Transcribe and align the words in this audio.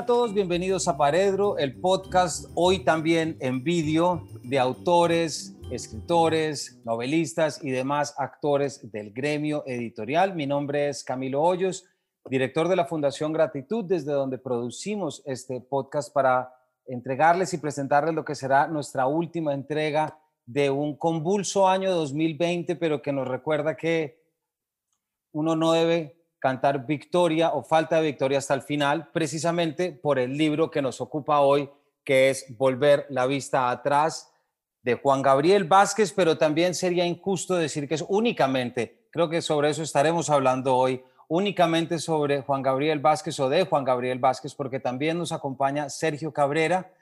Hola 0.00 0.04
a 0.04 0.16
todos, 0.16 0.32
bienvenidos 0.32 0.88
a 0.88 0.96
Paredro, 0.96 1.58
el 1.58 1.78
podcast 1.78 2.46
hoy 2.54 2.84
también 2.84 3.36
en 3.38 3.62
vídeo 3.62 4.26
de 4.42 4.58
autores, 4.58 5.54
escritores, 5.70 6.80
novelistas 6.86 7.62
y 7.62 7.70
demás 7.70 8.14
actores 8.16 8.90
del 8.90 9.12
gremio 9.12 9.62
editorial. 9.66 10.34
Mi 10.34 10.46
nombre 10.46 10.88
es 10.88 11.04
Camilo 11.04 11.42
Hoyos, 11.42 11.84
director 12.24 12.68
de 12.68 12.76
la 12.76 12.86
Fundación 12.86 13.34
Gratitud, 13.34 13.84
desde 13.84 14.12
donde 14.12 14.38
producimos 14.38 15.22
este 15.26 15.60
podcast 15.60 16.10
para 16.14 16.50
entregarles 16.86 17.52
y 17.52 17.58
presentarles 17.58 18.14
lo 18.14 18.24
que 18.24 18.34
será 18.34 18.68
nuestra 18.68 19.06
última 19.06 19.52
entrega 19.52 20.18
de 20.46 20.70
un 20.70 20.96
convulso 20.96 21.68
año 21.68 21.92
2020, 21.92 22.74
pero 22.76 23.02
que 23.02 23.12
nos 23.12 23.28
recuerda 23.28 23.76
que 23.76 24.18
uno 25.32 25.54
no 25.56 25.72
debe 25.72 26.19
cantar 26.40 26.86
victoria 26.86 27.50
o 27.50 27.62
falta 27.62 27.96
de 27.96 28.02
victoria 28.02 28.38
hasta 28.38 28.54
el 28.54 28.62
final, 28.62 29.10
precisamente 29.12 29.92
por 29.92 30.18
el 30.18 30.36
libro 30.36 30.70
que 30.70 30.82
nos 30.82 31.00
ocupa 31.00 31.40
hoy, 31.40 31.70
que 32.02 32.30
es 32.30 32.46
Volver 32.56 33.06
la 33.10 33.26
vista 33.26 33.70
atrás, 33.70 34.32
de 34.82 34.94
Juan 34.94 35.22
Gabriel 35.22 35.64
Vázquez, 35.64 36.12
pero 36.12 36.38
también 36.38 36.74
sería 36.74 37.06
injusto 37.06 37.54
decir 37.54 37.86
que 37.86 37.94
es 37.94 38.04
únicamente, 38.08 39.06
creo 39.10 39.28
que 39.28 39.42
sobre 39.42 39.70
eso 39.70 39.82
estaremos 39.82 40.30
hablando 40.30 40.74
hoy, 40.74 41.02
únicamente 41.28 41.98
sobre 41.98 42.40
Juan 42.40 42.62
Gabriel 42.62 42.98
Vázquez 42.98 43.38
o 43.40 43.48
de 43.48 43.64
Juan 43.64 43.84
Gabriel 43.84 44.18
Vázquez, 44.18 44.54
porque 44.54 44.80
también 44.80 45.18
nos 45.18 45.32
acompaña 45.32 45.90
Sergio 45.90 46.32
Cabrera, 46.32 46.92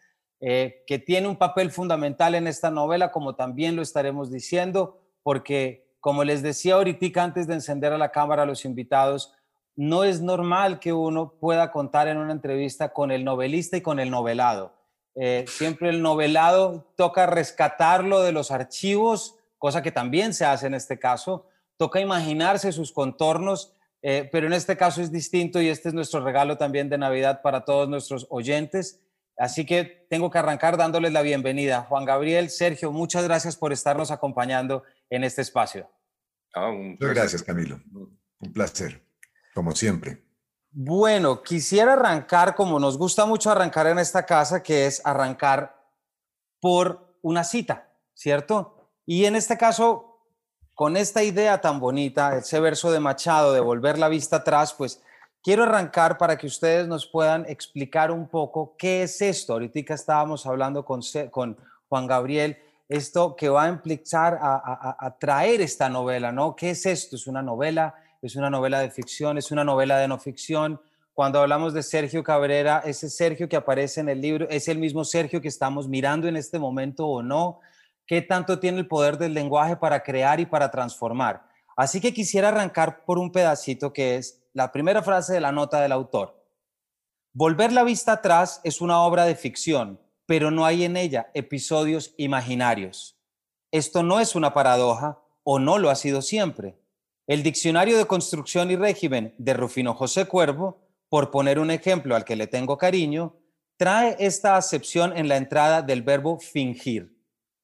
eh, 0.41 0.85
que 0.87 0.99
tiene 0.99 1.29
un 1.29 1.37
papel 1.37 1.71
fundamental 1.71 2.35
en 2.35 2.47
esta 2.47 2.71
novela, 2.71 3.11
como 3.11 3.35
también 3.37 3.75
lo 3.75 3.83
estaremos 3.83 4.31
diciendo, 4.31 5.01
porque 5.23 5.88
como 6.01 6.25
les 6.25 6.43
decía 6.43 6.75
ahorita 6.75 7.23
antes 7.23 7.47
de 7.47 7.55
encender 7.55 7.93
a 7.93 7.99
la 7.99 8.11
cámara 8.11 8.43
a 8.43 8.47
los 8.47 8.65
invitados, 8.65 9.35
no 9.77 10.03
es 10.05 10.21
normal 10.21 10.81
que 10.81 10.93
uno 10.93 11.35
pueda 11.39 11.71
contar 11.71 12.09
en 12.09 12.19
una 12.19 12.33
entrevista 12.33 12.93
con 12.93 13.13
el 13.13 13.25
novelista 13.25 13.77
y 13.77 13.81
con 13.81 14.01
el 14.01 14.11
novelado. 14.11 14.75
Eh, 15.15 15.45
siempre 15.49 15.89
el 15.91 16.03
novelado 16.03 16.93
toca 16.97 17.27
rescatarlo 17.27 18.23
de 18.23 18.33
los 18.33 18.51
archivos, 18.51 19.37
cosa 19.57 19.83
que 19.83 19.93
también 19.93 20.35
se 20.35 20.45
hace 20.45 20.67
en 20.67 20.75
este 20.75 20.99
caso. 20.99 21.47
Toca 21.77 22.01
imaginarse 22.01 22.73
sus 22.73 22.93
contornos, 22.93 23.75
eh, 24.03 24.29
pero 24.31 24.47
en 24.47 24.53
este 24.53 24.77
caso 24.77 25.01
es 25.01 25.13
distinto 25.13 25.61
y 25.61 25.69
este 25.69 25.89
es 25.89 25.95
nuestro 25.95 26.21
regalo 26.21 26.57
también 26.57 26.89
de 26.89 26.99
Navidad 26.99 27.43
para 27.43 27.65
todos 27.65 27.89
nuestros 27.89 28.27
oyentes. 28.31 29.01
Así 29.37 29.65
que 29.65 30.07
tengo 30.11 30.31
que 30.31 30.39
arrancar 30.39 30.77
dándoles 30.77 31.13
la 31.13 31.23
bienvenida. 31.23 31.87
Juan 31.89 32.05
Gabriel, 32.05 32.51
Sergio, 32.51 32.91
muchas 32.91 33.23
gracias 33.23 33.57
por 33.57 33.73
estarnos 33.73 34.11
acompañando 34.11 34.83
en 35.11 35.25
este 35.25 35.43
espacio. 35.43 35.89
Ah, 36.55 36.71
muchas 36.71 37.09
gracias, 37.11 37.43
Camilo. 37.43 37.81
Un 38.41 38.53
placer, 38.53 39.03
como 39.55 39.73
siempre. 39.73 40.23
Bueno, 40.71 41.43
quisiera 41.43 41.95
arrancar, 41.95 42.55
como 42.55 42.79
nos 42.79 42.99
gusta 42.99 43.27
mucho 43.27 43.51
arrancar 43.51 43.87
en 43.87 43.99
esta 43.99 44.25
casa, 44.25 44.63
que 44.63 44.87
es 44.87 45.05
arrancar 45.05 45.75
por 46.61 47.19
una 47.23 47.43
cita, 47.43 47.91
¿cierto? 48.15 48.91
Y 49.07 49.25
en 49.25 49.37
este 49.37 49.57
caso, 49.57 50.21
con 50.75 50.97
esta 50.97 51.23
idea 51.23 51.61
tan 51.61 51.81
bonita, 51.81 52.37
ese 52.37 52.61
verso 52.61 52.93
de 52.93 53.01
Machado 53.01 53.53
de 53.53 53.61
volver 53.61 53.99
la 53.99 54.09
vista 54.09 54.37
atrás, 54.37 54.75
pues 54.75 55.03
quiero 55.43 55.65
arrancar 55.65 56.19
para 56.19 56.37
que 56.37 56.47
ustedes 56.47 56.87
nos 56.87 57.07
puedan 57.07 57.47
explicar 57.49 58.11
un 58.11 58.29
poco 58.29 58.77
qué 58.77 59.03
es 59.03 59.21
esto. 59.23 59.55
Ahorita 59.55 59.95
estábamos 59.95 60.47
hablando 60.47 60.85
con, 60.85 61.01
con 61.31 61.57
Juan 61.89 62.07
Gabriel, 62.07 62.59
esto 62.89 63.37
que 63.37 63.49
va 63.49 63.65
a 63.65 63.69
implicar 63.69 64.39
a, 64.41 65.17
traer 65.21 65.61
esta 65.61 65.89
novela, 65.89 66.33
¿no? 66.33 66.57
¿Qué 66.57 66.71
es 66.71 66.87
esto? 66.87 67.17
¿Es 67.17 67.27
una 67.27 67.43
novela? 67.43 67.95
¿Es 68.23 68.35
una 68.35 68.49
novela 68.49 68.81
de 68.81 68.91
ficción? 68.91 69.37
¿Es 69.37 69.51
una 69.51 69.63
novela 69.63 69.99
de 69.99 70.09
no 70.09 70.19
ficción? 70.19 70.81
Cuando 71.13 71.41
hablamos 71.41 71.75
de 71.75 71.83
Sergio 71.83 72.23
Cabrera, 72.23 72.83
ese 72.85 73.11
Sergio 73.11 73.49
que 73.49 73.57
aparece 73.57 74.01
en 74.01 74.09
el 74.09 74.21
libro, 74.21 74.49
¿es 74.49 74.69
el 74.69 74.79
mismo 74.79 75.05
Sergio 75.05 75.41
que 75.41 75.49
estamos 75.49 75.89
mirando 75.89 76.29
en 76.29 76.37
este 76.37 76.59
momento 76.59 77.07
o 77.07 77.23
no? 77.23 77.61
¿Qué 78.07 78.23
tanto 78.23 78.59
tiene 78.59 78.79
el 78.79 78.89
poder 78.89 79.19
del 79.19 79.35
lenguaje 79.35 79.77
para 79.77 80.03
crear 80.03 80.41
y 80.41 80.47
para 80.47 80.71
transformar? 80.71 81.43
Así 81.77 82.01
que 82.01 82.15
quisiera 82.15 82.49
arrancar 82.49 83.05
por 83.05 83.19
un 83.19 83.31
pedacito 83.31 83.93
que 83.93 84.17
es 84.17 84.43
la 84.55 84.73
primera 84.73 85.03
frase 85.03 85.35
de 85.35 85.41
la 85.41 85.53
nota 85.53 85.81
del 85.81 85.93
autor. 85.93 86.43
Volver 87.35 87.73
la 87.73 87.85
vista 87.85 88.13
atrás 88.13 88.61
es 88.65 88.81
una 88.81 89.01
obra 89.03 89.25
de 89.25 89.37
ficción, 89.37 90.01
pero 90.29 90.51
no 90.51 90.67
hay 90.67 90.85
en 90.85 90.99
ella 90.99 91.31
episodios 91.33 92.13
imaginarios. 92.19 93.17
Esto 93.73 94.03
no 94.03 94.21
es 94.21 94.35
una 94.35 94.53
paradoja 94.53 95.23
o 95.43 95.59
no 95.59 95.79
lo 95.79 95.89
ha 95.89 95.95
sido 95.95 96.21
siempre. 96.21 96.79
El 97.27 97.43
Diccionario 97.43 97.97
de 97.97 98.05
Construcción 98.05 98.71
y 98.71 98.77
Régimen 98.77 99.35
de 99.39 99.55
Rufino 99.55 99.95
José 99.95 100.27
Cuervo, 100.27 100.83
por 101.09 101.31
poner 101.31 101.59
un 101.59 101.71
ejemplo 101.71 102.15
al 102.15 102.27
que 102.27 102.37
le 102.37 102.47
tengo 102.47 102.77
cariño, 102.77 103.37
trae 103.79 104.17
esta 104.19 104.59
acepción 104.59 105.17
en 105.17 105.29
la 105.29 105.39
entrada 105.39 105.81
del 105.81 106.03
verbo 106.03 106.39
fingir, 106.39 107.17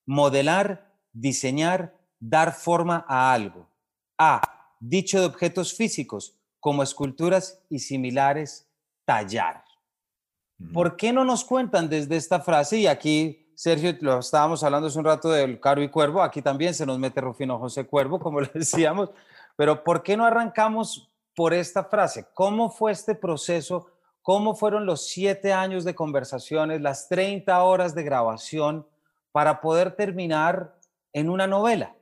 modelar, 0.06 0.90
diseñar, 1.12 1.94
dar 2.18 2.54
forma 2.54 3.04
a 3.06 3.34
algo. 3.34 3.68
A. 4.16 4.40
Dicho 4.80 5.20
de 5.20 5.26
objetos 5.26 5.74
físicos, 5.74 6.38
como 6.60 6.82
esculturas 6.82 7.62
y 7.68 7.80
similares, 7.80 8.66
tallar. 9.04 9.63
¿Por 10.72 10.96
qué 10.96 11.12
no 11.12 11.24
nos 11.24 11.44
cuentan 11.44 11.88
desde 11.88 12.16
esta 12.16 12.40
frase? 12.40 12.78
Y 12.78 12.86
aquí, 12.86 13.50
Sergio, 13.54 13.96
lo 14.00 14.18
estábamos 14.18 14.62
hablando 14.62 14.88
hace 14.88 14.98
un 14.98 15.04
rato 15.04 15.30
del 15.30 15.60
Caro 15.60 15.82
y 15.82 15.88
Cuervo, 15.88 16.22
aquí 16.22 16.42
también 16.42 16.74
se 16.74 16.86
nos 16.86 16.98
mete 16.98 17.20
Rufino 17.20 17.58
José 17.58 17.86
Cuervo, 17.86 18.18
como 18.18 18.40
le 18.40 18.50
decíamos, 18.54 19.10
pero 19.56 19.84
¿por 19.84 20.02
qué 20.02 20.16
no 20.16 20.24
arrancamos 20.24 21.10
por 21.34 21.54
esta 21.54 21.84
frase? 21.84 22.26
¿Cómo 22.34 22.70
fue 22.70 22.92
este 22.92 23.14
proceso? 23.14 23.86
¿Cómo 24.22 24.54
fueron 24.54 24.86
los 24.86 25.06
siete 25.08 25.52
años 25.52 25.84
de 25.84 25.94
conversaciones, 25.94 26.80
las 26.80 27.08
30 27.08 27.62
horas 27.62 27.94
de 27.94 28.04
grabación 28.04 28.86
para 29.32 29.60
poder 29.60 29.96
terminar 29.96 30.78
en 31.12 31.28
una 31.28 31.46
novela? 31.46 31.94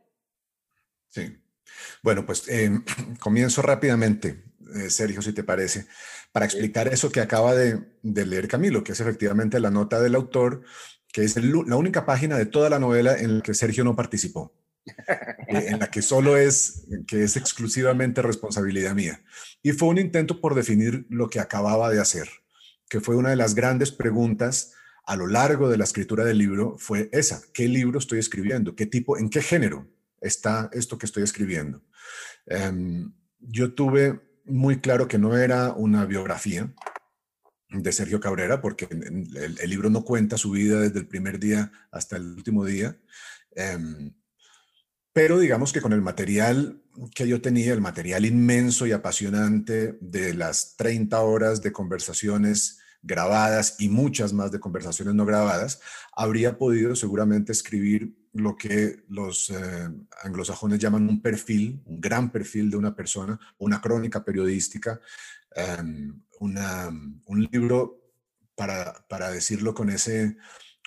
Sí. 1.08 1.38
Bueno, 2.02 2.24
pues 2.24 2.48
em, 2.48 2.84
comienzo 3.20 3.62
rápidamente, 3.62 4.44
eh, 4.74 4.90
Sergio, 4.90 5.22
si 5.22 5.32
te 5.32 5.44
parece 5.44 5.86
para 6.32 6.46
explicar 6.46 6.88
eso 6.88 7.12
que 7.12 7.20
acaba 7.20 7.54
de, 7.54 7.84
leer 8.02 8.48
Camilo, 8.48 8.82
que 8.82 8.92
es 8.92 9.00
efectivamente 9.00 9.60
la 9.60 9.70
nota 9.70 10.00
del 10.00 10.14
autor, 10.14 10.62
que 11.12 11.22
es 11.24 11.36
la 11.36 11.76
única 11.76 12.06
página 12.06 12.38
de 12.38 12.46
toda 12.46 12.70
la 12.70 12.78
novela 12.78 13.16
en 13.16 13.38
la 13.38 13.42
que 13.42 13.52
Sergio 13.52 13.84
no 13.84 13.94
participó, 13.94 14.54
eh, 14.86 15.66
en 15.68 15.78
la 15.78 15.90
que 15.90 16.00
solo 16.00 16.38
es, 16.38 16.86
que 17.06 17.22
es 17.22 17.36
exclusivamente 17.36 18.22
responsabilidad 18.22 18.94
mía. 18.94 19.22
Y 19.62 19.72
fue 19.72 19.88
un 19.88 19.98
intento 19.98 20.40
por 20.40 20.54
definir 20.54 21.06
lo 21.10 21.28
que 21.28 21.38
acababa 21.38 21.90
de 21.90 22.00
hacer, 22.00 22.28
que 22.88 23.00
fue 23.00 23.14
una 23.14 23.28
de 23.28 23.36
las 23.36 23.54
grandes 23.54 23.92
preguntas 23.92 24.72
a 25.04 25.16
lo 25.16 25.26
largo 25.26 25.68
de 25.68 25.76
la 25.76 25.84
escritura 25.84 26.24
del 26.24 26.38
libro, 26.38 26.76
fue 26.78 27.10
esa, 27.12 27.42
¿qué 27.52 27.68
libro 27.68 27.98
estoy 27.98 28.20
escribiendo? 28.20 28.74
¿Qué 28.74 28.86
tipo, 28.86 29.18
en 29.18 29.28
qué 29.28 29.42
género 29.42 29.88
está 30.20 30.70
esto 30.72 30.96
que 30.96 31.06
estoy 31.06 31.24
escribiendo? 31.24 31.82
Em, 32.46 33.12
yo 33.40 33.74
tuve 33.74 34.20
muy 34.44 34.80
claro 34.80 35.08
que 35.08 35.18
no 35.18 35.36
era 35.36 35.72
una 35.72 36.04
biografía 36.04 36.72
de 37.70 37.92
Sergio 37.92 38.20
Cabrera, 38.20 38.60
porque 38.60 38.86
el, 38.90 39.70
libro 39.70 39.88
no 39.88 40.04
cuenta 40.04 40.36
su 40.36 40.50
vida 40.50 40.80
desde 40.80 40.98
el 40.98 41.06
primer 41.06 41.38
día 41.38 41.72
hasta 41.90 42.16
el 42.16 42.26
último 42.26 42.64
día. 42.64 42.96
Em, 43.54 44.14
pero 45.12 45.38
digamos 45.38 45.72
que 45.72 45.80
con 45.80 45.92
el 45.92 46.02
material 46.02 46.82
que 47.14 47.26
yo 47.26 47.40
tenía, 47.40 47.72
el 47.72 47.80
material 47.80 48.24
inmenso 48.24 48.86
y 48.86 48.92
apasionante 48.92 49.98
de 50.00 50.34
las 50.34 50.76
30 50.76 51.20
horas 51.20 51.62
de 51.62 51.72
conversaciones 51.72 52.81
grabadas 53.02 53.76
y 53.78 53.88
muchas 53.88 54.32
más 54.32 54.52
de 54.52 54.60
conversaciones 54.60 55.14
no 55.14 55.26
grabadas, 55.26 55.80
habría 56.14 56.56
podido 56.56 56.94
seguramente 56.94 57.52
escribir 57.52 58.14
lo 58.32 58.56
que 58.56 59.02
los 59.08 59.50
eh, 59.50 59.88
anglosajones 60.22 60.78
llaman 60.78 61.08
un 61.08 61.20
perfil, 61.20 61.82
un 61.84 62.00
gran 62.00 62.30
perfil 62.30 62.70
de 62.70 62.76
una 62.76 62.94
persona, 62.94 63.38
una 63.58 63.80
crónica 63.80 64.24
periodística, 64.24 65.00
em, 65.54 66.22
un 66.40 67.48
libro, 67.52 68.00
para, 68.54 69.06
para, 69.08 69.30
decirlo 69.30 69.74
con 69.74 69.90
ese, 69.90 70.36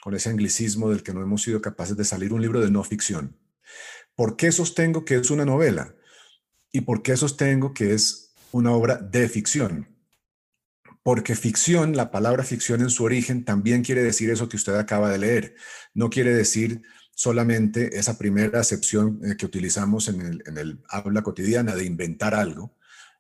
con 0.01 0.13
ese 0.15 0.29
anglicismo 0.29 0.89
del 0.89 1.03
que 1.03 1.13
no 1.13 1.21
hemos 1.21 1.43
sido 1.43 1.61
capaces 1.61 1.95
de 1.95 2.03
salir, 2.03 2.33
un 2.33 2.41
libro 2.41 2.61
de 2.61 2.71
no 2.71 2.83
ficción. 2.83 3.37
¿Por 4.15 4.35
qué 4.37 4.51
sostengo 4.51 5.05
que 5.05 5.15
es 5.15 5.29
una 5.29 5.45
novela? 5.45 5.95
¿Y 6.71 6.81
por 6.81 7.01
qué 7.03 7.15
sostengo 7.15 7.73
que 7.73 7.93
es 7.93 8.33
una 8.51 8.71
obra 8.71 8.97
de 8.97 9.29
ficción? 9.29 9.94
Porque 11.05 11.35
ficción, 11.35 11.95
la 11.95 12.09
palabra 12.09 12.43
ficción 12.43 12.81
en 12.81 12.89
su 12.89 13.03
origen 13.03 13.45
también 13.45 13.83
quiere 13.83 14.01
decir 14.01 14.31
eso 14.31 14.49
que 14.49 14.55
usted 14.57 14.73
acaba 14.73 15.11
de 15.11 15.19
leer. 15.19 15.55
No 15.93 16.09
quiere 16.09 16.33
decir 16.33 16.81
solamente 17.13 17.99
esa 17.99 18.17
primera 18.17 18.59
acepción 18.59 19.21
eh, 19.23 19.35
que 19.37 19.45
utilizamos 19.45 20.07
en 20.07 20.41
el, 20.57 20.83
habla 20.89 21.21
cotidiana 21.21 21.75
de 21.75 21.85
inventar 21.85 22.33
algo, 22.33 22.75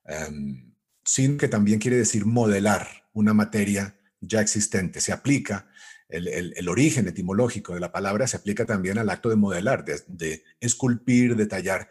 em, 0.05 0.73
sino 1.03 1.37
que 1.37 1.47
también 1.47 1.77
quiere 1.77 1.97
decir 1.97 2.25
modelar 2.25 2.87
una 3.13 3.35
materia 3.35 3.95
ya 4.19 4.41
existente. 4.41 4.99
Se 4.99 5.11
aplica, 5.11 5.69
el, 6.09 6.67
origen 6.67 7.07
etimológico 7.07 7.75
de 7.75 7.81
la 7.81 7.91
palabra 7.91 8.25
se 8.25 8.37
aplica 8.37 8.65
también 8.65 8.97
al 8.97 9.11
acto 9.11 9.29
de 9.29 9.35
modelar, 9.35 9.85
de, 9.85 10.01
de 10.07 10.43
esculpir, 10.59 11.35
de 11.35 11.45
tallar. 11.45 11.87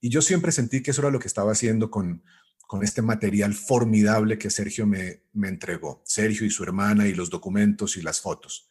Y 0.00 0.08
yo 0.08 0.22
siempre 0.22 0.50
sentí 0.50 0.82
que 0.82 0.92
eso 0.92 1.02
era 1.02 1.10
lo 1.10 1.18
que 1.18 1.28
estaba 1.28 1.52
haciendo 1.52 1.90
con, 1.90 2.22
con 2.66 2.82
este 2.82 3.02
material 3.02 3.54
formidable 3.54 4.38
que 4.38 4.50
Sergio 4.50 4.86
me, 4.86 5.22
me 5.32 5.48
entregó, 5.48 6.02
Sergio 6.04 6.46
y 6.46 6.50
su 6.50 6.62
hermana 6.64 7.06
y 7.06 7.14
los 7.14 7.30
documentos 7.30 7.96
y 7.96 8.02
las 8.02 8.20
fotos. 8.20 8.70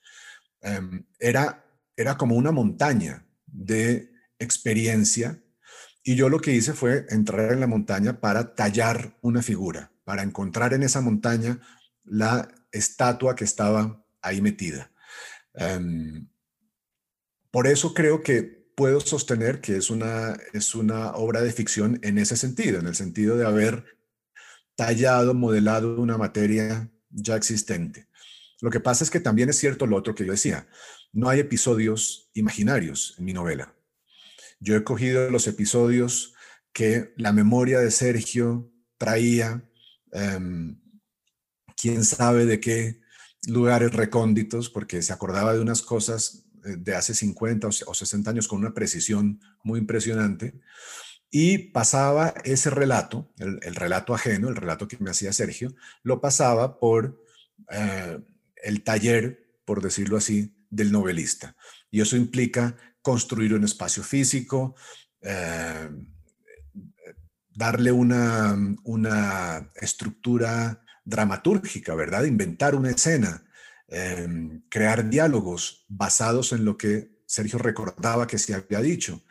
Em, 0.62 1.06
era, 1.20 1.66
era 1.96 2.18
como 2.18 2.36
una 2.36 2.52
montaña 2.52 3.26
de 3.46 4.12
experiencia 4.40 5.42
y 6.04 6.16
yo 6.16 6.30
lo 6.30 6.40
que 6.40 6.52
hice 6.52 6.74
fue 6.74 7.06
entrar 7.10 7.52
en 7.52 7.60
la 7.60 7.68
montaña 7.68 8.20
para 8.20 8.54
tallar 8.54 9.18
una 9.22 9.42
figura, 9.42 9.92
para 10.04 10.24
encontrar 10.24 10.74
en 10.74 10.84
esa 10.84 11.02
montaña 11.02 11.60
la 12.04 12.48
estatua 12.72 13.36
que 13.36 13.46
estaba 13.46 14.06
ahí 14.22 14.42
metida. 14.42 14.92
Em, 15.54 16.28
por 17.50 17.68
eso 17.68 17.94
creo 17.94 18.22
que 18.22 18.65
puedo 18.76 19.00
sostener 19.00 19.62
que 19.62 19.78
es 19.78 19.90
una, 19.90 20.38
es 20.54 20.76
una 20.76 21.12
obra 21.12 21.42
de 21.42 21.52
ficción 21.52 22.00
en 22.04 22.18
ese 22.18 22.36
sentido, 22.36 22.80
en 22.80 22.88
el 22.88 22.96
sentido 22.96 23.38
de 23.38 23.46
haber 23.46 23.86
tallado, 24.76 25.34
modelado 25.34 26.00
una 26.00 26.18
materia 26.18 26.92
ya 27.10 27.36
existente. 27.36 28.08
Lo 28.62 28.70
que 28.70 28.82
pasa 28.82 29.04
es 29.04 29.10
que 29.10 29.20
también 29.20 29.50
es 29.50 29.58
cierto 29.58 29.88
lo 29.88 29.96
otro 29.96 30.14
que 30.14 30.26
yo 30.26 30.32
decía, 30.32 30.68
no 31.14 31.30
hay 31.30 31.40
episodios 31.40 32.30
imaginarios 32.34 33.16
en 33.18 33.26
mi 33.26 33.34
novela. 33.34 33.74
Yo 34.60 34.76
he 34.76 34.84
cogido 34.84 35.30
los 35.30 35.48
episodios 35.48 36.34
que 36.74 37.14
la 37.16 37.32
memoria 37.32 37.80
de 37.80 37.92
Sergio 37.92 38.72
traía, 38.98 39.64
em, 40.12 40.80
quién 41.78 42.04
sabe 42.04 42.46
de 42.46 42.60
qué 42.60 43.02
lugares 43.48 43.94
recónditos, 43.94 44.70
porque 44.70 45.02
se 45.02 45.14
acordaba 45.14 45.54
de 45.54 45.62
unas 45.62 45.82
cosas 45.82 46.45
de 46.66 46.96
hace 46.96 47.14
50 47.14 47.68
o 47.68 47.94
60 47.94 48.30
años 48.30 48.48
con 48.48 48.60
una 48.60 48.74
precisión 48.74 49.40
muy 49.64 49.80
impresionante. 49.80 50.60
Y 51.30 51.58
pasaba 51.58 52.34
ese 52.44 52.70
relato, 52.70 53.32
el, 53.40 53.76
relato 53.76 54.14
ajeno, 54.14 54.50
el 54.50 54.56
relato 54.56 54.88
que 54.88 54.98
me 55.00 55.12
hacía 55.12 55.34
Sergio, 55.34 55.74
lo 56.02 56.22
pasaba 56.22 56.80
por 56.80 57.22
eh, 57.72 58.20
el 58.64 58.84
taller, 58.84 59.46
por 59.66 59.82
decirlo 59.82 60.18
así, 60.18 60.56
del 60.70 60.92
novelista. 60.92 61.56
Y 61.92 62.02
eso 62.02 62.16
implica 62.16 62.78
construir 63.02 63.54
un 63.54 63.64
espacio 63.64 64.04
físico, 64.04 64.76
eh, 65.22 65.90
darle 67.54 67.92
una, 67.92 68.58
una 68.84 69.72
estructura 69.76 70.84
dramatúrgica, 71.04 71.96
¿verdad? 71.96 72.24
Inventar 72.26 72.76
una 72.76 72.92
escena, 72.92 73.46
Em, 73.88 74.64
crear 74.68 75.10
diálogos 75.10 75.86
basados 75.88 76.54
en 76.54 76.66
lo 76.66 76.76
que 76.76 77.22
Sergio 77.28 77.60
recordaba 77.60 78.26
que 78.26 78.40
se 78.40 78.56
había 78.56 78.82
dicho, 78.82 79.24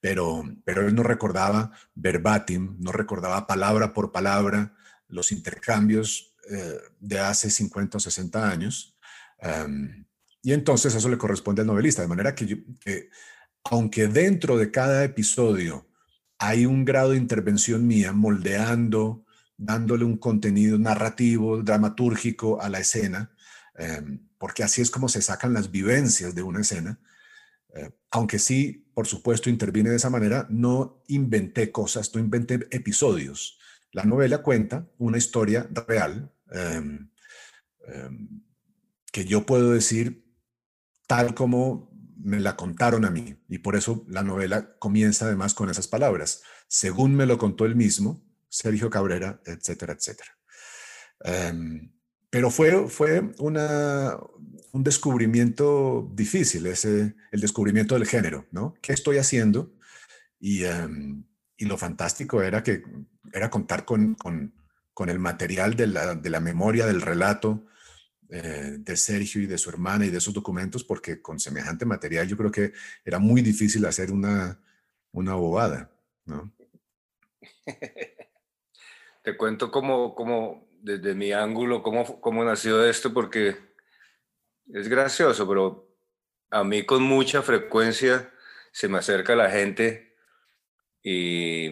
pero, 0.00 0.44
pero 0.64 0.86
él 0.86 0.94
no 0.94 1.02
recordaba 1.02 1.72
verbatim, 1.94 2.76
no 2.78 2.92
recordaba 2.92 3.46
palabra 3.48 3.92
por 3.92 4.12
palabra 4.12 4.76
los 5.08 5.32
intercambios 5.32 6.36
eh, 6.48 6.78
de 7.00 7.18
hace 7.18 7.50
50 7.50 7.96
o 7.96 8.00
60 8.00 8.48
años. 8.48 8.96
Em, 9.40 10.06
y 10.42 10.52
entonces 10.52 10.94
eso 10.94 11.08
le 11.08 11.18
corresponde 11.18 11.62
al 11.62 11.66
novelista, 11.66 12.02
de 12.02 12.08
manera 12.08 12.34
que, 12.34 12.64
que 12.80 13.10
aunque 13.64 14.06
dentro 14.06 14.56
de 14.56 14.70
cada 14.70 15.02
episodio 15.02 15.88
hay 16.38 16.66
un 16.66 16.84
grado 16.84 17.10
de 17.10 17.16
intervención 17.16 17.86
mía 17.86 18.12
moldeando, 18.12 19.24
dándole 19.56 20.04
un 20.04 20.18
contenido 20.18 20.78
narrativo, 20.78 21.62
dramatúrgico 21.62 22.60
a 22.60 22.68
la 22.68 22.78
escena, 22.78 23.32
Em, 23.78 24.26
porque 24.38 24.62
así 24.62 24.82
es 24.82 24.90
como 24.90 25.08
se 25.08 25.22
sacan 25.22 25.52
las 25.52 25.70
vivencias 25.70 26.34
de 26.34 26.42
una 26.42 26.60
escena. 26.60 26.98
Eh, 27.74 27.90
aunque 28.10 28.38
sí, 28.38 28.90
por 28.94 29.06
supuesto, 29.06 29.50
intervine 29.50 29.90
de 29.90 29.96
esa 29.96 30.10
manera, 30.10 30.46
no 30.50 31.02
inventé 31.08 31.70
cosas, 31.70 32.14
no 32.14 32.20
inventé 32.20 32.66
episodios. 32.70 33.58
La 33.92 34.04
novela 34.04 34.42
cuenta 34.42 34.88
una 34.98 35.18
historia 35.18 35.68
real 35.86 36.32
em, 36.50 37.10
que 39.12 39.24
yo 39.24 39.46
puedo 39.46 39.72
decir 39.72 40.26
tal 41.06 41.34
como 41.34 41.90
me 42.16 42.40
la 42.40 42.56
contaron 42.56 43.04
a 43.04 43.10
mí. 43.10 43.36
Y 43.48 43.58
por 43.58 43.76
eso 43.76 44.04
la 44.08 44.22
novela 44.22 44.76
comienza 44.78 45.26
además 45.26 45.54
con 45.54 45.70
esas 45.70 45.86
palabras, 45.86 46.42
según 46.68 47.14
me 47.14 47.26
lo 47.26 47.38
contó 47.38 47.64
él 47.64 47.76
mismo, 47.76 48.24
Sergio 48.48 48.90
Cabrera, 48.90 49.40
etcétera, 49.44 49.94
etcétera. 49.94 50.36
Pero 52.36 52.50
fue, 52.50 52.86
fue 52.90 53.32
una, 53.38 54.14
un 54.72 54.84
descubrimiento 54.84 56.06
difícil, 56.12 56.66
ese, 56.66 57.14
el 57.32 57.40
descubrimiento 57.40 57.94
del 57.94 58.06
género, 58.06 58.44
¿no? 58.50 58.74
¿Qué 58.82 58.92
estoy 58.92 59.16
haciendo? 59.16 59.72
Y, 60.38 60.64
em, 60.64 61.24
y 61.56 61.64
lo 61.64 61.78
fantástico 61.78 62.42
era 62.42 62.62
que 62.62 62.82
era 63.32 63.48
contar 63.48 63.86
con, 63.86 64.16
con, 64.16 64.52
con 64.92 65.08
el 65.08 65.18
material 65.18 65.76
de 65.76 65.86
la, 65.86 66.14
de 66.14 66.28
la, 66.28 66.40
memoria, 66.40 66.84
del 66.84 67.00
relato 67.00 67.64
eh, 68.28 68.76
de 68.80 68.96
Sergio 68.98 69.40
y 69.40 69.46
de 69.46 69.56
su 69.56 69.70
hermana 69.70 70.04
y 70.04 70.10
de 70.10 70.18
esos 70.18 70.34
documentos, 70.34 70.84
porque 70.84 71.22
con 71.22 71.40
semejante 71.40 71.86
material 71.86 72.28
yo 72.28 72.36
creo 72.36 72.50
que 72.50 72.74
era 73.02 73.18
muy 73.18 73.40
difícil 73.40 73.86
hacer 73.86 74.12
una, 74.12 74.60
una 75.10 75.36
bobada, 75.36 75.90
¿no? 76.26 76.52
Te 79.24 79.38
cuento 79.38 79.70
cómo, 79.70 80.14
cómo 80.14 80.66
desde 80.86 81.16
mi 81.16 81.32
ángulo 81.32 81.82
cómo, 81.82 82.20
cómo 82.20 82.44
nació 82.44 82.84
esto, 82.84 83.12
porque 83.12 83.56
es 84.72 84.88
gracioso, 84.88 85.46
pero 85.48 85.92
a 86.50 86.62
mí 86.62 86.84
con 86.84 87.02
mucha 87.02 87.42
frecuencia 87.42 88.32
se 88.70 88.86
me 88.86 88.98
acerca 88.98 89.34
la 89.34 89.50
gente 89.50 90.14
y, 91.02 91.66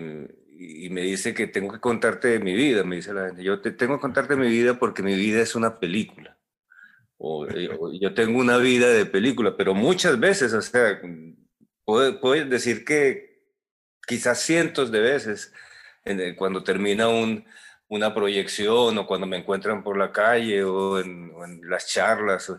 y, 0.59 0.91
me 0.91 1.03
dice 1.03 1.33
que 1.33 1.47
tengo 1.47 1.73
que 1.73 1.79
contarte 1.79 2.27
de 2.27 2.41
mi 2.41 2.55
vida, 2.55 2.83
me 2.83 2.97
dice 2.97 3.15
la 3.15 3.27
gente, 3.27 3.45
yo 3.45 3.61
te 3.61 3.71
tengo 3.71 3.97
que 3.97 4.01
contarte 4.01 4.35
mi 4.35 4.49
vida 4.49 4.81
porque 4.81 5.05
mi 5.05 5.15
vida 5.15 5.41
es 5.41 5.55
una 5.55 5.79
película. 5.79 6.37
O, 7.17 7.47
eh, 7.47 7.71
yo 8.01 8.15
tengo 8.15 8.41
una 8.41 8.59
vida 8.59 8.89
de 8.89 9.07
película, 9.07 9.57
pero 9.57 9.75
muchas 9.75 10.19
veces, 10.19 10.53
o 10.55 10.63
sea, 10.63 11.01
puedo, 11.85 12.21
puedo 12.21 12.45
decir 12.47 12.85
que 12.85 13.45
quizás 14.09 14.41
cientos 14.41 14.91
de 14.91 15.01
veces, 15.01 15.53
cuando 16.37 16.65
termina 16.65 17.09
un, 17.09 17.45
una 17.95 18.13
proyección 18.13 18.99
o 18.99 19.07
cuando 19.07 19.27
me 19.27 19.37
encuentran 19.37 19.85
por 19.85 19.97
la 19.97 20.11
calle 20.11 20.65
o 20.65 20.99
en, 20.99 21.33
las 21.63 21.87
charlas 21.87 22.53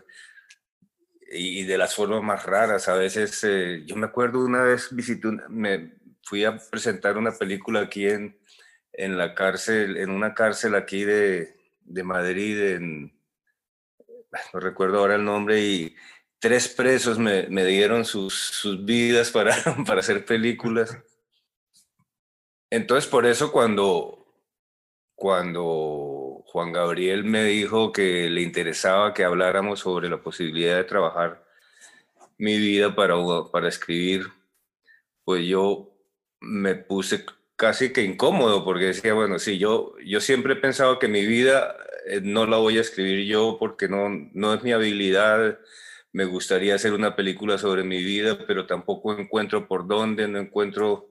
y 1.30 1.64
de 1.64 1.76
las 1.76 1.94
formas 1.94 2.22
más 2.22 2.46
raras. 2.46 2.88
A 2.88 2.94
veces, 2.94 3.44
eh, 3.44 3.82
yo 3.84 3.96
me 3.96 4.06
acuerdo 4.06 4.44
una 4.44 4.62
vez 4.62 4.88
visité, 4.94 5.28
me 5.48 5.92
fui 6.22 6.44
a 6.44 6.56
presentar 6.56 7.18
una 7.18 7.32
película 7.32 7.80
aquí 7.80 8.08
en, 8.08 8.38
en 8.92 9.18
la 9.18 9.34
cárcel, 9.34 9.98
en 9.98 10.10
una 10.10 10.34
cárcel 10.34 10.74
aquí 10.74 11.04
de, 11.04 11.56
de 11.82 12.02
Madrid, 12.02 12.58
en, 12.72 13.20
no 14.54 14.60
recuerdo 14.60 15.00
ahora 15.00 15.16
el 15.16 15.24
nombre, 15.24 15.60
y 15.60 15.96
tres 16.38 16.68
presos 16.68 17.18
me, 17.18 17.46
me 17.48 17.64
dieron 17.66 18.06
sus, 18.06 18.34
sus 18.34 18.84
vidas 18.86 19.30
para, 19.30 19.54
para 19.86 20.00
hacer 20.00 20.24
películas. 20.24 20.96
Entonces, 22.70 23.08
por 23.08 23.26
eso 23.26 23.52
cuando, 23.52 24.25
cuando 25.16 26.44
Juan 26.46 26.72
Gabriel 26.72 27.24
me 27.24 27.42
dijo 27.44 27.90
que 27.90 28.28
le 28.30 28.42
interesaba 28.42 29.14
que 29.14 29.24
habláramos 29.24 29.80
sobre 29.80 30.10
la 30.10 30.22
posibilidad 30.22 30.76
de 30.76 30.84
trabajar 30.84 31.42
mi 32.38 32.58
vida 32.58 32.94
para, 32.94 33.16
para 33.50 33.68
escribir, 33.68 34.26
pues 35.24 35.46
yo 35.46 35.90
me 36.40 36.74
puse 36.74 37.24
casi 37.56 37.92
que 37.92 38.02
incómodo 38.02 38.62
porque 38.62 38.86
decía, 38.86 39.14
bueno, 39.14 39.38
sí, 39.38 39.58
yo, 39.58 39.94
yo 40.04 40.20
siempre 40.20 40.52
he 40.52 40.56
pensado 40.56 40.98
que 40.98 41.08
mi 41.08 41.24
vida 41.24 41.76
eh, 42.06 42.20
no 42.22 42.46
la 42.46 42.58
voy 42.58 42.76
a 42.76 42.82
escribir 42.82 43.26
yo 43.26 43.56
porque 43.58 43.88
no, 43.88 44.08
no 44.34 44.52
es 44.52 44.62
mi 44.62 44.72
habilidad. 44.72 45.58
Me 46.12 46.26
gustaría 46.26 46.74
hacer 46.74 46.92
una 46.92 47.16
película 47.16 47.56
sobre 47.56 47.84
mi 47.84 48.02
vida, 48.04 48.38
pero 48.46 48.66
tampoco 48.66 49.18
encuentro 49.18 49.66
por 49.66 49.86
dónde, 49.86 50.28
no 50.28 50.38
encuentro 50.38 51.08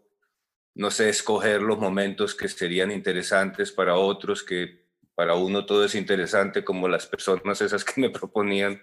no 0.76 0.92
sé, 0.92 1.10
escoger 1.10 1.62
los 1.62 1.80
momentos 1.80 2.36
que 2.36 2.50
serían 2.50 2.92
interesantes 2.92 3.72
para 3.72 3.96
otros, 3.96 4.44
que 4.44 4.86
para 5.16 5.36
uno 5.36 5.66
todo 5.66 5.86
es 5.86 5.96
interesante, 5.96 6.66
como 6.66 6.90
las 6.90 7.08
personas 7.08 7.62
esas 7.62 7.84
que 7.86 8.02
me 8.02 8.10
proponían 8.10 8.82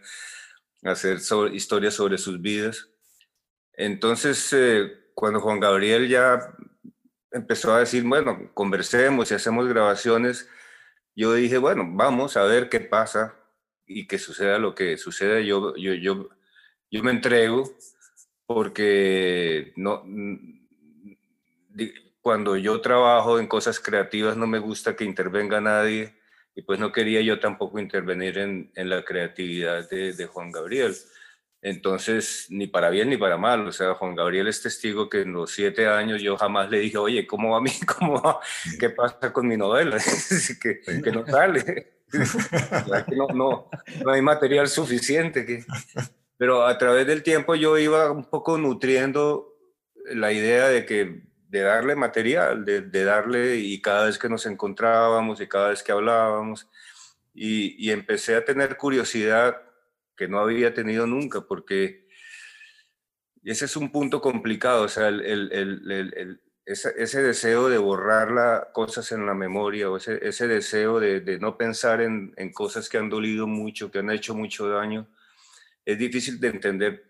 hacer 0.83 1.19
historias 1.53 1.95
sobre 1.95 2.19
sus 2.19 2.41
vidas. 2.41 2.89
Entonces, 3.75 4.53
eh, 4.53 5.11
cuando 5.15 5.41
Juan 5.41 5.61
Gabriel 5.61 6.09
ya 6.09 6.55
empezó 7.31 7.75
a 7.75 7.81
decir, 7.81 8.05
bueno, 8.05 8.51
conversemos 8.55 9.31
y 9.31 9.35
hacemos 9.35 9.69
grabaciones, 9.69 10.49
yo 11.15 11.35
dije, 11.35 11.59
bueno, 11.59 11.85
vamos 11.87 12.37
a 12.37 12.45
ver 12.45 12.71
qué 12.71 12.81
pasa 12.81 13.37
y 13.87 14.07
que 14.07 14.19
suceda 14.19 14.59
lo 14.59 14.75
que 14.75 14.97
suceda. 14.97 15.41
Yo, 15.41 15.77
yo, 15.77 15.93
yo, 15.95 16.31
yo 16.91 17.03
me 17.03 17.11
entrego 17.11 17.65
porque 18.47 19.73
no, 19.77 20.03
cuando 22.21 22.57
yo 22.57 22.81
trabajo 22.81 23.38
en 23.38 23.47
cosas 23.47 23.81
creativas 23.81 24.37
no 24.37 24.47
me 24.47 24.59
gusta 24.59 24.97
que 24.97 25.05
intervenga 25.05 25.61
nadie 25.61 26.14
y 26.55 26.62
pues 26.62 26.79
no 26.79 26.93
quería 26.93 27.21
yo 27.21 27.41
tampoco 27.41 27.79
intervenir 27.79 28.38
en, 28.38 28.71
en 28.75 28.91
la 28.91 29.05
creatividad 29.05 29.88
de, 29.88 30.12
de, 30.12 30.26
Juan 30.26 30.52
Gabriel. 30.52 30.95
Entonces, 31.62 32.47
ni 32.50 32.67
para 32.67 32.91
bien 32.91 33.09
ni 33.09 33.17
para 33.17 33.38
mal. 33.38 33.67
O 33.67 33.73
sea, 33.73 33.95
Juan 33.95 34.14
Gabriel 34.14 34.49
es 34.49 34.61
testigo 34.61 35.09
que 35.09 35.23
en 35.23 35.33
los 35.33 35.52
siete 35.52 35.87
años 35.87 36.21
yo 36.21 36.37
jamás 36.37 36.69
le 36.69 36.81
dije, 36.81 36.99
oye, 36.99 37.26
¿cómo 37.26 37.52
va 37.52 37.59
a 37.59 37.61
mí? 37.62 37.71
¿Cómo 37.99 38.21
va? 38.21 38.41
¿Qué 38.79 38.91
pasa 38.91 39.33
con 39.33 39.47
mi 39.49 39.57
novela? 39.57 39.99
que, 40.62 40.81
que 40.81 41.12
no 41.12 41.26
sale. 41.26 42.00
que 42.12 43.17
no, 43.17 43.29
no, 43.29 43.71
no, 44.05 44.12
hay 44.12 44.21
material 44.21 44.69
suficiente. 44.69 45.47
Que... 45.47 45.64
Pero 46.37 46.67
a 46.67 46.76
través 46.76 47.07
del 47.07 47.23
tiempo 47.23 47.55
yo 47.55 47.79
iba 47.79 48.11
un 48.11 48.25
poco 48.25 48.59
nutriendo 48.59 49.57
la 50.05 50.33
idea 50.33 50.69
de 50.69 50.85
que 50.85 51.32
de 51.52 51.61
darle 51.61 51.94
material, 51.94 52.64
de, 52.64 53.04
darle 53.04 53.56
y 53.56 53.82
cada 53.82 54.06
vez 54.06 54.18
que 54.18 54.30
nos 54.30 54.47
encontrábamos 54.47 55.38
y 55.38 55.47
cada 55.47 55.68
vez 55.68 55.82
que 55.82 55.92
hablábamos 55.92 56.66
y, 57.35 57.90
empecé 57.90 58.37
a 58.37 58.44
tener 58.44 58.78
curiosidad 58.78 59.61
que 60.16 60.28
no 60.28 60.38
había 60.38 60.73
tenido 60.73 61.06
nunca, 61.06 61.42
porque 61.42 62.09
ese 63.44 63.66
es 63.66 63.76
un 63.76 63.92
punto 63.92 64.23
complicado, 64.23 64.85
o 64.85 64.88
sea, 64.88 65.09
el, 65.09 66.40
ese, 66.64 66.94
ese, 66.97 67.23
deseo 67.23 67.68
de 67.68 67.76
borrar 67.76 68.30
las 68.30 68.68
cosas 68.73 69.12
en 69.12 69.26
la 69.26 69.35
memoria, 69.35 69.90
o 69.90 69.99
ese, 69.99 70.26
ese 70.26 70.49
deseo 70.49 71.00
de, 71.00 71.21
de 71.21 71.38
no 71.38 71.59
pensar 71.59 72.00
en, 72.00 72.32
en, 72.38 72.50
cosas 72.50 72.88
que 72.88 72.97
han 72.97 73.11
dolido 73.11 73.47
mucho, 73.47 73.90
que 73.90 73.99
han 73.99 74.11
hecho 74.11 74.35
mucho 74.35 74.71
daño, 74.71 75.06
es 75.85 75.99
difícil 75.99 76.40
de 76.40 76.49
entender 76.49 77.04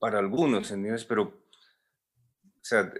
para 0.00 0.18
algunos, 0.18 0.68
¿entiendes? 0.72 1.04
Pero, 1.04 1.22
o 1.22 2.60
sea, 2.64 2.92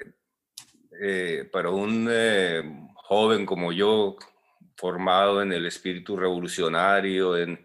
eh, 1.00 1.48
para 1.50 1.70
un 1.70 2.08
eh, 2.10 2.62
joven 2.94 3.46
como 3.46 3.72
yo, 3.72 4.16
formado 4.76 5.42
en 5.42 5.52
el 5.52 5.66
espíritu 5.66 6.16
revolucionario, 6.16 7.36
en, 7.36 7.64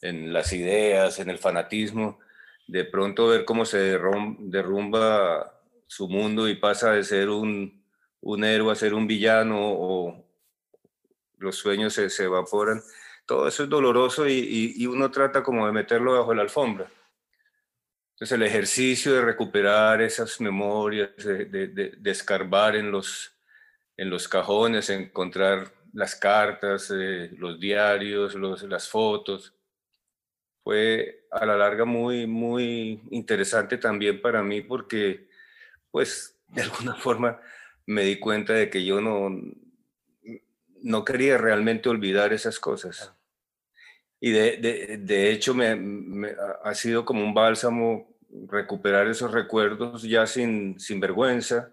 en 0.00 0.32
las 0.32 0.52
ideas, 0.52 1.18
en 1.18 1.30
el 1.30 1.38
fanatismo, 1.38 2.18
de 2.66 2.84
pronto 2.84 3.28
ver 3.28 3.44
cómo 3.44 3.64
se 3.64 3.98
derrumba 4.38 5.60
su 5.86 6.08
mundo 6.08 6.48
y 6.48 6.54
pasa 6.56 6.92
de 6.92 7.04
ser 7.04 7.28
un, 7.28 7.82
un 8.22 8.44
héroe 8.44 8.72
a 8.72 8.76
ser 8.76 8.94
un 8.94 9.06
villano 9.06 9.58
o 9.60 10.24
los 11.38 11.56
sueños 11.56 11.92
se, 11.92 12.08
se 12.08 12.24
evaporan. 12.24 12.80
Todo 13.26 13.46
eso 13.46 13.64
es 13.64 13.68
doloroso 13.68 14.28
y, 14.28 14.74
y, 14.76 14.86
uno 14.86 15.10
trata 15.10 15.42
como 15.42 15.66
de 15.66 15.72
meterlo 15.72 16.18
bajo 16.18 16.34
la 16.34 16.42
alfombra. 16.42 16.90
Entonces 18.22 18.36
el 18.36 18.46
ejercicio 18.46 19.14
de 19.14 19.20
recuperar 19.20 20.00
esas 20.00 20.40
memorias, 20.40 21.10
de, 21.16 21.44
de, 21.46 21.66
de, 21.66 22.10
escarbar 22.12 22.76
en 22.76 22.92
los, 22.92 23.36
en 23.96 24.10
los 24.10 24.28
cajones, 24.28 24.90
encontrar 24.90 25.72
las 25.92 26.14
cartas, 26.14 26.92
eh, 26.96 27.30
los 27.36 27.58
diarios, 27.58 28.36
los, 28.36 28.62
las 28.62 28.88
fotos, 28.88 29.52
fue 30.62 31.26
a 31.32 31.44
la 31.44 31.56
larga 31.56 31.84
muy, 31.84 32.28
muy 32.28 33.02
interesante 33.10 33.76
también 33.76 34.22
para 34.22 34.40
mí 34.40 34.60
porque, 34.60 35.28
pues, 35.90 36.38
de 36.46 36.62
alguna 36.62 36.94
forma 36.94 37.40
me 37.86 38.04
di 38.04 38.20
cuenta 38.20 38.52
de 38.52 38.70
que 38.70 38.84
yo 38.84 39.00
no, 39.00 39.30
no 40.80 41.04
quería 41.04 41.38
realmente 41.38 41.88
olvidar 41.88 42.32
esas 42.32 42.60
cosas. 42.60 43.12
Y 44.20 44.30
de, 44.30 44.58
de, 44.58 44.98
de 44.98 45.32
hecho 45.32 45.54
me, 45.54 45.74
me, 45.74 46.36
ha 46.62 46.72
sido 46.74 47.04
como 47.04 47.24
un 47.24 47.34
bálsamo 47.34 48.11
recuperar 48.48 49.06
esos 49.08 49.30
recuerdos 49.30 50.02
ya 50.02 50.26
sin, 50.26 50.78
sin 50.78 51.00
vergüenza, 51.00 51.72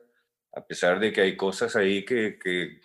a 0.54 0.66
pesar 0.66 1.00
de 1.00 1.12
que 1.12 1.22
hay 1.22 1.38
cosas 1.38 1.76
ahí 1.76 2.04
que, 2.04 2.38
que 2.38 2.82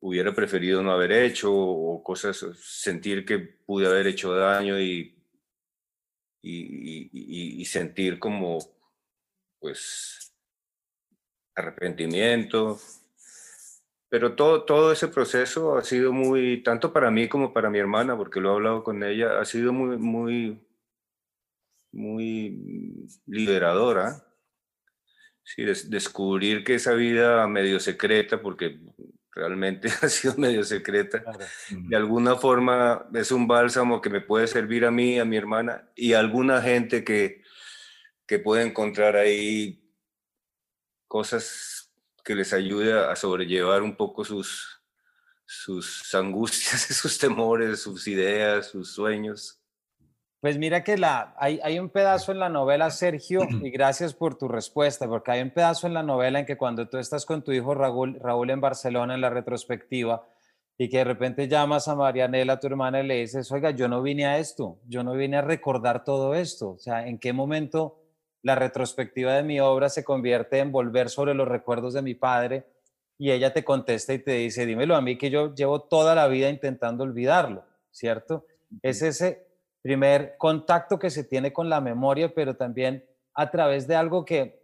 hubiera 0.00 0.34
preferido 0.34 0.82
no 0.82 0.92
haber 0.92 1.12
hecho 1.12 1.52
o 1.52 2.02
cosas, 2.02 2.44
sentir 2.60 3.24
que 3.24 3.38
pude 3.38 3.86
haber 3.86 4.06
hecho 4.06 4.34
daño 4.34 4.78
y, 4.80 5.14
y, 6.42 7.64
sentir 7.64 8.18
como, 8.18 8.58
pues, 9.58 10.32
arrepentimiento. 11.54 12.78
Pero 14.08 14.34
todo, 14.34 14.64
todo 14.64 14.92
ese 14.92 15.08
proceso 15.08 15.76
ha 15.76 15.84
sido 15.84 16.12
muy, 16.12 16.62
tanto 16.62 16.92
para 16.92 17.10
mí 17.10 17.28
como 17.28 17.52
para 17.52 17.68
mi 17.68 17.78
hermana, 17.78 18.16
porque 18.16 18.40
lo 18.40 18.52
he 18.52 18.54
hablado 18.54 18.84
con 18.84 19.02
ella, 19.02 19.38
ha 19.40 19.44
sido 19.44 19.72
muy, 19.72 19.98
muy, 19.98 20.60
muy 21.92 23.08
liberadora. 23.26 24.24
Sí, 25.42 25.64
des, 25.64 25.88
descubrir 25.88 26.64
que 26.64 26.74
esa 26.74 26.92
vida 26.92 27.46
medio 27.46 27.80
secreta, 27.80 28.40
porque 28.40 28.78
realmente 29.32 29.88
ha 30.02 30.08
sido 30.08 30.34
medio 30.36 30.64
secreta. 30.64 31.22
Claro. 31.22 31.46
De 31.70 31.96
alguna 31.96 32.36
forma 32.36 33.08
es 33.14 33.32
un 33.32 33.46
bálsamo 33.46 34.00
que 34.00 34.10
me 34.10 34.20
puede 34.20 34.46
servir 34.46 34.84
a 34.84 34.90
mí, 34.90 35.18
a 35.18 35.24
mi 35.24 35.36
hermana 35.36 35.88
y 35.94 36.12
a 36.12 36.20
alguna 36.20 36.60
gente 36.60 37.04
que, 37.04 37.42
que 38.26 38.38
puede 38.38 38.64
encontrar 38.64 39.16
ahí 39.16 39.82
cosas 41.06 41.90
que 42.24 42.34
les 42.34 42.52
ayude 42.52 42.92
a 42.92 43.16
sobrellevar 43.16 43.82
un 43.82 43.96
poco 43.96 44.24
sus, 44.24 44.82
sus 45.46 46.14
angustias, 46.14 46.82
sus 46.94 47.18
temores, 47.18 47.80
sus 47.80 48.06
ideas, 48.06 48.66
sus 48.66 48.92
sueños. 48.92 49.57
Pues 50.40 50.56
mira 50.56 50.84
que 50.84 50.96
la, 50.96 51.34
hay, 51.36 51.58
hay, 51.64 51.80
un 51.80 51.88
pedazo 51.88 52.30
en 52.30 52.38
la 52.38 52.48
novela, 52.48 52.90
Sergio, 52.90 53.40
y 53.62 53.70
gracias 53.70 54.14
por 54.14 54.38
tu 54.38 54.46
respuesta, 54.46 55.08
porque 55.08 55.32
hay 55.32 55.42
un 55.42 55.50
pedazo 55.50 55.88
en 55.88 55.94
la 55.94 56.04
novela 56.04 56.38
en 56.38 56.46
que 56.46 56.56
cuando 56.56 56.88
tú 56.88 56.98
estás 56.98 57.26
con 57.26 57.42
tu 57.42 57.50
hijo 57.50 57.74
Raúl, 57.74 58.18
Raúl 58.20 58.50
en 58.50 58.60
Barcelona 58.60 59.14
en 59.14 59.20
la 59.20 59.30
retrospectiva 59.30 60.24
y 60.80 60.88
que 60.88 60.98
de 60.98 61.04
repente 61.04 61.48
llamas 61.48 61.88
a 61.88 61.96
Marianela, 61.96 62.60
tu 62.60 62.68
hermana, 62.68 63.00
y 63.00 63.06
le 63.06 63.16
dices, 63.16 63.50
oiga, 63.50 63.72
yo 63.72 63.88
no 63.88 64.00
vine 64.00 64.26
a 64.26 64.38
esto, 64.38 64.78
yo 64.86 65.02
no 65.02 65.14
vine 65.14 65.38
a 65.38 65.42
recordar 65.42 66.04
todo 66.04 66.36
esto. 66.36 66.70
O 66.70 66.78
sea, 66.78 67.08
¿en 67.08 67.18
qué 67.18 67.32
momento 67.32 68.00
la 68.42 68.54
retrospectiva 68.54 69.32
de 69.32 69.42
mi 69.42 69.58
obra 69.58 69.88
se 69.88 70.04
convierte 70.04 70.60
en 70.60 70.70
volver 70.70 71.10
sobre 71.10 71.34
los 71.34 71.48
recuerdos 71.48 71.94
de 71.94 72.02
mi 72.02 72.14
padre? 72.14 72.64
Y 73.18 73.32
ella 73.32 73.52
te 73.52 73.64
contesta 73.64 74.14
y 74.14 74.20
te 74.20 74.34
dice, 74.34 74.66
dímelo 74.66 74.94
a 74.94 75.00
mí 75.00 75.18
que 75.18 75.30
yo 75.30 75.52
llevo 75.52 75.82
toda 75.82 76.14
la 76.14 76.28
vida 76.28 76.48
intentando 76.48 77.02
olvidarlo, 77.02 77.64
¿cierto? 77.90 78.46
Es 78.80 79.02
ese 79.02 79.47
primer 79.82 80.36
contacto 80.38 80.98
que 80.98 81.10
se 81.10 81.24
tiene 81.24 81.52
con 81.52 81.68
la 81.68 81.80
memoria, 81.80 82.32
pero 82.34 82.56
también 82.56 83.04
a 83.34 83.50
través 83.50 83.86
de 83.86 83.96
algo 83.96 84.24
que 84.24 84.60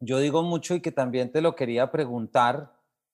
yo 0.00 0.18
digo 0.18 0.42
mucho 0.42 0.74
y 0.74 0.80
que 0.80 0.92
también 0.92 1.30
te 1.30 1.40
lo 1.40 1.54
quería 1.54 1.90
preguntar, 1.90 2.72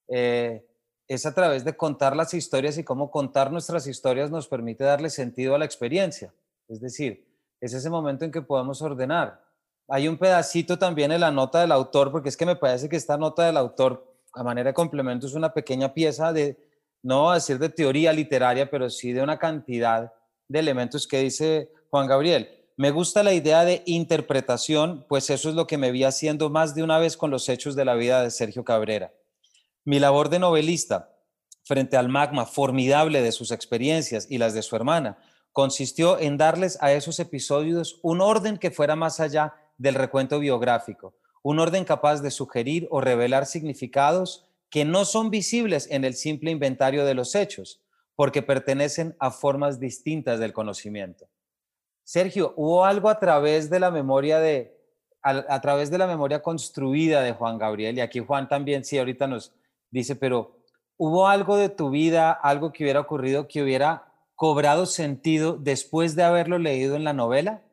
eh, 0.09 0.67
es 1.09 1.27
a 1.27 1.35
través 1.35 1.65
de 1.65 1.77
contar 1.77 2.17
las 2.17 2.35
historias 2.35 2.79
y 2.79 2.85
cómo 2.85 3.11
contar 3.11 3.51
nuestras 3.51 3.87
historias 3.87 4.31
nos 4.31 4.49
permite 4.49 4.85
darle 4.85 5.11
sentido 5.11 5.55
a 5.55 5.59
la 5.59 5.65
experiencia. 5.65 6.33
Es 6.69 6.81
decir, 6.81 7.27
es 7.61 7.75
ese 7.75 7.91
momento 7.91 8.25
en 8.25 8.31
que 8.31 8.43
podemos 8.43 8.81
ordenar. 8.83 9.43
Hay 9.89 10.09
un 10.09 10.17
pedacito 10.17 10.79
también 10.79 11.13
en 11.13 11.21
la 11.21 11.31
nota 11.31 11.61
del 11.61 11.73
autor, 11.73 12.11
porque 12.11 12.29
es 12.29 12.37
que 12.37 12.47
me 12.47 12.57
parece 12.57 12.89
que 12.89 12.97
esta 12.97 13.17
nota 13.17 13.45
del 13.45 13.57
autor, 13.57 14.07
a 14.33 14.43
manera 14.43 14.71
de 14.71 14.75
complemento, 14.75 15.27
es 15.27 15.35
una 15.35 15.53
pequeña 15.53 15.93
pieza 15.93 16.33
de, 16.33 16.57
no 17.03 17.31
a 17.31 17.35
decir 17.35 17.59
de 17.59 17.69
teoría 17.69 18.13
literaria, 18.13 18.71
pero 18.71 18.89
sí 18.89 19.13
de 19.13 19.23
una 19.23 19.39
cantidad 19.39 20.13
de 20.53 20.59
elementos 20.59 21.07
que 21.07 21.19
dice 21.19 21.73
Juan 21.91 22.07
Gabriel. 22.07 22.49
Me 22.77 22.91
gusta 22.91 23.23
la 23.23 23.33
idea 23.33 23.65
de 23.65 23.83
interpretación, 23.87 25.05
pues 25.09 25.31
eso 25.31 25.49
es 25.49 25.55
lo 25.55 25.67
que 25.67 25.79
me 25.79 25.91
vi 25.91 26.05
haciendo 26.05 26.51
más 26.51 26.75
de 26.75 26.83
una 26.83 26.99
vez 26.99 27.17
con 27.17 27.31
los 27.31 27.49
hechos 27.49 27.75
de 27.75 27.85
la 27.85 27.95
vida 27.95 28.23
de 28.23 28.31
Sergio 28.31 28.65
Cabrera. 28.65 29.13
Mi 29.85 29.99
labor 29.99 30.29
de 30.29 30.39
novelista 30.39 31.11
frente 31.65 31.97
al 31.97 32.09
magma 32.09 32.47
formidable 32.47 33.23
de 33.23 33.33
sus 33.33 33.51
experiencias 33.51 34.27
y 34.31 34.39
las 34.39 34.55
de 34.55 34.63
su 34.63 34.77
hermana 34.77 35.19
consistió 35.53 36.19
en 36.19 36.37
darles 36.37 36.79
a 36.81 36.93
esos 36.93 37.19
episodios 37.19 37.99
un 38.03 38.21
orden 38.21 38.59
que 38.59 38.71
fuera 38.71 38.97
más 38.97 39.21
allá 39.21 39.55
del 39.79 39.95
recuento 39.95 40.39
biográfico, 40.39 41.15
un 41.43 41.59
orden 41.59 41.85
capaz 41.85 42.21
de 42.21 42.31
sugerir 42.31 42.89
o 42.91 43.01
revelar 43.01 43.47
significados 43.47 44.47
que 44.71 44.85
no 44.85 45.05
son 45.05 45.31
visibles 45.31 45.89
en 45.91 46.05
el 46.05 46.15
simple 46.15 46.51
inventario 46.51 47.05
de 47.05 47.15
los 47.15 47.35
hechos, 47.35 47.82
porque 48.23 48.41
pertenecen 48.41 49.17
a 49.19 49.33
formas 49.33 49.81
distintas 49.81 50.39
del 50.39 50.53
conocimiento. 50.53 51.29
Sergio, 52.05 52.55
¿hubo 52.55 52.85
algo 52.85 53.09
a 53.09 53.19
través 53.19 53.69
de 53.69 53.81
la 53.81 53.91
memoria 53.91 54.39
de, 54.39 54.79
a, 55.25 55.61
través 55.61 55.91
de 55.91 55.99
la 55.99 56.07
memoria 56.07 56.41
construida 56.41 57.21
de 57.23 57.33
Juan 57.33 57.59
Gabriel? 57.59 57.99
Y 57.99 58.01
aquí 58.01 58.21
Juan 58.21 58.49
también 58.49 58.85
sí 58.85 58.97
ahorita 58.97 59.27
nos 59.27 59.53
dice, 59.91 60.15
pero 60.15 60.55
¿hubo 60.97 61.27
algo 61.27 61.57
de 61.57 61.69
tu 61.69 61.91
vida, 61.91 62.31
algo 62.31 62.73
que 62.73 62.85
hubiera 62.85 63.01
ocurrido 63.01 63.49
que 63.49 63.61
hubiera 63.61 64.13
cobrado 64.37 64.87
sentido 64.87 65.57
después 65.59 66.15
de 66.15 66.23
haberlo 66.23 66.59
leído 66.59 66.95
en 66.95 67.03
la 67.03 67.15
novela? 67.15 67.65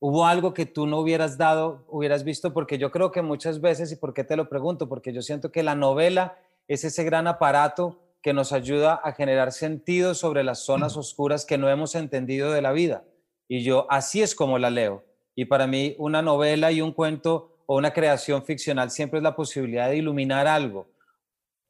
¿Hubo 0.00 0.26
algo 0.26 0.52
que 0.52 0.66
tú 0.66 0.86
no 0.86 0.98
hubieras 0.98 1.38
dado, 1.38 1.86
hubieras 1.88 2.24
visto? 2.24 2.52
Porque 2.52 2.76
yo 2.76 2.90
creo 2.90 3.10
que 3.10 3.22
muchas 3.22 3.62
veces, 3.62 3.90
¿y 3.90 3.96
por 3.96 4.12
qué 4.12 4.22
te 4.22 4.36
lo 4.36 4.50
pregunto? 4.50 4.86
Porque 4.86 5.14
yo 5.14 5.22
siento 5.22 5.50
que 5.50 5.62
la 5.62 5.74
novela 5.74 6.36
es 6.66 6.84
ese 6.84 7.04
gran 7.04 7.26
aparato 7.26 8.02
que 8.22 8.32
nos 8.32 8.52
ayuda 8.52 8.94
a 8.94 9.12
generar 9.12 9.52
sentido 9.52 10.14
sobre 10.14 10.44
las 10.44 10.60
zonas 10.60 10.96
oscuras 10.96 11.44
que 11.44 11.58
no 11.58 11.68
hemos 11.68 11.94
entendido 11.94 12.52
de 12.52 12.62
la 12.62 12.72
vida. 12.72 13.04
Y 13.48 13.62
yo 13.62 13.86
así 13.90 14.22
es 14.22 14.34
como 14.34 14.58
la 14.58 14.70
leo. 14.70 15.04
Y 15.34 15.44
para 15.44 15.66
mí 15.66 15.94
una 15.98 16.22
novela 16.22 16.72
y 16.72 16.80
un 16.80 16.92
cuento 16.92 17.56
o 17.66 17.76
una 17.76 17.92
creación 17.92 18.44
ficcional 18.44 18.90
siempre 18.90 19.18
es 19.18 19.22
la 19.22 19.36
posibilidad 19.36 19.88
de 19.88 19.96
iluminar 19.96 20.46
algo. 20.46 20.90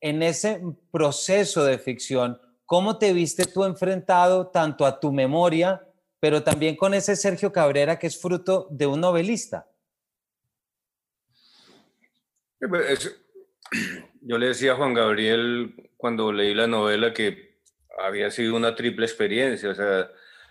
En 0.01 0.23
ese 0.23 0.63
proceso 0.91 1.65
de 1.65 1.79
ficción, 1.79 2.41
¿cómo 2.65 2.99
te 2.99 3.13
viste 3.13 3.45
tú 3.45 3.65
enfrentado 3.65 4.49
tanto 4.49 4.87
a 4.87 5.01
tu 5.01 5.13
memoria 5.13 5.85
pero 6.21 6.43
también 6.43 6.77
con 6.77 6.95
ese 6.95 7.17
Sergio 7.17 7.53
Cabrera 7.53 7.99
que 7.99 8.07
es 8.07 8.21
fruto 8.21 8.67
de 8.71 8.87
un 8.87 9.01
novelista. 9.01 9.69
Pues, 12.59 13.17
yo 14.23 14.39
le 14.39 14.49
decía 14.49 14.73
a 14.73 14.77
Juan 14.77 14.95
Gabriel 14.95 15.91
cuando 15.97 16.33
leí 16.33 16.55
la 16.55 16.67
novela 16.67 17.13
que 17.13 17.59
había 17.99 18.31
sido 18.31 18.57
una 18.57 18.75
triple 18.75 19.07
experiencia, 19.07 19.71
o 19.71 19.75
sea, 19.75 20.11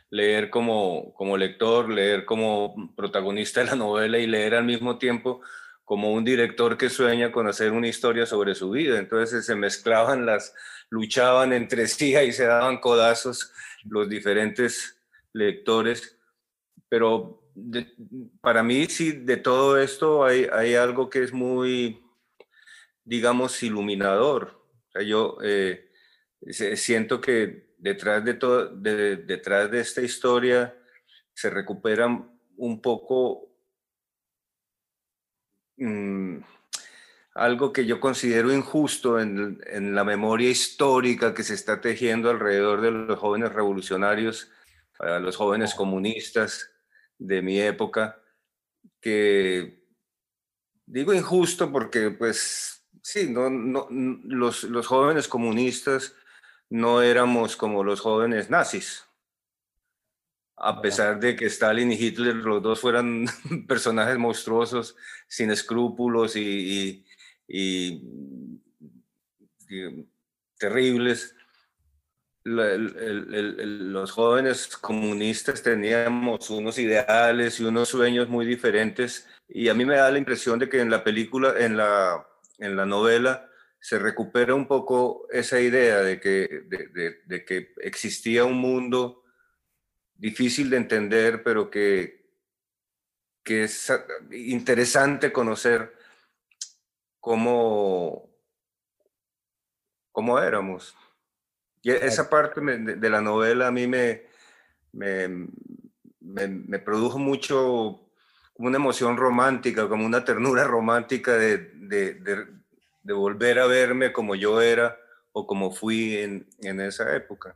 leer 0.10 0.50
como, 0.50 1.14
como 1.14 1.38
lector, 1.38 1.90
leer 1.90 2.26
como 2.26 2.94
protagonista 2.96 3.62
de 3.62 3.68
la 3.68 3.76
novela 3.76 4.18
y 4.18 4.28
leer 4.28 4.56
al 4.56 4.66
mismo 4.66 4.98
tiempo 4.98 5.42
como 5.84 6.12
un 6.12 6.26
director 6.26 6.78
que 6.78 6.90
sueña 6.90 7.32
con 7.32 7.48
hacer 7.48 7.72
una 7.72 7.88
historia 7.88 8.26
sobre 8.26 8.56
su 8.56 8.70
vida. 8.72 9.00
Entonces 9.00 9.46
se 9.46 9.56
mezclaban 9.56 10.26
las, 10.26 10.54
luchaban 10.90 11.54
entre 11.54 11.88
sí 11.88 12.16
y 12.18 12.32
se 12.34 12.46
daban 12.46 12.80
codazos 12.80 13.54
los 13.86 14.10
diferentes 14.10 15.02
lectores. 15.32 16.18
Pero 16.90 17.42
para 18.42 18.64
mí 18.64 18.86
sí, 18.88 19.12
de 19.14 19.38
todo 19.38 19.78
esto 19.78 20.26
hay, 20.26 20.48
hay 20.52 20.76
algo 20.76 21.10
que 21.10 21.24
es 21.24 21.32
muy, 21.34 22.02
digamos, 23.08 23.64
iluminador. 23.64 24.62
yo 25.06 25.38
eh, 25.42 25.90
siento 26.76 27.22
que 27.22 27.74
detrás 27.78 28.24
de, 28.26 28.34
todo, 28.34 28.70
detrás 28.76 29.72
de 29.72 29.80
esta 29.80 30.02
historia 30.02 30.78
se 31.34 31.50
recuperan 31.50 32.38
un 32.58 32.82
poco 32.82 33.50
mm, 35.78 36.40
algo 37.36 37.72
que 37.72 37.86
yo 37.86 38.02
considero 38.02 38.52
injusto 38.52 39.22
en, 39.22 39.62
en, 39.68 39.96
la 39.96 40.04
memoria 40.04 40.50
histórica 40.50 41.34
que 41.34 41.44
se 41.44 41.54
está 41.54 41.80
tejiendo 41.80 42.30
alrededor 42.30 42.82
de 42.82 42.92
los 42.92 43.20
jóvenes 43.20 43.54
revolucionarios, 43.54 44.52
a 45.00 45.20
los 45.20 45.38
jóvenes 45.38 45.74
comunistas 45.76 46.72
de 47.18 47.42
mi 47.42 47.62
época, 47.62 48.22
que 49.00 49.86
digo 50.86 51.14
injusto 51.14 51.72
porque 51.72 52.12
pues 52.12 52.77
sí, 53.08 53.30
no, 53.30 53.50
no, 53.50 53.88
los, 53.90 54.66
los 54.66 54.86
jóvenes 54.86 55.30
comunistas 55.30 56.14
no 56.70 57.02
éramos 57.02 57.56
como 57.56 57.82
los 57.82 58.02
jóvenes 58.02 58.50
nazis. 58.50 59.06
A 60.58 60.82
pesar 60.82 61.18
de 61.18 61.38
que 61.38 61.46
Stalin 61.46 61.90
y 61.94 61.96
Hitler, 61.96 62.36
los 62.36 62.62
dos 62.62 62.82
fueran 62.82 63.26
personajes 63.68 64.18
monstruosos, 64.18 64.98
sin 65.26 65.52
escrúpulos 65.52 66.36
y, 66.36 67.06
terribles, 70.58 71.34
los 72.44 74.12
jóvenes 74.12 74.76
comunistas 74.76 75.64
teníamos 75.64 76.50
unos 76.50 76.78
ideales 76.78 77.58
y 77.62 77.64
unos 77.64 77.88
sueños 77.88 78.28
muy 78.28 78.46
diferentes 78.46 79.30
y 79.48 79.70
a 79.70 79.74
mí 79.74 79.86
me 79.86 79.96
da 79.96 80.12
la 80.12 80.18
impresión 80.18 80.60
de 80.60 80.68
que 80.68 80.82
en 80.82 80.90
la 80.90 81.04
película, 81.04 81.54
en 81.58 81.78
la, 81.78 82.26
en 82.58 82.76
la 82.76 82.86
novela, 82.86 83.50
se 83.80 84.00
recupera 84.00 84.56
un 84.56 84.68
poco 84.68 85.28
esa 85.32 85.60
idea 85.60 86.02
de 86.02 86.20
que, 86.20 86.64
de, 87.26 87.46
que 87.46 87.74
existía 87.82 88.46
un 88.46 88.58
mundo 88.58 89.24
difícil 90.16 90.70
de 90.70 90.78
entender, 90.78 91.44
pero 91.44 91.70
que, 91.70 92.32
que 93.44 93.64
es 93.64 93.92
interesante 94.32 95.32
conocer 95.32 95.94
cómo, 97.20 98.30
cómo 100.12 100.40
éramos. 100.40 100.96
Y 101.82 101.92
esa 101.92 102.30
parte 102.30 102.60
de, 102.60 103.10
la 103.10 103.22
novela 103.22 103.68
a 103.68 103.72
mí 103.72 103.88
me, 103.88 104.24
me, 104.92 105.48
me, 106.20 106.80
produjo 106.80 107.20
mucho 107.20 108.07
como 108.58 108.68
una 108.68 108.78
emoción 108.78 109.16
romántica, 109.16 109.88
como 109.88 110.06
una 110.06 110.26
ternura 110.26 110.66
romántica 110.66 111.34
de, 111.34 111.72
de 113.08 113.14
volver 113.14 113.58
a 113.58 113.68
verme 113.68 114.12
como 114.12 114.36
yo 114.36 114.62
era 114.62 115.00
o 115.32 115.48
como 115.48 115.72
fui 115.72 116.18
en, 116.18 116.46
en 116.60 116.82
esa 116.82 117.16
época. 117.16 117.56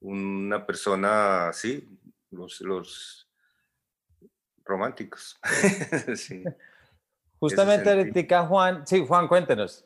Una 0.00 0.66
persona 0.66 1.48
así, 1.48 1.88
los, 2.30 2.60
los 2.60 3.26
románticos. 4.64 5.40
sí. 6.16 6.44
Justamente 7.38 8.26
Juan, 8.48 8.86
sí, 8.86 9.02
Juan, 9.06 9.28
cuéntenos. 9.28 9.84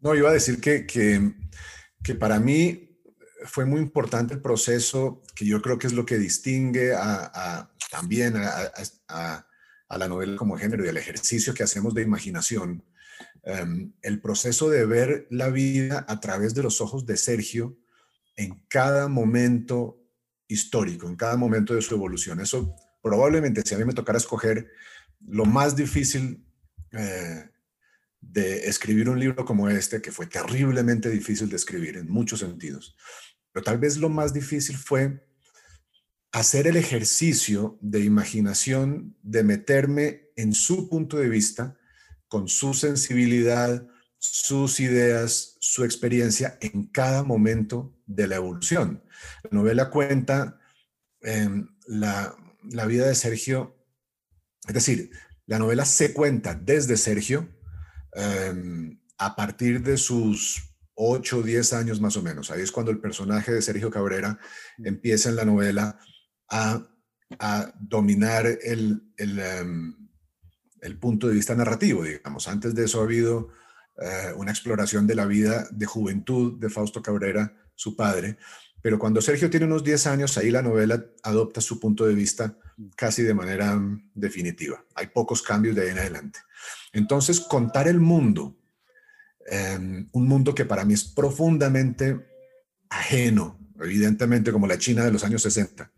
No, 0.00 0.14
iba 0.14 0.30
a 0.30 0.34
decir 0.34 0.58
que, 0.58 0.86
que, 0.86 1.32
que 2.02 2.14
para 2.14 2.38
mí 2.38 2.91
fue 3.44 3.64
muy 3.64 3.80
importante 3.80 4.34
el 4.34 4.40
proceso, 4.40 5.22
que 5.34 5.46
yo 5.46 5.60
creo 5.62 5.78
que 5.78 5.86
es 5.86 5.92
lo 5.92 6.04
que 6.06 6.18
distingue 6.18 6.92
también 7.90 8.34
a, 8.36 9.46
la 9.88 10.08
novela 10.08 10.36
como 10.36 10.56
género 10.56 10.84
y 10.84 10.88
el 10.88 10.96
ejercicio 10.96 11.52
que 11.52 11.62
hacemos 11.62 11.92
de 11.94 12.02
imaginación, 12.02 12.82
Em, 13.44 13.92
el 14.02 14.20
proceso 14.20 14.70
de 14.70 14.86
ver 14.86 15.26
la 15.30 15.48
vida 15.48 16.04
a 16.08 16.20
través 16.20 16.54
de 16.54 16.62
los 16.62 16.80
ojos 16.80 17.06
de 17.06 17.16
Sergio 17.16 17.76
en 18.36 18.64
cada 18.68 19.08
momento 19.08 20.00
histórico, 20.46 21.08
en 21.08 21.16
cada 21.16 21.36
momento 21.36 21.74
de 21.74 21.82
su 21.82 21.94
evolución. 21.94 22.40
Eso 22.40 22.76
probablemente, 23.02 23.62
si 23.64 23.74
a 23.74 23.78
mí 23.78 23.84
me 23.84 23.94
tocara 23.94 24.18
escoger 24.18 24.70
lo 25.26 25.44
más 25.44 25.74
difícil 25.74 26.46
eh, 26.92 27.50
de 28.20 28.68
escribir 28.68 29.08
un 29.08 29.18
libro 29.18 29.44
como 29.44 29.68
este, 29.68 30.00
que 30.00 30.12
fue 30.12 30.26
terriblemente 30.26 31.10
difícil 31.10 31.48
de 31.48 31.56
escribir 31.56 31.96
en 31.96 32.08
muchos 32.08 32.38
sentidos, 32.38 32.96
pero 33.52 33.64
tal 33.64 33.78
vez 33.78 33.96
lo 33.98 34.08
más 34.08 34.32
difícil 34.32 34.76
fue 34.76 35.24
hacer 36.32 36.66
el 36.66 36.76
ejercicio 36.76 37.78
de 37.82 38.00
imaginación, 38.00 39.16
de 39.22 39.44
meterme 39.44 40.30
en 40.36 40.54
su 40.54 40.88
punto 40.88 41.18
de 41.18 41.28
vista 41.28 41.76
con 42.26 42.48
su 42.48 42.72
sensibilidad, 42.72 43.86
sus 44.18 44.80
ideas, 44.80 45.56
su 45.60 45.84
experiencia 45.84 46.56
en 46.60 46.86
cada 46.86 47.22
momento 47.22 47.94
de 48.06 48.26
la 48.26 48.36
evolución. 48.36 49.04
La 49.42 49.50
novela 49.50 49.90
cuenta 49.90 50.58
em, 51.20 51.68
la, 51.86 52.34
vida 52.86 53.06
de 53.06 53.14
Sergio, 53.14 53.76
es 54.66 54.74
decir, 54.74 55.10
la 55.46 55.58
novela 55.58 55.84
se 55.84 56.14
cuenta 56.14 56.54
desde 56.54 56.96
Sergio 56.96 57.48
em, 58.14 58.98
a 59.18 59.36
partir 59.36 59.82
de 59.82 59.98
sus 59.98 60.71
8 60.94 61.38
o 61.38 61.42
10 61.42 61.72
años 61.72 62.00
más 62.00 62.16
o 62.16 62.22
menos. 62.22 62.50
Ahí 62.50 62.62
es 62.62 62.72
cuando 62.72 62.90
el 62.90 63.00
personaje 63.00 63.52
de 63.52 63.62
Sergio 63.62 63.90
Cabrera 63.90 64.38
empieza 64.78 65.28
en 65.28 65.36
la 65.36 65.44
novela 65.44 65.98
a, 66.48 66.88
dominar 67.80 68.46
el, 68.46 69.02
em, 69.16 69.94
el 70.82 70.98
punto 70.98 71.28
de 71.28 71.34
vista 71.34 71.54
narrativo, 71.54 72.04
digamos. 72.04 72.46
Antes 72.46 72.74
de 72.74 72.84
eso 72.84 73.00
ha 73.00 73.04
habido 73.04 73.48
eh, 73.96 74.32
una 74.36 74.50
exploración 74.50 75.06
de 75.06 75.14
la 75.14 75.24
vida 75.24 75.66
de 75.70 75.86
juventud 75.86 76.60
de 76.60 76.68
Fausto 76.68 77.02
Cabrera, 77.02 77.56
su 77.74 77.96
padre, 77.96 78.36
pero 78.82 78.98
cuando 78.98 79.22
Sergio 79.22 79.48
tiene 79.48 79.66
unos 79.66 79.84
10 79.84 80.08
años, 80.08 80.36
ahí 80.36 80.50
la 80.50 80.60
novela 80.60 81.06
adopta 81.22 81.60
su 81.60 81.78
punto 81.78 82.04
de 82.04 82.14
vista 82.14 82.58
casi 82.96 83.22
de 83.22 83.32
manera 83.32 83.76
mm, 83.76 84.10
definitiva. 84.14 84.84
Hay 84.96 85.06
pocos 85.06 85.40
cambios 85.40 85.76
de 85.76 85.82
ahí 85.82 85.90
en 85.90 85.98
adelante. 85.98 86.40
Entonces, 86.92 87.40
contar 87.40 87.86
el 87.86 88.00
mundo, 88.00 88.56
em, 89.46 90.08
un 90.12 90.28
mundo 90.28 90.54
que 90.54 90.64
para 90.64 90.84
mí 90.84 90.94
es 90.94 91.04
profundamente 91.04 92.26
ajeno, 92.88 93.58
evidentemente 93.80 94.52
como 94.52 94.66
la 94.66 94.78
China 94.78 95.04
de 95.04 95.12
los 95.12 95.24
años 95.24 95.42
60, 95.42 95.90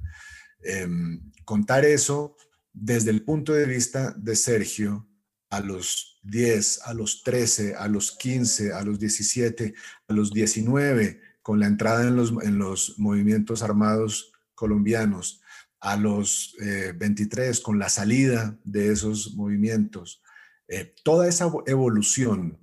em, 0.63 1.33
contar 1.45 1.85
eso 1.85 2.37
desde 2.73 3.11
el 3.11 3.23
punto 3.23 3.53
de 3.53 3.67
vista 3.67 4.15
de 4.17 4.37
Sergio, 4.37 5.09
a 5.51 5.61
los 5.61 6.19
10, 6.25 6.81
a 6.85 6.95
los 6.95 7.23
13, 7.23 7.77
a 7.77 7.87
los 7.87 8.13
15, 8.13 8.73
a 8.73 8.83
los 8.83 8.99
17, 8.99 9.75
a 10.09 10.13
los 10.13 10.33
19, 10.33 11.21
con 11.43 11.61
la 11.61 11.67
entrada 11.67 12.09
en 12.09 12.17
los, 12.17 12.33
en 12.43 12.59
los 12.59 12.99
movimientos 12.99 13.63
armados 13.63 14.33
colombianos, 14.55 15.43
a 15.81 15.97
los 15.97 16.57
23, 16.97 17.59
eh, 17.59 17.63
con 17.63 17.79
la 17.79 17.89
salida 17.89 18.59
de 18.65 18.91
esos 18.91 19.35
movimientos, 19.35 20.23
eh, 20.67 20.95
toda 21.05 21.29
esa 21.29 21.53
evolución 21.67 22.59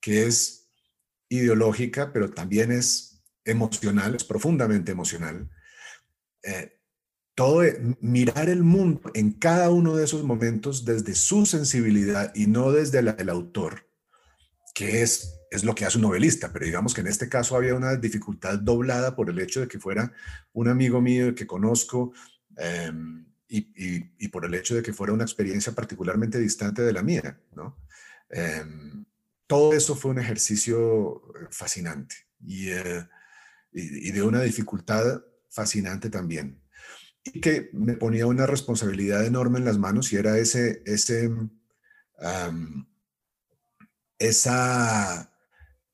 que 0.00 0.26
es 0.26 0.68
ideológica, 1.28 2.12
pero 2.12 2.30
también 2.30 2.72
es 2.72 3.22
emocional, 3.44 4.14
es 4.14 4.24
profundamente 4.24 4.92
emocional, 4.92 5.50
eh, 6.42 6.80
todo 7.34 7.62
mirar 8.00 8.50
el 8.50 8.62
mundo 8.62 9.10
en 9.14 9.32
cada 9.32 9.70
uno 9.70 9.96
de 9.96 10.04
esos 10.04 10.24
momentos 10.24 10.84
desde 10.84 11.14
su 11.14 11.46
sensibilidad 11.46 12.32
y 12.34 12.46
no 12.46 12.70
desde 12.70 13.00
la 13.00 13.14
del 13.14 13.30
autor, 13.30 13.86
que 14.74 15.02
es, 15.02 15.40
es 15.50 15.64
lo 15.64 15.74
que 15.74 15.86
hace 15.86 15.96
un 15.96 16.02
novelista, 16.02 16.52
pero 16.52 16.66
digamos 16.66 16.92
que 16.92 17.00
en 17.00 17.06
este 17.06 17.28
caso 17.28 17.56
había 17.56 17.74
una 17.74 17.96
dificultad 17.96 18.58
doblada 18.58 19.16
por 19.16 19.30
el 19.30 19.38
hecho 19.38 19.60
de 19.60 19.68
que 19.68 19.78
fuera 19.78 20.12
un 20.52 20.68
amigo 20.68 21.00
mío 21.00 21.34
que 21.34 21.46
conozco 21.46 22.12
em, 22.56 23.26
y, 23.48 24.28
por 24.28 24.44
el 24.44 24.54
hecho 24.54 24.74
de 24.74 24.82
que 24.82 24.92
fuera 24.92 25.12
una 25.12 25.24
experiencia 25.24 25.72
particularmente 25.72 26.38
distante 26.38 26.82
de 26.82 26.92
la 26.92 27.02
mía, 27.02 27.40
¿no? 27.54 27.78
Em, 28.28 29.04
todo 29.50 29.72
eso 29.72 29.96
fue 29.96 30.12
un 30.12 30.20
ejercicio 30.20 31.24
fascinante 31.50 32.14
y, 32.38 32.68
eh, 32.70 33.04
y 33.72 34.12
de 34.12 34.22
una 34.22 34.42
dificultad 34.42 35.24
fascinante 35.48 36.08
también. 36.08 36.62
y 37.24 37.40
que 37.40 37.68
me 37.72 37.94
ponía 37.94 38.26
una 38.26 38.46
responsabilidad 38.46 39.26
enorme 39.26 39.58
en 39.58 39.64
las 39.64 39.76
manos 39.76 40.12
y 40.12 40.16
era 40.16 40.38
ese, 40.38 40.84
esa, 44.18 45.32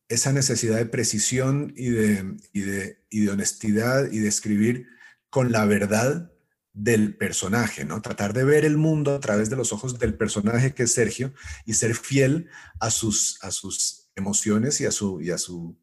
esa 0.08 0.32
necesidad 0.32 0.76
de 0.76 0.86
precisión 0.86 1.72
y 1.74 1.88
de, 1.88 2.36
y 2.52 3.24
de 3.24 3.30
honestidad 3.30 4.12
y 4.12 4.18
de 4.18 4.28
escribir 4.28 4.86
con 5.30 5.50
la 5.50 5.64
verdad 5.64 6.30
del 6.76 7.16
personaje, 7.16 7.86
¿no? 7.86 8.02
Tratar 8.02 8.34
de 8.34 8.44
ver 8.44 8.66
el 8.66 8.76
mundo 8.76 9.14
a 9.14 9.20
través 9.20 9.48
de 9.48 9.56
los 9.56 9.72
ojos 9.72 9.98
del 9.98 10.14
personaje 10.14 10.74
que 10.74 10.82
es 10.82 10.92
Sergio 10.92 11.32
y 11.64 11.72
ser 11.72 11.94
fiel 11.94 12.50
a 12.80 12.90
sus, 12.90 13.38
a 13.42 13.50
sus 13.50 14.10
emociones 14.14 14.80
y 14.82 14.86
a 14.86 14.90
su, 14.90 15.22
y 15.22 15.30
a 15.30 15.38
su 15.38 15.74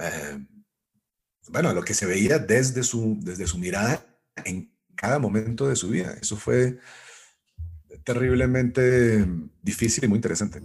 eh, 0.00 0.38
bueno, 1.48 1.68
a 1.68 1.74
lo 1.74 1.82
que 1.82 1.94
se 1.94 2.06
veía 2.06 2.38
desde 2.38 2.84
su, 2.84 3.18
desde 3.20 3.48
su 3.48 3.58
mirada 3.58 4.06
en 4.44 4.72
cada 4.94 5.18
momento 5.18 5.68
de 5.68 5.76
su 5.76 5.88
vida. 5.88 6.16
Eso 6.20 6.36
fue 6.36 6.78
terriblemente 8.04 9.26
difícil 9.62 10.04
y 10.04 10.08
muy 10.08 10.18
interesante. 10.18 10.62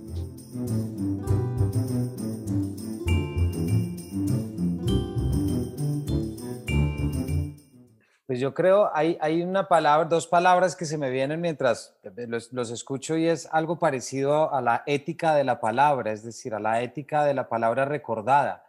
Pues 8.30 8.39
yo 8.39 8.54
creo, 8.54 8.92
hay, 8.94 9.18
hay 9.22 9.42
una 9.42 9.68
palabra, 9.68 10.08
dos 10.08 10.28
palabras 10.28 10.76
que 10.76 10.86
se 10.86 11.00
me 11.00 11.10
vienen 11.10 11.42
mientras 11.42 11.96
los, 12.28 12.54
los, 12.54 12.70
escucho 12.70 13.18
y 13.18 13.28
es 13.28 13.50
algo 13.52 13.80
parecido 13.80 14.54
a 14.54 14.62
la 14.62 14.84
ética 14.86 15.34
de 15.34 15.44
la 15.44 15.60
palabra, 15.60 16.12
es 16.12 16.24
decir, 16.24 16.54
a 16.54 16.60
la 16.60 16.84
ética 16.84 17.26
de 17.26 17.34
la 17.34 17.50
palabra 17.50 17.86
recordada. 17.86 18.63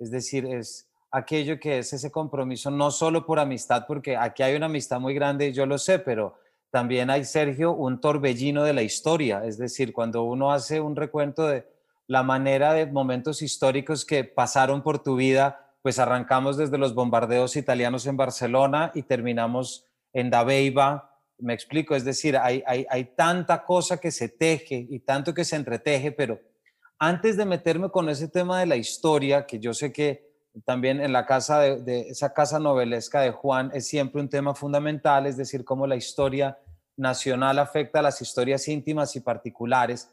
Es 0.00 0.10
decir, 0.10 0.44
es 0.44 0.88
aquello 1.12 1.60
que 1.60 1.78
es 1.78 1.92
ese 1.92 2.10
compromiso, 2.10 2.68
no 2.72 2.90
solo 2.90 3.24
por 3.24 3.38
amistad, 3.38 3.84
porque 3.86 4.16
aquí 4.16 4.42
hay 4.42 4.56
una 4.56 4.66
amistad 4.66 4.98
muy 4.98 5.14
grande, 5.14 5.52
yo 5.52 5.66
lo 5.66 5.78
sé, 5.78 6.00
pero 6.00 6.34
también 6.72 7.08
hay, 7.08 7.24
Sergio, 7.24 7.74
un 7.74 8.00
torbellino 8.00 8.64
de 8.64 8.72
la 8.72 8.82
historia. 8.82 9.44
Es 9.44 9.56
decir, 9.56 9.92
cuando 9.92 10.24
uno 10.24 10.50
hace 10.50 10.80
un 10.80 10.96
recuento 10.96 11.46
de 11.46 11.64
la 12.08 12.24
manera 12.24 12.72
de 12.72 12.86
momentos 12.86 13.40
históricos 13.40 14.04
que 14.04 14.24
pasaron 14.24 14.82
por 14.82 15.00
tu 15.00 15.14
vida, 15.14 15.65
pues 15.86 16.00
arrancamos 16.00 16.56
desde 16.56 16.78
los 16.78 16.96
bombardeos 16.96 17.54
italianos 17.54 18.08
en 18.08 18.16
Barcelona 18.16 18.90
y 18.92 19.02
terminamos 19.02 19.86
en 20.12 20.30
Dabeiba. 20.30 21.16
Me 21.38 21.54
explico, 21.54 21.94
es 21.94 22.04
decir, 22.04 22.36
hay, 22.36 22.64
hay, 22.66 23.04
tanta 23.14 23.64
cosa 23.64 23.98
que 23.98 24.10
se 24.10 24.28
teje 24.28 24.84
y 24.90 24.98
tanto 24.98 25.32
que 25.32 25.44
se 25.44 25.54
entreteje, 25.54 26.10
pero 26.10 26.40
antes 26.98 27.36
de 27.36 27.44
meterme 27.44 27.88
con 27.88 28.08
ese 28.08 28.26
tema 28.26 28.58
de 28.58 28.66
la 28.66 28.74
historia, 28.74 29.46
que 29.46 29.60
yo 29.60 29.72
sé 29.74 29.92
que 29.92 30.28
también 30.64 31.00
en 31.00 31.12
la 31.12 31.24
casa 31.24 31.60
de, 31.60 31.80
de, 31.80 32.00
esa 32.08 32.34
casa 32.34 32.58
novelesca 32.58 33.20
de 33.20 33.30
Juan 33.30 33.70
es 33.72 33.86
siempre 33.86 34.20
un 34.20 34.28
tema 34.28 34.56
fundamental, 34.56 35.24
es 35.26 35.36
decir, 35.36 35.64
cómo 35.64 35.86
la 35.86 35.94
historia 35.94 36.58
nacional 36.96 37.60
afecta 37.60 38.00
a 38.00 38.02
las 38.02 38.20
historias 38.20 38.66
íntimas 38.66 39.14
y 39.14 39.20
particulares. 39.20 40.10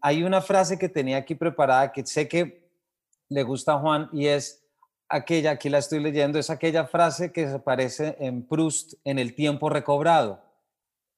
Hay 0.00 0.22
una 0.22 0.40
frase 0.40 0.78
que 0.78 0.88
tenía 0.88 1.16
aquí 1.16 1.34
preparada 1.34 1.90
que 1.90 2.06
sé 2.06 2.28
que 2.28 2.70
le 3.28 3.42
gusta 3.42 3.72
a 3.72 3.80
Juan 3.80 4.08
y 4.12 4.28
es, 4.28 4.64
aquella, 5.08 5.52
aquí 5.52 5.68
la 5.68 5.78
estoy 5.78 6.00
leyendo, 6.00 6.38
es 6.38 6.50
aquella 6.50 6.86
frase 6.86 7.32
que 7.32 7.46
se 7.46 7.54
aparece 7.54 8.16
en 8.20 8.42
Proust 8.42 8.94
en 9.04 9.18
el 9.18 9.34
tiempo 9.34 9.68
recobrado, 9.68 10.42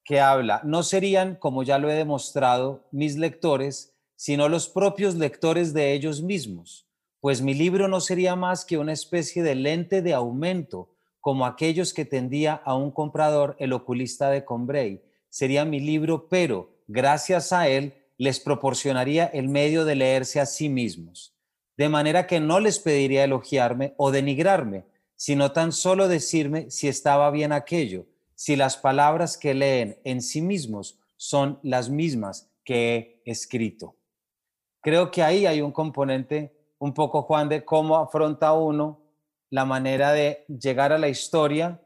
que 0.03 0.19
habla, 0.19 0.61
no 0.63 0.83
serían, 0.83 1.35
como 1.35 1.63
ya 1.63 1.77
lo 1.77 1.89
he 1.89 1.95
demostrado, 1.95 2.87
mis 2.91 3.17
lectores, 3.17 3.93
sino 4.15 4.49
los 4.49 4.69
propios 4.69 5.15
lectores 5.15 5.73
de 5.73 5.93
ellos 5.93 6.21
mismos, 6.21 6.87
pues 7.19 7.41
mi 7.41 7.53
libro 7.53 7.87
no 7.87 8.01
sería 8.01 8.35
más 8.35 8.65
que 8.65 8.77
una 8.77 8.93
especie 8.93 9.43
de 9.43 9.55
lente 9.55 10.01
de 10.01 10.13
aumento, 10.13 10.89
como 11.19 11.45
aquellos 11.45 11.93
que 11.93 12.05
tendía 12.05 12.53
a 12.53 12.75
un 12.75 12.91
comprador 12.91 13.55
el 13.59 13.73
oculista 13.73 14.31
de 14.31 14.43
Combray. 14.43 15.03
Sería 15.29 15.65
mi 15.65 15.79
libro, 15.79 16.27
pero 16.29 16.71
gracias 16.87 17.53
a 17.53 17.67
él 17.67 17.93
les 18.17 18.39
proporcionaría 18.39 19.25
el 19.25 19.47
medio 19.47 19.85
de 19.85 19.95
leerse 19.95 20.39
a 20.39 20.47
sí 20.47 20.67
mismos 20.67 21.35
de 21.81 21.89
manera 21.89 22.27
que 22.27 22.39
no 22.39 22.59
les 22.59 22.77
pediría 22.77 23.23
elogiarme 23.23 23.95
o 23.97 24.11
denigrarme, 24.11 24.85
sino 25.15 25.51
tan 25.51 25.71
solo 25.71 26.07
decirme 26.07 26.69
si 26.69 26.87
estaba 26.87 27.31
bien 27.31 27.51
aquello, 27.51 28.05
si 28.35 28.55
las 28.55 28.77
palabras 28.77 29.35
que 29.35 29.55
leen 29.55 29.97
en 30.03 30.21
sí 30.21 30.43
mismos 30.43 30.99
son 31.17 31.57
las 31.63 31.89
mismas 31.89 32.51
que 32.63 33.23
he 33.25 33.31
escrito. 33.31 33.95
Creo 34.79 35.09
que 35.09 35.23
ahí 35.23 35.47
hay 35.47 35.59
un 35.59 35.71
componente 35.71 36.55
un 36.77 36.93
poco, 36.93 37.23
Juan, 37.23 37.49
de 37.49 37.65
cómo 37.65 37.97
afronta 37.97 38.53
uno 38.53 39.01
la 39.49 39.65
manera 39.65 40.11
de 40.11 40.45
llegar 40.47 40.93
a 40.93 40.99
la 40.99 41.09
historia 41.09 41.81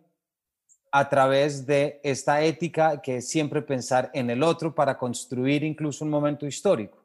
a 0.92 1.08
través 1.08 1.66
de 1.66 2.02
esta 2.04 2.44
ética 2.44 3.02
que 3.02 3.18
es 3.18 3.30
siempre 3.30 3.62
pensar 3.62 4.12
en 4.14 4.30
el 4.30 4.44
otro 4.44 4.76
para 4.76 4.98
construir 4.98 5.64
incluso 5.64 6.04
un 6.04 6.12
momento 6.12 6.46
histórico. 6.46 7.05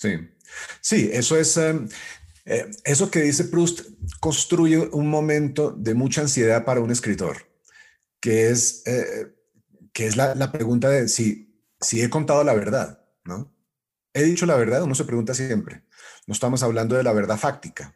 Sí, 0.00 0.16
sí, 0.80 1.10
eso 1.12 1.36
es, 1.36 1.58
em, 1.58 1.86
eh, 2.46 2.70
eso 2.84 3.10
que 3.10 3.20
dice 3.20 3.44
Proust 3.44 3.82
construye 4.18 4.78
un 4.78 5.08
momento 5.08 5.72
de 5.72 5.92
mucha 5.92 6.22
ansiedad 6.22 6.64
para 6.64 6.80
un 6.80 6.90
escritor, 6.90 7.36
que 8.18 8.48
es, 8.48 8.82
eh, 8.86 9.34
que 9.92 10.06
es 10.06 10.16
la, 10.16 10.52
pregunta 10.52 10.88
de 10.88 11.06
si, 11.06 11.54
si 11.78 12.00
he 12.00 12.08
contado 12.08 12.42
la 12.44 12.54
verdad, 12.54 13.04
¿no? 13.24 13.54
He 14.14 14.22
dicho 14.22 14.46
la 14.46 14.56
verdad, 14.56 14.82
uno 14.84 14.94
se 14.94 15.04
pregunta 15.04 15.34
siempre. 15.34 15.84
No 16.26 16.32
estamos 16.32 16.62
hablando 16.62 16.96
de 16.96 17.02
la 17.02 17.12
verdad 17.12 17.36
fáctica, 17.36 17.94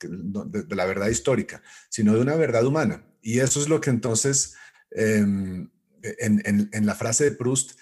de, 0.00 0.74
la 0.74 0.86
verdad 0.86 1.08
histórica, 1.08 1.62
sino 1.90 2.14
de 2.14 2.20
una 2.22 2.34
verdad 2.34 2.64
humana. 2.64 3.04
Y 3.20 3.40
eso 3.40 3.60
es 3.60 3.68
lo 3.68 3.78
que 3.82 3.90
entonces, 3.90 4.54
em, 4.90 5.70
en, 6.02 6.70
en 6.72 6.86
la 6.86 6.94
frase 6.94 7.24
de 7.24 7.32
Proust, 7.32 7.72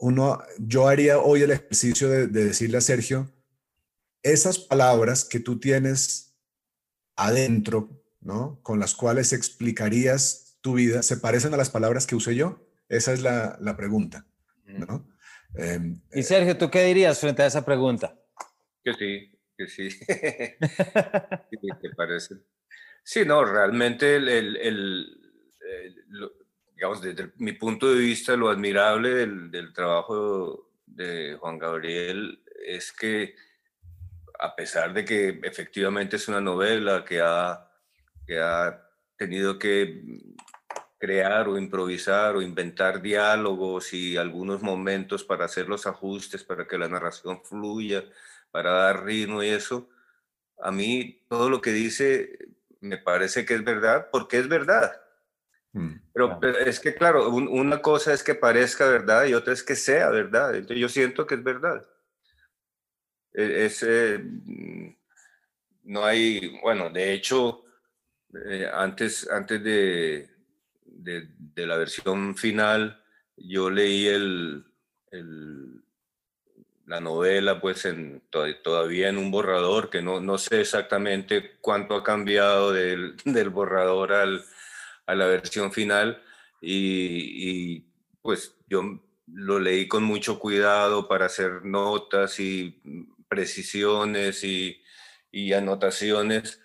uno, 0.00 0.42
yo 0.58 0.88
haría 0.88 1.18
hoy 1.18 1.42
el 1.42 1.50
ejercicio 1.50 2.08
de, 2.08 2.26
decirle 2.26 2.78
a 2.78 2.82
Sergio, 2.82 3.30
esas 4.22 4.58
palabras 4.58 5.24
que 5.24 5.40
tú 5.40 5.58
tienes 5.58 6.36
adentro, 7.16 8.02
¿no? 8.20 8.60
Con 8.62 8.78
las 8.78 8.94
cuales 8.94 9.32
explicarías 9.32 10.58
tu 10.60 10.74
vida, 10.74 11.02
¿se 11.02 11.16
parecen 11.16 11.54
a 11.54 11.56
las 11.56 11.70
palabras 11.70 12.06
que 12.06 12.16
usé 12.16 12.34
yo? 12.34 12.66
Esa 12.88 13.12
es 13.12 13.22
la, 13.22 13.76
pregunta, 13.76 14.26
¿no? 14.64 15.08
Em, 15.54 16.00
y 16.12 16.22
Sergio, 16.22 16.56
¿tú 16.56 16.70
qué 16.70 16.84
dirías 16.84 17.18
frente 17.20 17.42
a 17.42 17.46
esa 17.46 17.64
pregunta? 17.64 18.18
Que 18.84 18.94
sí, 18.94 19.38
que 19.56 19.68
sí. 19.68 19.90
sí 19.90 20.06
¿Te 21.80 21.90
parece? 21.96 22.36
Sí, 23.02 23.24
no, 23.24 23.44
realmente 23.44 24.16
el, 24.16 25.18
digamos, 26.78 27.02
desde 27.02 27.32
mi 27.38 27.54
punto 27.54 27.92
de 27.92 27.98
vista, 27.98 28.36
lo 28.36 28.48
admirable 28.48 29.26
del, 29.26 29.72
trabajo 29.72 30.70
de 30.86 31.36
Juan 31.40 31.58
Gabriel 31.58 32.40
es 32.64 32.92
que, 32.92 33.34
a 34.38 34.54
pesar 34.54 34.94
de 34.94 35.04
que 35.04 35.40
efectivamente 35.42 36.14
es 36.14 36.28
una 36.28 36.40
novela 36.40 37.04
que 37.04 37.20
ha, 37.20 37.68
que 38.24 38.38
ha 38.38 38.80
tenido 39.16 39.58
que 39.58 40.04
crear 40.98 41.48
o 41.48 41.58
improvisar 41.58 42.36
o 42.36 42.42
inventar 42.42 43.02
diálogos 43.02 43.92
y 43.92 44.16
algunos 44.16 44.62
momentos 44.62 45.24
para 45.24 45.46
hacer 45.46 45.68
los 45.68 45.84
ajustes, 45.84 46.44
para 46.44 46.68
que 46.68 46.78
la 46.78 46.88
narración 46.88 47.42
fluya, 47.42 48.04
para 48.52 48.70
dar 48.70 49.04
ritmo 49.04 49.42
y 49.42 49.48
eso, 49.48 49.88
a 50.62 50.70
mí 50.70 51.24
todo 51.28 51.50
lo 51.50 51.60
que 51.60 51.72
dice 51.72 52.38
me 52.80 52.98
parece 52.98 53.44
que 53.44 53.54
es 53.54 53.64
verdad, 53.64 54.10
porque 54.12 54.38
es 54.38 54.46
verdad. 54.46 55.07
Mm, 55.72 55.94
pero, 56.12 56.40
es 56.64 56.80
que, 56.80 56.94
claro, 56.94 57.28
una 57.30 57.80
cosa 57.82 58.12
es 58.12 58.22
que 58.22 58.34
parezca 58.34 58.88
verdad 58.88 59.26
y 59.26 59.34
otra 59.34 59.52
es 59.52 59.62
que 59.62 59.76
sea 59.76 60.10
verdad. 60.10 60.54
Entonces 60.54 60.78
yo 60.78 60.88
siento 60.88 61.26
que 61.26 61.34
es 61.36 61.42
verdad. 61.44 61.86
E, 63.32 63.66
es, 63.66 63.82
mm, 63.82 64.88
no 65.84 66.04
hay, 66.04 66.58
bueno, 66.62 66.90
de 66.90 67.12
hecho, 67.12 67.64
eh, 68.34 68.68
antes, 68.72 69.28
antes 69.30 69.62
de, 69.62 70.28
de, 70.84 71.66
la 71.66 71.76
versión 71.76 72.36
final, 72.36 73.02
yo 73.36 73.70
leí 73.70 74.06
el, 74.06 74.64
el, 75.10 75.82
la 76.86 77.00
novela 77.00 77.60
pues 77.60 77.84
en, 77.84 78.22
todavía 78.30 79.08
en 79.08 79.18
un 79.18 79.30
borrador, 79.30 79.90
que 79.90 80.02
no, 80.02 80.20
no 80.20 80.38
sé 80.38 80.60
exactamente 80.62 81.56
cuánto 81.60 81.94
ha 81.94 82.04
cambiado 82.04 82.72
del, 82.72 83.16
del 83.24 83.50
borrador 83.50 84.12
al 84.12 84.44
a 85.08 85.14
la 85.14 85.26
versión 85.26 85.72
final 85.72 86.22
y, 86.60 87.80
pues 88.20 88.54
yo 88.68 89.02
lo 89.26 89.58
leí 89.58 89.88
con 89.88 90.04
mucho 90.04 90.38
cuidado 90.38 91.08
para 91.08 91.26
hacer 91.26 91.64
notas 91.64 92.38
y 92.38 92.80
precisiones 93.28 94.44
y, 94.44 94.82
y 95.30 95.54
anotaciones 95.54 96.60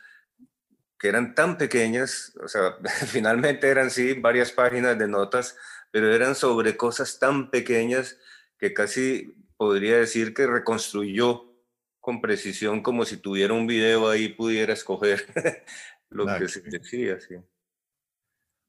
que 0.99 1.07
eran 1.07 1.35
tan 1.35 1.57
pequeñas, 1.57 2.33
o 2.41 2.47
sea, 2.47 2.77
finalmente 3.07 3.67
eran 3.69 3.89
sí 3.89 4.13
varias 4.13 4.51
páginas 4.51 4.97
de 4.97 5.07
notas, 5.07 5.57
pero 5.91 6.13
eran 6.13 6.35
sobre 6.35 6.75
cosas 6.75 7.19
tan 7.19 7.49
pequeñas 7.49 8.17
que 8.57 8.73
casi 8.73 9.35
podría 9.57 9.97
decir 9.97 10.33
que 10.33 10.47
reconstruyó 10.47 11.53
con 12.01 12.19
precisión 12.19 12.83
como 12.83 13.05
si 13.05 13.17
tuviera 13.17 13.53
un 13.53 13.67
video 13.67 14.09
ahí 14.09 14.29
pudiera 14.29 14.73
escoger 14.73 15.25
lo 16.09 16.25
que 16.37 16.49
se 16.49 16.61
decía, 16.61 17.19
sí. 17.21 17.35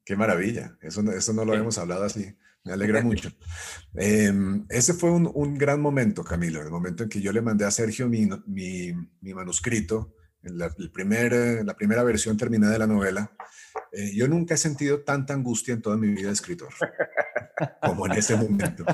Qué 0.04 0.16
maravilla. 0.16 0.76
Eso, 0.80 1.00
eso 1.12 1.32
no 1.32 1.44
lo 1.44 1.52
habíamos 1.52 1.78
hablado 1.78 2.04
así. 2.04 2.36
Me 2.64 2.72
alegra 2.72 3.00
mucho. 3.04 3.30
Em, 3.94 4.66
ese 4.68 4.94
fue 4.94 5.10
un, 5.10 5.30
un, 5.34 5.56
gran 5.56 5.80
momento, 5.80 6.24
Camilo, 6.24 6.62
el 6.62 6.70
momento 6.70 7.02
en 7.02 7.08
que 7.08 7.20
yo 7.20 7.32
le 7.32 7.42
mandé 7.42 7.64
a 7.64 7.70
Sergio 7.70 8.08
mi, 8.08 8.28
mi, 8.46 8.92
mi 9.20 9.34
manuscrito, 9.34 10.14
la, 10.42 10.74
el 10.78 10.90
primer, 10.90 11.64
la 11.64 11.74
primera 11.74 12.02
versión 12.02 12.36
terminada 12.36 12.72
de 12.74 12.78
la 12.78 12.86
novela. 12.86 13.32
Eh, 13.92 14.12
yo 14.14 14.28
nunca 14.28 14.54
he 14.54 14.58
sentido 14.58 15.02
tanta 15.02 15.34
angustia 15.34 15.74
en 15.74 15.82
toda 15.82 15.96
mi 15.96 16.08
vida 16.08 16.28
de 16.28 16.34
escritor 16.34 16.68
como 17.80 18.06
en 18.06 18.12
ese 18.12 18.36
momento. 18.36 18.84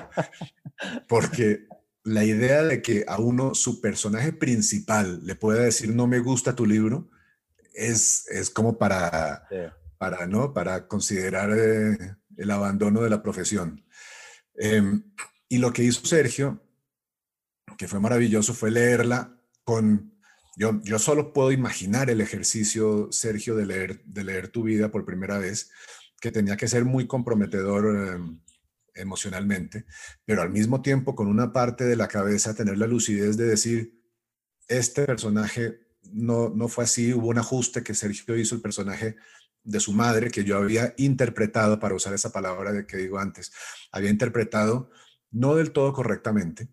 Porque 1.09 1.67
la 2.05 2.25
idea 2.25 2.63
de 2.63 2.83
que 2.83 3.05
a 3.07 3.19
uno 3.19 3.55
su 3.55 3.81
personaje 3.81 4.33
principal 4.33 5.21
le 5.25 5.35
pueda 5.35 5.63
decir 5.63 5.95
no 5.95 6.07
me 6.07 6.19
gusta 6.19 6.55
tu 6.55 6.67
libro 6.67 7.11
es, 7.75 8.27
es 8.29 8.51
como 8.51 8.79
para, 8.79 9.47
para, 10.01 10.27
¿no? 10.27 10.55
para 10.55 10.89
considerar 10.89 11.51
eh, 11.55 12.17
el 12.39 12.51
abandono 12.51 13.03
de 13.03 13.11
la 13.11 13.23
profesión. 13.23 13.85
Em, 14.55 15.05
y 15.47 15.59
lo 15.59 15.75
que 15.75 15.83
hizo 15.83 16.07
Sergio, 16.07 16.59
que 17.77 17.87
fue 17.87 18.01
maravilloso, 18.01 18.55
fue 18.55 18.71
leerla 18.71 19.39
con... 19.63 20.19
Yo, 20.57 20.81
yo 20.85 20.99
solo 20.99 21.35
puedo 21.35 21.53
imaginar 21.53 22.09
el 22.09 22.23
ejercicio, 22.23 23.13
Sergio, 23.13 23.55
de 23.57 23.67
leer, 23.67 24.03
de 24.07 24.25
leer 24.25 24.49
tu 24.49 24.63
vida 24.63 24.91
por 24.91 25.05
primera 25.05 25.37
vez, 25.37 25.71
que 26.19 26.33
tenía 26.33 26.57
que 26.57 26.67
ser 26.67 26.87
muy 26.87 27.07
comprometedor 27.07 28.09
em, 28.09 28.41
emocionalmente, 28.95 29.85
pero 30.25 30.41
al 30.41 30.49
mismo 30.49 30.81
tiempo 30.81 31.15
con 31.15 31.29
una 31.29 31.53
parte 31.53 31.85
de 31.85 31.97
la 31.97 32.09
cabeza 32.09 32.55
tener 32.55 32.79
la 32.79 32.87
lucidez 32.87 33.37
de 33.37 33.45
decir, 33.45 34.01
este 34.67 35.05
personaje 35.05 35.81
no, 36.11 36.49
no 36.49 36.69
fue 36.69 36.85
así, 36.85 37.13
hubo 37.13 37.29
un 37.29 37.39
ajuste 37.39 37.83
que 37.83 37.95
Sergio 37.95 38.35
hizo, 38.39 38.55
el 38.55 38.63
personaje 38.63 39.17
de 39.71 39.81
su 39.81 39.93
madre, 39.93 40.31
que 40.31 40.45
yo 40.45 40.57
había 40.59 40.95
interpretado, 40.97 41.79
para 41.79 41.95
usar 41.95 42.13
esa 42.13 42.33
palabra 42.33 42.73
de 42.73 42.87
que 42.87 42.97
digo 42.97 43.19
antes, 43.19 43.53
había 43.93 44.11
interpretado 44.11 44.91
no 45.31 45.55
del 45.55 45.71
todo 45.71 45.93
correctamente, 45.93 46.69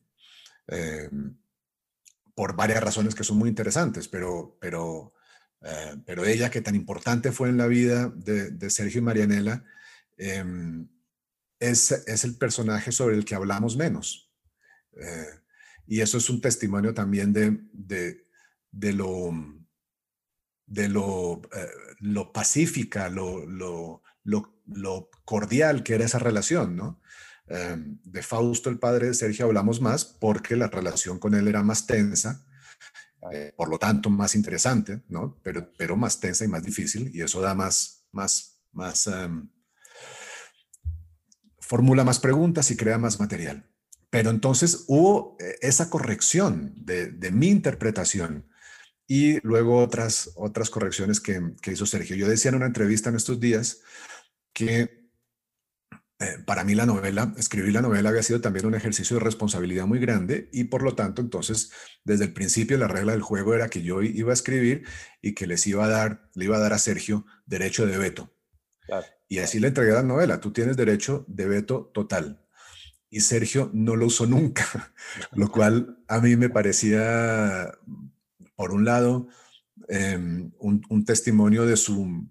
eh, 0.68 1.10
por 2.34 2.56
varias 2.56 2.84
razones 2.84 3.14
que 3.14 3.24
son 3.24 3.38
muy 3.38 3.50
interesantes, 3.50 4.08
pero, 4.08 4.58
pero, 4.60 5.14
eh, 5.62 5.96
pero 6.06 6.26
ella, 6.26 6.50
que 6.50 6.62
tan 6.62 6.76
importante 6.76 7.32
fue 7.32 7.50
en 7.50 7.58
la 7.58 7.68
vida 7.68 8.10
de, 8.10 8.70
Sergio 8.70 9.00
y 9.00 9.04
Marianela, 9.04 9.64
em, 10.18 10.88
es, 11.60 11.92
es, 11.92 12.24
el 12.24 12.36
personaje 12.38 12.92
sobre 12.92 13.16
el 13.16 13.26
que 13.26 13.36
hablamos 13.36 13.78
menos. 13.78 14.32
Eh, 15.00 15.40
y 15.86 16.02
eso 16.02 16.18
es 16.18 16.30
un 16.30 16.42
testimonio 16.42 16.94
también 16.94 17.32
de, 17.32 17.60
de, 17.72 18.28
de 18.72 18.94
lo 18.94 19.32
de 20.68 20.90
lo, 20.90 21.42
eh, 21.56 21.70
lo 22.00 22.32
pacífica, 22.32 23.10
lo, 23.10 23.46
lo, 23.46 24.04
lo, 24.24 25.10
cordial 25.26 25.84
que 25.84 25.96
era 25.96 26.06
esa 26.06 26.20
relación, 26.20 26.76
¿no? 26.76 27.02
Em, 27.48 27.98
de 28.04 28.22
Fausto, 28.22 28.70
el 28.70 28.78
padre 28.78 29.08
de 29.08 29.14
Sergio, 29.14 29.46
hablamos 29.46 29.82
más 29.82 30.04
porque 30.06 30.56
la 30.58 30.68
relación 30.68 31.18
con 31.18 31.34
él 31.34 31.48
era 31.48 31.64
más 31.64 31.88
tensa, 31.88 32.46
eh, 33.32 33.54
por 33.56 33.70
lo 33.70 33.80
tanto 33.80 34.10
más 34.10 34.36
interesante, 34.36 35.02
¿no? 35.08 35.40
Pero, 35.42 35.72
pero 35.78 35.96
más 35.96 36.20
tensa 36.20 36.44
y 36.44 36.50
más 36.50 36.64
difícil, 36.64 37.12
y 37.14 37.22
eso 37.22 37.42
da 37.42 37.56
más, 37.56 38.06
más, 38.12 38.62
más, 38.74 39.08
um, 39.08 39.50
formula 41.60 42.04
más 42.04 42.20
preguntas 42.20 42.70
y 42.72 42.78
crea 42.78 42.98
más 42.98 43.20
material. 43.20 43.70
Pero 44.10 44.30
entonces 44.30 44.86
hubo 44.88 45.38
eh, 45.40 45.56
esa 45.62 45.90
corrección 45.90 46.74
de, 46.78 47.08
de 47.08 47.32
mi 47.32 47.48
interpretación 47.48 48.48
y 49.08 49.40
luego 49.46 49.80
otras, 49.80 50.32
otras 50.36 50.70
correcciones 50.70 51.22
que, 51.22 51.42
hizo 51.72 51.86
Sergio. 51.86 52.16
Yo 52.16 52.28
decía 52.28 52.50
en 52.50 52.56
una 52.56 52.66
entrevista 52.66 53.10
en 53.10 53.16
estos 53.16 53.40
días 53.40 53.82
que 54.54 55.08
eh, 56.20 56.38
para 56.46 56.64
mí 56.64 56.76
la 56.76 56.86
novela, 56.86 57.34
escribir 57.38 57.74
la 57.74 57.82
novela 57.82 58.10
había 58.10 58.24
sido 58.24 58.42
también 58.42 58.66
un 58.66 58.76
ejercicio 58.76 59.18
de 59.18 59.24
responsabilidad 59.24 59.86
muy 59.86 60.00
grande 60.00 60.50
y 60.52 60.66
por 60.66 60.82
lo 60.82 60.96
tanto 60.96 61.22
entonces 61.22 61.72
desde 62.04 62.26
el 62.26 62.34
principio 62.34 62.78
la 62.78 62.88
regla 62.88 63.14
del 63.14 63.22
juego 63.22 63.54
era 63.54 63.70
que 63.70 63.84
yo 63.84 64.02
iba 64.02 64.32
a 64.32 64.34
escribir 64.34 64.84
y 65.22 65.36
que 65.36 65.48
les 65.48 65.66
iba 65.68 65.86
a 65.86 65.90
dar, 65.90 66.30
le 66.34 66.46
iba 66.46 66.58
a 66.58 66.60
dar 66.62 66.74
a 66.74 66.80
Sergio 66.80 67.26
derecho 67.46 67.86
de 67.86 67.98
veto. 67.98 68.34
Y 69.30 69.40
así 69.40 69.60
le 69.60 69.68
entregué 69.68 69.92
la 69.92 70.04
novela, 70.04 70.40
tú 70.40 70.52
tienes 70.52 70.78
derecho 70.78 71.26
de 71.28 71.48
veto 71.48 71.92
total. 71.94 72.42
Y 73.10 73.22
Sergio 73.22 73.70
no 73.74 73.96
lo 73.96 74.08
usó 74.08 74.26
nunca, 74.26 74.94
lo 75.34 75.50
cual 75.50 76.04
a 76.08 76.20
mí 76.20 76.36
me 76.36 76.50
parecía 76.50 77.72
por 78.58 78.74
un 78.74 78.84
lado, 78.84 79.30
em, 79.88 80.52
un, 80.60 81.06
testimonio 81.06 81.66
de 81.66 81.78
su, 81.78 82.28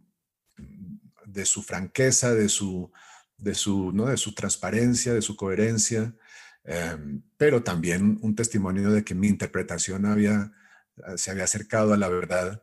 de 1.25 1.47
su 1.47 1.63
franqueza, 1.63 2.35
de 2.35 2.49
su, 2.49 2.93
de, 3.39 3.55
su, 3.55 3.93
¿no? 3.93 4.07
de 4.07 4.17
su 4.17 4.35
transparencia, 4.35 5.15
de 5.15 5.23
su 5.23 5.37
coherencia, 5.37 6.15
em, 6.65 7.23
pero 7.39 7.63
también 7.63 8.19
un 8.23 8.35
testimonio 8.35 8.91
de 8.91 9.05
que 9.05 9.15
mi 9.15 9.29
interpretación 9.29 10.05
había, 10.05 10.53
se 11.17 11.31
había 11.31 11.45
acercado 11.45 11.95
a 11.95 11.97
la 11.97 12.09
verdad 12.09 12.63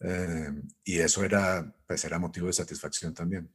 em, 0.00 0.68
y 0.84 0.98
eso 0.98 1.24
era, 1.24 1.74
pues 1.86 2.04
era 2.04 2.18
motivo 2.18 2.48
de 2.48 2.52
satisfacción 2.54 3.14
también. 3.14 3.48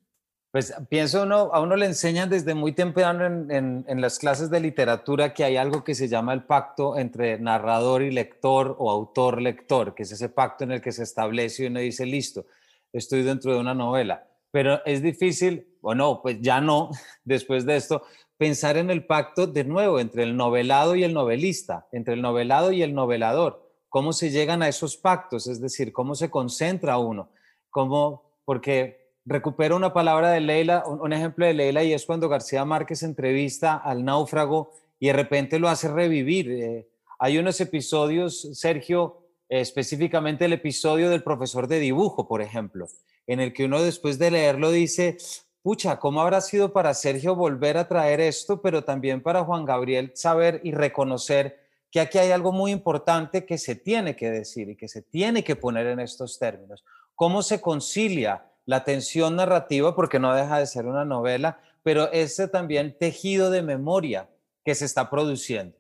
Pues 0.51 0.73
pienso, 0.89 1.23
uno, 1.23 1.49
a 1.53 1.61
uno 1.61 1.77
le 1.77 1.85
enseñan 1.85 2.29
desde 2.29 2.53
muy 2.53 2.73
temprano 2.73 3.25
en, 3.25 3.85
en, 3.87 4.01
las 4.01 4.19
clases 4.19 4.49
de 4.49 4.59
literatura 4.59 5.33
que 5.33 5.45
hay 5.45 5.55
algo 5.55 5.85
que 5.85 5.95
se 5.95 6.09
llama 6.09 6.33
el 6.33 6.43
pacto 6.43 6.97
entre 6.97 7.39
narrador 7.39 8.01
y 8.01 8.11
lector 8.11 8.75
o 8.77 8.91
autor-lector, 8.91 9.95
que 9.95 10.03
es 10.03 10.11
ese 10.11 10.27
pacto 10.27 10.65
en 10.65 10.73
el 10.73 10.81
que 10.81 10.91
se 10.91 11.03
establece 11.03 11.63
y 11.63 11.67
uno 11.67 11.79
dice, 11.79 12.05
listo, 12.05 12.47
estoy 12.91 13.23
dentro 13.23 13.53
de 13.53 13.61
una 13.61 13.73
novela. 13.73 14.27
Pero 14.51 14.83
es 14.85 15.01
difícil, 15.01 15.77
o 15.79 15.95
no, 15.95 16.21
pues 16.21 16.41
ya 16.41 16.59
no, 16.59 16.89
después 17.23 17.65
de 17.65 17.77
esto, 17.77 18.03
pensar 18.35 18.75
en 18.75 18.89
el 18.89 19.05
pacto 19.05 19.47
de 19.47 19.63
nuevo 19.63 20.01
entre 20.01 20.23
el 20.23 20.35
novelado 20.35 20.97
y 20.97 21.05
el 21.05 21.13
novelista, 21.13 21.87
entre 21.93 22.15
el 22.15 22.21
novelado 22.21 22.73
y 22.73 22.81
el 22.81 22.93
novelador. 22.93 23.71
¿Cómo 23.87 24.11
se 24.11 24.31
llegan 24.31 24.63
a 24.63 24.67
esos 24.67 24.97
pactos? 24.97 25.47
Es 25.47 25.61
decir, 25.61 25.93
¿cómo 25.93 26.13
se 26.13 26.29
concentra 26.29 26.97
uno? 26.97 27.31
¿Cómo? 27.69 28.33
Porque 28.43 29.00
recupero 29.25 29.75
una 29.75 29.93
palabra 29.93 30.31
de 30.31 30.41
Leila, 30.41 30.83
un, 30.85 31.13
ejemplo 31.13 31.45
de 31.45 31.53
Leila, 31.53 31.83
y 31.83 31.93
es 31.93 32.05
cuando 32.05 32.29
García 32.29 32.65
Márquez 32.65 33.03
entrevista 33.03 33.75
al 33.75 34.03
náufrago 34.03 34.71
y 34.99 35.07
de 35.07 35.13
repente 35.13 35.59
lo 35.59 35.69
hace 35.69 35.87
revivir. 35.87 36.51
Eh, 36.51 36.87
hay 37.19 37.37
unos 37.37 37.61
episodios, 37.61 38.49
Sergio, 38.53 39.21
específicamente 39.47 40.45
el 40.45 40.53
episodio 40.53 41.09
del 41.09 41.23
profesor 41.23 41.67
de 41.67 41.79
dibujo, 41.79 42.27
por 42.27 42.41
ejemplo, 42.41 42.87
en 43.27 43.39
el 43.39 43.53
que 43.53 43.65
uno 43.65 43.81
después 43.81 44.17
de 44.17 44.31
leerlo 44.31 44.71
dice, 44.71 45.17
pucha, 45.61 45.99
¿cómo 45.99 46.21
habrá 46.21 46.41
sido 46.41 46.73
para 46.73 46.93
Sergio 46.93 47.35
volver 47.35 47.77
a 47.77 47.87
traer 47.87 48.21
esto, 48.21 48.61
pero 48.61 48.83
también 48.83 49.21
para 49.21 49.43
Juan 49.43 49.65
Gabriel 49.65 50.11
saber 50.15 50.61
y 50.63 50.71
reconocer 50.71 51.59
que 51.91 51.99
aquí 51.99 52.17
hay 52.17 52.31
algo 52.31 52.53
muy 52.53 52.71
importante 52.71 53.45
que 53.45 53.57
se 53.57 53.75
tiene 53.75 54.15
que 54.15 54.31
decir 54.31 54.69
y 54.69 54.77
que 54.77 54.87
se 54.87 55.01
tiene 55.01 55.43
que 55.43 55.55
poner 55.55 55.87
en 55.87 55.99
estos 55.99 56.39
términos? 56.39 56.83
¿Cómo 57.13 57.43
se 57.43 57.61
concilia 57.61 58.45
la 58.71 58.85
tensión 58.85 59.35
narrativa, 59.35 59.93
porque 59.95 60.17
no 60.17 60.33
deja 60.33 60.57
de 60.57 60.65
ser 60.65 60.85
una 60.85 61.03
novela, 61.03 61.59
pero 61.83 62.09
ese 62.13 62.47
también 62.47 62.97
tejido 62.97 63.51
de 63.51 63.61
memoria 63.61 64.29
que 64.63 64.75
se 64.75 64.85
está 64.85 65.09
produciendo. 65.09 65.77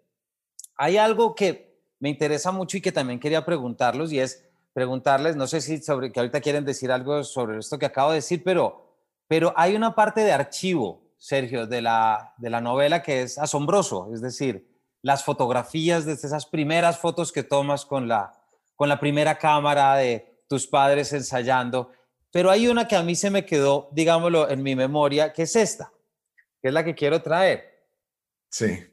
Hay 0.75 0.97
algo 0.97 1.33
que 1.33 1.79
me 1.99 2.09
interesa 2.09 2.51
mucho 2.51 2.75
y 2.75 2.81
que 2.81 2.91
también 2.91 3.17
quería 3.17 3.45
preguntarlos 3.45 4.11
y 4.11 4.19
es 4.19 4.45
preguntarles, 4.73 5.37
no 5.37 5.47
sé 5.47 5.61
si 5.61 5.81
sobre 5.81 6.11
que 6.11 6.19
ahorita 6.19 6.41
quieren 6.41 6.65
decir 6.65 6.91
algo 6.91 7.23
sobre 7.23 7.59
esto 7.59 7.79
que 7.79 7.85
acabo 7.85 8.09
de 8.09 8.17
decir, 8.17 8.43
pero, 8.43 8.93
pero 9.25 9.53
hay 9.55 9.73
una 9.73 9.95
parte 9.95 10.19
de 10.19 10.33
archivo, 10.33 11.01
Sergio, 11.17 11.67
de 11.67 11.81
la, 11.81 12.33
de 12.39 12.49
la 12.49 12.59
novela 12.59 13.01
que 13.01 13.21
es 13.21 13.37
asombroso, 13.37 14.09
es 14.13 14.19
decir, 14.19 14.67
las 15.01 15.23
fotografías 15.23 16.03
de 16.03 16.11
esas 16.11 16.45
primeras 16.45 16.99
fotos 16.99 17.31
que 17.31 17.43
tomas 17.43 17.85
con 17.85 18.09
la, 18.09 18.33
con 18.75 18.89
la 18.89 18.99
primera 18.99 19.37
cámara 19.37 19.95
de 19.95 20.43
tus 20.49 20.67
padres 20.67 21.13
ensayando 21.13 21.91
pero 22.31 22.49
hay 22.49 22.67
una 22.67 22.87
que 22.87 22.95
a 22.95 23.03
mí 23.03 23.15
se 23.15 23.29
me 23.29 23.45
quedó, 23.45 23.89
digámoslo, 23.91 24.49
en 24.49 24.63
mi 24.63 24.75
memoria, 24.75 25.33
que 25.33 25.43
es 25.43 25.55
esta, 25.55 25.91
que 26.61 26.69
es 26.69 26.73
la 26.73 26.83
que 26.83 26.95
quiero 26.95 27.21
traer. 27.21 27.85
Sí. 28.49 28.85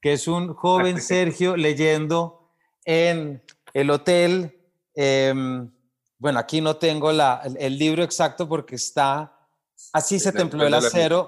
Que 0.00 0.12
es 0.12 0.28
un 0.28 0.54
joven 0.54 1.00
Sergio 1.00 1.56
leyendo 1.56 2.52
en 2.84 3.42
el 3.74 3.90
hotel. 3.90 4.58
Em, 4.94 5.70
bueno, 6.18 6.38
aquí 6.38 6.60
no 6.60 6.76
tengo 6.76 7.12
la, 7.12 7.42
el, 7.58 7.78
libro 7.78 8.02
exacto 8.02 8.48
porque 8.48 8.76
está 8.76 9.36
Así 9.92 10.18
se 10.18 10.32
templó 10.32 10.66
el 10.66 10.74
acero, 10.74 11.26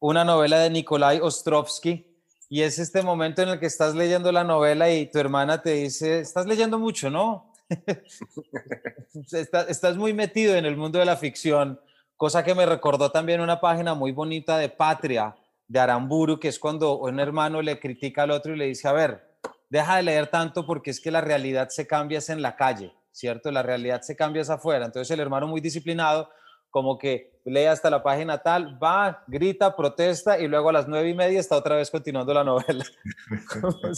una 0.00 0.24
novela 0.24 0.58
de 0.58 0.70
Nikolai 0.70 1.20
Ostrovsky. 1.20 2.04
Y 2.48 2.62
es 2.62 2.78
este 2.78 3.02
momento 3.02 3.42
en 3.42 3.48
el 3.50 3.60
que 3.60 3.66
estás 3.66 3.94
leyendo 3.94 4.30
la 4.30 4.44
novela 4.44 4.90
y 4.90 5.10
tu 5.10 5.18
hermana 5.18 5.62
te 5.62 5.72
dice, 5.72 6.20
estás 6.20 6.46
leyendo 6.46 6.78
mucho, 6.78 7.10
¿no? 7.10 7.52
estás 9.32 9.96
muy 9.96 10.12
metido 10.12 10.54
en 10.54 10.66
el 10.66 10.76
mundo 10.76 10.98
de 10.98 11.04
la 11.04 11.16
ficción, 11.16 11.80
cosa 12.16 12.44
que 12.44 12.54
me 12.54 12.66
recordó 12.66 13.10
también 13.10 13.40
una 13.40 13.60
página 13.60 13.94
muy 13.94 14.12
bonita 14.12 14.58
de 14.58 14.68
Patria, 14.68 15.36
de 15.68 15.80
Aramburu, 15.80 16.38
que 16.38 16.48
es 16.48 16.58
cuando 16.58 16.98
un 16.98 17.18
hermano 17.18 17.60
le 17.62 17.78
critica 17.80 18.22
al 18.22 18.30
otro 18.30 18.54
y 18.54 18.58
le 18.58 18.66
dice, 18.66 18.88
a 18.88 18.92
ver, 18.92 19.36
deja 19.68 19.96
de 19.96 20.04
leer 20.04 20.28
tanto 20.28 20.64
porque 20.64 20.90
es 20.90 21.00
que 21.00 21.10
la 21.10 21.20
realidad 21.20 21.68
se 21.70 21.86
cambia 21.86 22.20
en 22.28 22.42
la 22.42 22.56
calle, 22.56 22.92
¿cierto? 23.10 23.50
La 23.50 23.62
realidad 23.62 24.02
se 24.02 24.16
cambia 24.16 24.42
afuera. 24.42 24.86
Entonces 24.86 25.10
el 25.10 25.20
hermano 25.20 25.46
muy 25.46 25.60
disciplinado 25.60 26.30
como 26.70 26.98
que 26.98 27.40
lee 27.44 27.64
hasta 27.64 27.90
la 27.90 28.02
página 28.02 28.38
tal, 28.38 28.82
va, 28.82 29.24
grita, 29.26 29.74
protesta 29.74 30.38
y 30.38 30.46
luego 30.46 30.68
a 30.68 30.72
las 30.72 30.88
nueve 30.88 31.08
y 31.08 31.14
media 31.14 31.40
está 31.40 31.56
otra 31.56 31.76
vez 31.76 31.90
continuando 31.90 32.34
la 32.34 32.44
novela. 32.44 32.84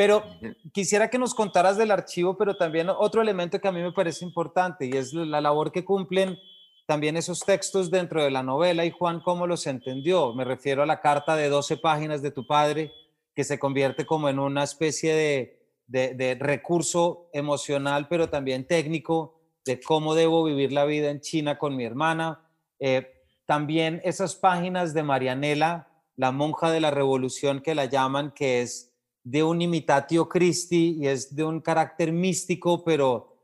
Pero 0.00 0.24
quisiera 0.72 1.10
que 1.10 1.18
nos 1.18 1.34
contaras 1.34 1.76
del 1.76 1.90
archivo, 1.90 2.34
pero 2.38 2.56
también 2.56 2.88
otro 2.88 3.20
elemento 3.20 3.60
que 3.60 3.68
a 3.68 3.72
mí 3.72 3.82
me 3.82 3.92
parece 3.92 4.24
importante 4.24 4.86
y 4.86 4.96
es 4.96 5.12
la 5.12 5.42
labor 5.42 5.72
que 5.72 5.84
cumplen 5.84 6.38
también 6.86 7.18
esos 7.18 7.40
textos 7.40 7.90
dentro 7.90 8.24
de 8.24 8.30
la 8.30 8.42
novela 8.42 8.86
y 8.86 8.92
Juan 8.92 9.20
cómo 9.20 9.46
los 9.46 9.66
entendió. 9.66 10.32
Me 10.32 10.46
refiero 10.46 10.82
a 10.82 10.86
la 10.86 11.02
carta 11.02 11.36
de 11.36 11.50
12 11.50 11.76
páginas 11.76 12.22
de 12.22 12.30
tu 12.30 12.46
padre, 12.46 12.90
que 13.34 13.44
se 13.44 13.58
convierte 13.58 14.06
como 14.06 14.30
en 14.30 14.38
una 14.38 14.64
especie 14.64 15.14
de, 15.14 16.14
de 16.14 16.34
recurso 16.40 17.28
emocional, 17.34 18.08
pero 18.08 18.30
también 18.30 18.66
técnico 18.66 19.38
de 19.66 19.82
cómo 19.82 20.14
debo 20.14 20.42
vivir 20.44 20.72
la 20.72 20.86
vida 20.86 21.10
en 21.10 21.20
China 21.20 21.58
con 21.58 21.76
mi 21.76 21.84
hermana. 21.84 22.48
Eh, 22.78 23.06
también 23.44 24.00
esas 24.02 24.34
páginas 24.34 24.94
de 24.94 25.02
Marianela, 25.02 25.88
la 26.16 26.32
monja 26.32 26.70
de 26.70 26.80
la 26.80 26.90
revolución 26.90 27.60
que 27.60 27.74
la 27.74 27.84
llaman, 27.84 28.32
que 28.34 28.62
es 28.62 28.89
de 29.22 29.42
un 29.42 29.60
imitatio 29.60 30.28
Christi 30.28 30.96
y 30.98 31.06
es 31.06 31.34
de 31.34 31.44
un 31.44 31.60
carácter 31.60 32.12
místico, 32.12 32.82
pero 32.84 33.36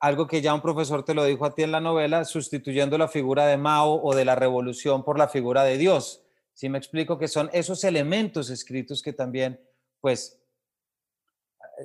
algo 0.00 0.26
que 0.26 0.42
ya 0.42 0.52
un 0.52 0.60
profesor 0.60 1.04
te 1.04 1.14
lo 1.14 1.24
dijo 1.24 1.46
a 1.46 1.54
ti 1.54 1.62
en 1.62 1.72
la 1.72 1.80
novela, 1.80 2.24
sustituyendo 2.24 2.98
la 2.98 3.08
figura 3.08 3.46
de 3.46 3.56
Mao 3.56 4.02
o 4.02 4.14
de 4.14 4.24
la 4.24 4.34
revolución 4.34 5.02
por 5.02 5.18
la 5.18 5.28
figura 5.28 5.64
de 5.64 5.78
Dios. 5.78 6.22
Si 6.52 6.68
me 6.68 6.78
explico 6.78 7.18
que 7.18 7.28
son 7.28 7.48
esos 7.52 7.84
elementos 7.84 8.50
escritos 8.50 9.02
que 9.02 9.12
también, 9.12 9.60
pues, 10.00 10.40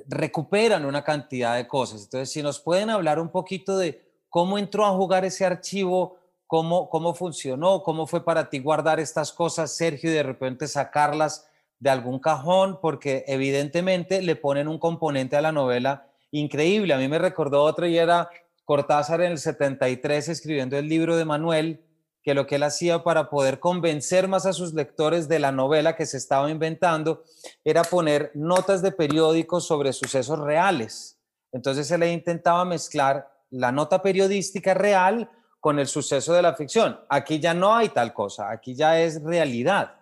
recuperan 0.06 0.84
una 0.84 1.02
cantidad 1.02 1.56
de 1.56 1.66
cosas. 1.66 2.04
Entonces, 2.04 2.30
si 2.30 2.42
nos 2.42 2.60
pueden 2.60 2.90
hablar 2.90 3.18
un 3.18 3.30
poquito 3.30 3.78
de 3.78 4.06
cómo 4.28 4.58
entró 4.58 4.84
a 4.84 4.92
jugar 4.92 5.24
ese 5.24 5.44
archivo, 5.44 6.18
cómo, 6.46 6.88
cómo 6.88 7.14
funcionó, 7.14 7.82
cómo 7.82 8.06
fue 8.06 8.24
para 8.24 8.48
ti 8.48 8.58
guardar 8.58 9.00
estas 9.00 9.32
cosas, 9.32 9.74
Sergio, 9.76 10.10
y 10.10 10.14
de 10.14 10.22
repente 10.22 10.68
sacarlas 10.68 11.49
de 11.80 11.90
algún 11.90 12.20
cajón, 12.20 12.78
porque 12.80 13.24
evidentemente 13.26 14.22
le 14.22 14.36
ponen 14.36 14.68
un 14.68 14.78
componente 14.78 15.36
a 15.36 15.42
la 15.42 15.50
novela 15.50 16.06
increíble. 16.30 16.94
A 16.94 16.98
mí 16.98 17.08
me 17.08 17.18
recordó 17.18 17.62
otro 17.62 17.86
y 17.86 17.98
era 17.98 18.30
Cortázar 18.64 19.20
en 19.22 19.32
el 19.32 19.38
73 19.38 20.28
escribiendo 20.28 20.78
el 20.78 20.88
libro 20.88 21.16
de 21.16 21.24
Manuel, 21.24 21.84
que 22.22 22.34
lo 22.34 22.46
que 22.46 22.54
él 22.54 22.62
hacía 22.62 23.02
para 23.02 23.28
poder 23.28 23.58
convencer 23.58 24.28
más 24.28 24.46
a 24.46 24.52
sus 24.52 24.74
lectores 24.74 25.26
de 25.26 25.40
la 25.40 25.50
novela 25.50 25.96
que 25.96 26.06
se 26.06 26.18
estaba 26.18 26.50
inventando 26.50 27.24
era 27.64 27.82
poner 27.82 28.30
notas 28.34 28.80
de 28.80 28.92
periódicos 28.92 29.66
sobre 29.66 29.92
sucesos 29.92 30.38
reales. 30.38 31.18
Entonces 31.50 31.90
él 31.90 32.04
intentaba 32.04 32.64
mezclar 32.64 33.28
la 33.50 33.72
nota 33.72 34.02
periodística 34.02 34.72
real 34.74 35.28
con 35.58 35.78
el 35.78 35.88
suceso 35.88 36.32
de 36.32 36.42
la 36.42 36.54
ficción. 36.54 37.00
Aquí 37.08 37.40
ya 37.40 37.54
no 37.54 37.74
hay 37.74 37.88
tal 37.88 38.12
cosa, 38.12 38.50
aquí 38.50 38.76
ya 38.76 39.00
es 39.00 39.20
realidad. 39.22 39.99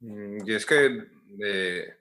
Mm, 0.00 0.48
y 0.48 0.54
es 0.54 0.66
que 0.66 1.06
eh, 1.44 1.96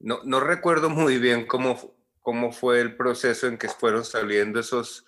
no, 0.00 0.20
no, 0.24 0.40
recuerdo 0.40 0.90
muy 0.90 1.18
bien 1.18 1.46
cómo, 1.46 1.96
cómo 2.20 2.52
fue 2.52 2.80
el 2.80 2.96
proceso 2.96 3.46
en 3.46 3.58
que 3.58 3.68
fueron 3.68 4.04
saliendo 4.04 4.60
esos 4.60 5.04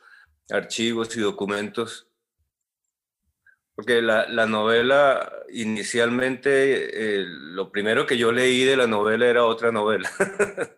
archivos 0.48 1.16
y 1.16 1.20
documentos 1.20 2.10
porque 3.80 4.02
la, 4.02 4.28
la 4.28 4.44
novela, 4.44 5.32
inicialmente, 5.48 7.20
eh, 7.20 7.24
lo 7.24 7.72
primero 7.72 8.04
que 8.04 8.18
yo 8.18 8.30
leí 8.30 8.62
de 8.64 8.76
la 8.76 8.86
novela 8.86 9.26
era 9.26 9.46
otra 9.46 9.72
novela. 9.72 10.10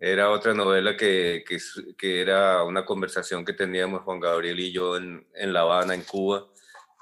era 0.00 0.30
otra 0.30 0.52
novela 0.52 0.96
que, 0.96 1.44
que, 1.46 1.58
que, 1.96 2.20
era 2.20 2.64
una 2.64 2.84
conversación 2.84 3.44
que 3.44 3.52
teníamos 3.52 4.02
Juan 4.02 4.18
Gabriel 4.18 4.58
y 4.58 4.72
yo 4.72 4.96
en, 4.96 5.24
en, 5.32 5.52
La 5.52 5.60
Habana, 5.60 5.94
en 5.94 6.02
Cuba, 6.02 6.48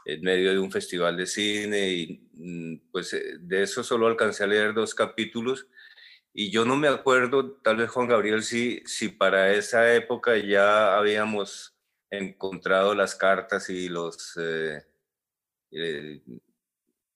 en 0.05 0.21
medio 0.21 0.51
de 0.51 0.59
un 0.59 0.71
festival 0.71 1.17
de 1.17 1.27
cine. 1.27 1.89
Y 1.89 2.30
pues 2.91 3.13
eh, 3.13 3.37
de 3.41 3.63
eso 3.63 3.83
solo 3.83 4.07
alcancé 4.07 4.45
a 4.45 4.47
leer 4.47 4.75
dos 4.75 4.95
capítulos. 4.95 5.67
Y 6.33 6.51
yo 6.51 6.65
no 6.65 6.77
me 6.77 6.89
acuerdo, 6.89 7.53
tal 7.63 7.77
vez 7.79 7.91
Juan 7.91 8.09
Gabriel, 8.09 8.43
si, 8.43 8.83
si 8.87 9.09
para 9.09 9.53
esa 9.53 9.95
época 9.95 10.37
ya 10.39 10.97
habíamos 10.97 11.77
encontrado 12.11 12.95
las 12.95 13.15
cartas 13.15 13.69
y 13.71 13.89
los... 13.89 14.37
Eh, 14.41 14.83
eh, 15.73 16.21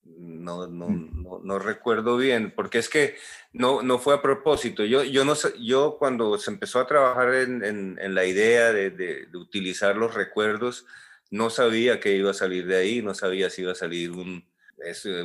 no, 0.03 0.67
no, 0.67 0.89
mm. 0.89 1.23
no, 1.23 1.39
no, 1.43 1.59
recuerdo 1.59 2.17
bien, 2.17 2.53
porque 2.55 2.77
es 2.77 2.89
que 2.89 3.15
no, 3.53 3.81
no 3.81 3.97
fue 3.97 4.13
a 4.13 4.21
propósito. 4.21 4.85
Yo, 4.85 5.03
yo, 5.03 5.25
no, 5.25 5.33
yo 5.59 5.97
cuando 5.97 6.37
se 6.37 6.51
empezó 6.51 6.79
a 6.79 6.87
trabajar 6.87 7.33
en, 7.33 7.63
en, 7.99 8.15
la 8.15 8.25
idea 8.25 8.71
de, 8.71 8.91
de, 8.91 9.27
utilizar 9.35 9.97
los 9.97 10.13
recuerdos, 10.13 10.85
no 11.31 11.49
sabía 11.49 11.99
que 11.99 12.15
iba 12.15 12.31
a 12.31 12.35
salir 12.35 12.67
de 12.67 12.77
ahí, 12.77 13.01
no 13.01 13.15
sabía 13.15 13.49
si 13.49 13.63
iba 13.63 13.71
a 13.71 13.75
salir 13.75 14.11
un, 14.11 14.45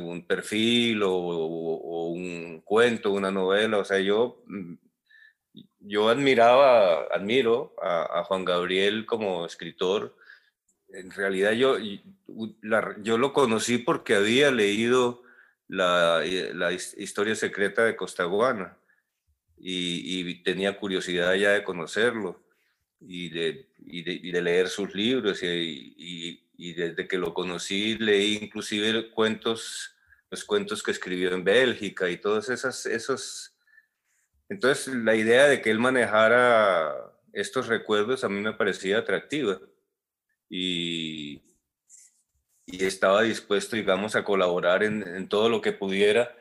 un 0.01 0.25
perfil 0.25 1.03
o, 1.03 2.07
un 2.07 2.61
cuento, 2.61 3.11
una 3.11 3.31
novela. 3.31 3.77
O 3.77 3.85
sea, 3.85 3.99
yo, 3.99 4.43
mm, 4.47 4.73
yo 5.79 6.09
admiraba, 6.09 7.03
admiro 7.11 7.75
a, 7.81 8.23
Juan 8.23 8.45
Gabriel 8.45 9.05
como 9.05 9.45
escritor 9.45 10.15
en 10.93 11.11
realidad 11.11 11.53
yo, 11.53 11.77
yo 13.01 13.17
lo 13.17 13.33
conocí 13.33 13.77
porque 13.77 14.15
había 14.15 14.51
leído 14.51 15.23
la, 15.67 16.21
eh, 16.25 16.53
la 16.53 16.71
historia 16.73 17.35
secreta 17.35 17.85
de 17.85 17.95
Costaguana 17.95 18.77
y, 19.57 20.19
y, 20.19 20.43
tenía 20.43 20.77
curiosidad 20.77 21.33
ya 21.35 21.51
de 21.51 21.63
conocerlo 21.63 22.41
y 22.99 23.29
de, 23.29 23.69
y 23.79 24.31
de, 24.31 24.41
leer 24.41 24.67
sus 24.67 24.93
libros 24.93 25.41
y, 25.43 26.40
y, 26.61 26.73
desde 26.73 27.07
que 27.07 27.17
lo 27.17 27.33
conocí 27.33 27.97
leí 27.97 28.39
inclusive 28.41 29.09
cuentos, 29.11 29.95
los 30.29 30.43
cuentos 30.45 30.83
que 30.83 30.91
escribió 30.91 31.33
en 31.33 31.43
Bélgica 31.43 32.09
y 32.09 32.17
todos 32.17 32.49
esas, 32.49 32.85
esos... 32.85 33.55
Entonces 34.49 34.93
la 34.93 35.15
idea 35.15 35.47
de 35.47 35.61
que 35.61 35.71
él 35.71 35.79
manejara 35.79 36.93
estos 37.33 37.67
recuerdos 37.67 38.23
a 38.23 38.29
mí 38.29 38.41
me 38.41 38.53
parecía 38.53 38.99
atractiva 38.99 39.59
y, 40.49 41.41
y 42.71 42.85
estaba 42.85 43.21
dispuesto, 43.23 43.75
digamos, 43.75 44.15
a 44.15 44.23
colaborar 44.23 44.83
en, 44.83 45.27
todo 45.27 45.49
lo 45.49 45.61
que 45.61 45.73
pudiera. 45.73 46.35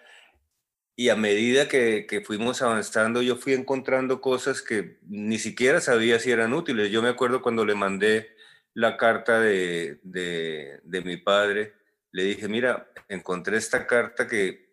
Y 0.96 1.08
a 1.08 1.16
medida 1.16 1.68
que, 1.68 2.22
fuimos 2.24 2.62
avanzando, 2.62 3.22
yo 3.22 3.36
fui 3.36 3.54
encontrando 3.54 4.20
cosas 4.20 4.62
que 4.62 4.98
ni 5.02 5.38
siquiera 5.38 5.80
sabía 5.80 6.18
si 6.18 6.30
eran 6.30 6.52
útiles. 6.52 6.90
Yo 6.90 7.02
me 7.02 7.08
acuerdo 7.08 7.42
cuando 7.42 7.64
le 7.64 7.74
mandé 7.74 8.36
la 8.74 8.96
carta 8.96 9.40
de, 9.40 10.00
de, 10.02 10.80
de 10.82 11.00
mi 11.02 11.16
padre, 11.16 11.74
le 12.12 12.24
dije, 12.24 12.48
mira, 12.48 12.90
encontré 13.08 13.56
esta 13.56 13.86
carta 13.86 14.26
que 14.26 14.70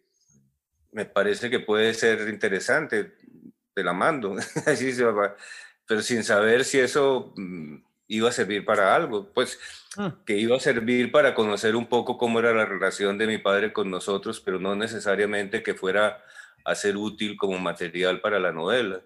me 0.92 1.06
parece 1.06 1.50
que 1.50 1.60
puede 1.60 1.94
ser 1.94 2.28
interesante, 2.30 3.14
te 3.74 3.84
la 3.84 3.94
mando, 3.94 4.36
así 4.66 4.94
se 4.94 5.04
va, 5.04 5.36
pero 5.88 6.02
sin 6.02 6.24
saber 6.24 6.66
si 6.66 6.80
eso 6.80 7.34
mm, 7.36 7.78
iba 8.08 8.30
a 8.30 8.34
servir 8.34 8.66
para 8.66 8.96
algo, 8.96 9.32
pues 9.34 9.60
ah. 9.98 10.16
que 10.26 10.38
iba 10.38 10.56
a 10.56 10.60
servir 10.60 11.12
para 11.12 11.36
conocer 11.36 11.76
un 11.76 11.88
poco 11.88 12.18
cómo 12.18 12.40
era 12.40 12.54
la 12.54 12.66
relación 12.66 13.18
de 13.18 13.28
mi 13.28 13.38
padre 13.38 13.74
con 13.74 13.92
nosotros, 13.92 14.40
pero 14.40 14.60
no 14.60 14.76
necesariamente 14.76 15.64
que 15.64 15.74
fuera 15.74 16.24
a 16.66 16.76
ser 16.76 16.98
útil 16.98 17.38
como 17.38 17.60
material 17.60 18.20
para 18.20 18.40
la 18.40 18.52
novela. 18.52 19.02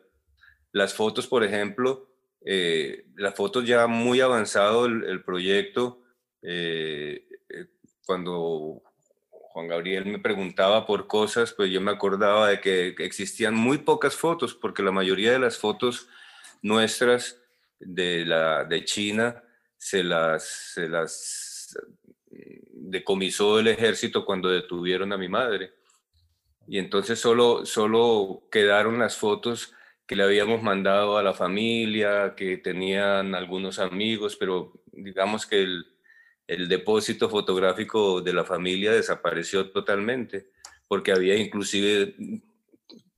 Las 0.72 0.94
fotos, 0.94 1.28
por 1.28 1.44
ejemplo, 1.44 2.11
eh, 2.44 3.06
las 3.16 3.36
fotos 3.36 3.66
ya 3.66 3.88
muy 3.88 4.20
avanzado 4.20 4.86
el, 4.86 5.24
proyecto, 5.24 6.02
eh, 6.42 7.28
eh, 7.50 7.68
cuando 8.06 8.82
Juan 9.30 9.68
Gabriel 9.68 10.06
me 10.06 10.20
preguntaba 10.20 10.86
por 10.86 11.08
cosas, 11.08 11.54
pues 11.54 11.72
yo 11.72 11.82
me 11.82 11.92
acordaba 11.92 12.50
de 12.50 12.62
que 12.62 12.96
existían 13.00 13.54
muy 13.54 13.80
pocas 13.80 14.16
fotos, 14.16 14.56
porque 14.56 14.84
la 14.84 14.92
mayoría 14.92 15.32
de 15.32 15.40
las 15.40 15.58
fotos 15.58 16.08
nuestras 16.62 17.40
de, 17.80 18.26
la, 18.26 18.64
de 18.64 18.86
China 18.86 19.44
se 19.78 20.04
las, 20.04 20.44
se 20.74 20.88
las 20.88 21.78
decomisó 22.72 23.60
el 23.60 23.68
ejército 23.68 24.26
cuando 24.26 24.50
detuvieron 24.50 25.14
a 25.14 25.18
mi 25.18 25.30
madre. 25.30 25.74
Y 26.68 26.78
entonces 26.78 27.20
solo, 27.20 27.66
solo 27.66 28.48
quedaron 28.52 29.00
las 29.00 29.18
fotos 29.18 29.74
que 30.12 30.18
le 30.18 30.24
habíamos 30.24 30.62
mandado 30.62 31.18
a 31.18 31.24
la 31.24 31.34
familia, 31.34 32.36
que 32.36 32.58
tenían 32.58 33.34
algunos 33.34 33.80
amigos, 33.80 34.36
pero 34.36 34.74
digamos 34.92 35.46
que 35.46 35.62
el, 35.62 35.86
el 36.48 36.68
depósito 36.68 37.30
fotográfico 37.30 38.20
de 38.20 38.34
la 38.34 38.44
familia 38.44 38.92
desapareció 38.92 39.72
totalmente, 39.72 40.50
porque 40.90 41.14
había 41.14 41.38
inclusive 41.38 42.14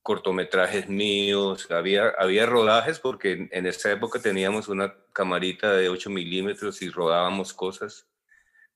cortometrajes 0.03 0.87
míos, 0.87 1.65
había, 1.71 2.09
había 2.09 2.45
rodajes 2.45 2.99
porque 2.99 3.47
en, 3.49 3.65
esa 3.65 3.91
época 3.91 4.19
teníamos 4.19 4.67
una 4.67 4.93
camarita 5.13 5.73
de 5.73 5.89
8 5.89 6.11
milímetros 6.11 6.83
y 6.83 6.91
rodábamos 6.91 7.55
cosas, 7.55 8.07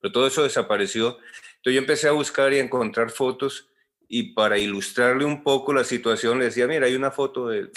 pero 0.02 0.12
todo 0.12 0.26
eso 0.26 0.42
desapareció. 0.42 1.20
Entonces 1.58 1.76
yo 1.76 1.80
empecé 1.82 2.08
a 2.08 2.14
buscar 2.14 2.52
y 2.52 2.58
a 2.58 2.64
encontrar 2.64 3.12
fotos 3.12 3.70
y 4.08 4.34
para 4.34 4.58
ilustrarle 4.58 5.24
un 5.24 5.44
poco 5.44 5.72
la 5.72 5.84
situación 5.84 6.40
le 6.40 6.46
decía, 6.46 6.66
mira, 6.66 6.88
hay 6.88 6.96
una 6.96 7.12
foto 7.12 7.50
de, 7.50 7.70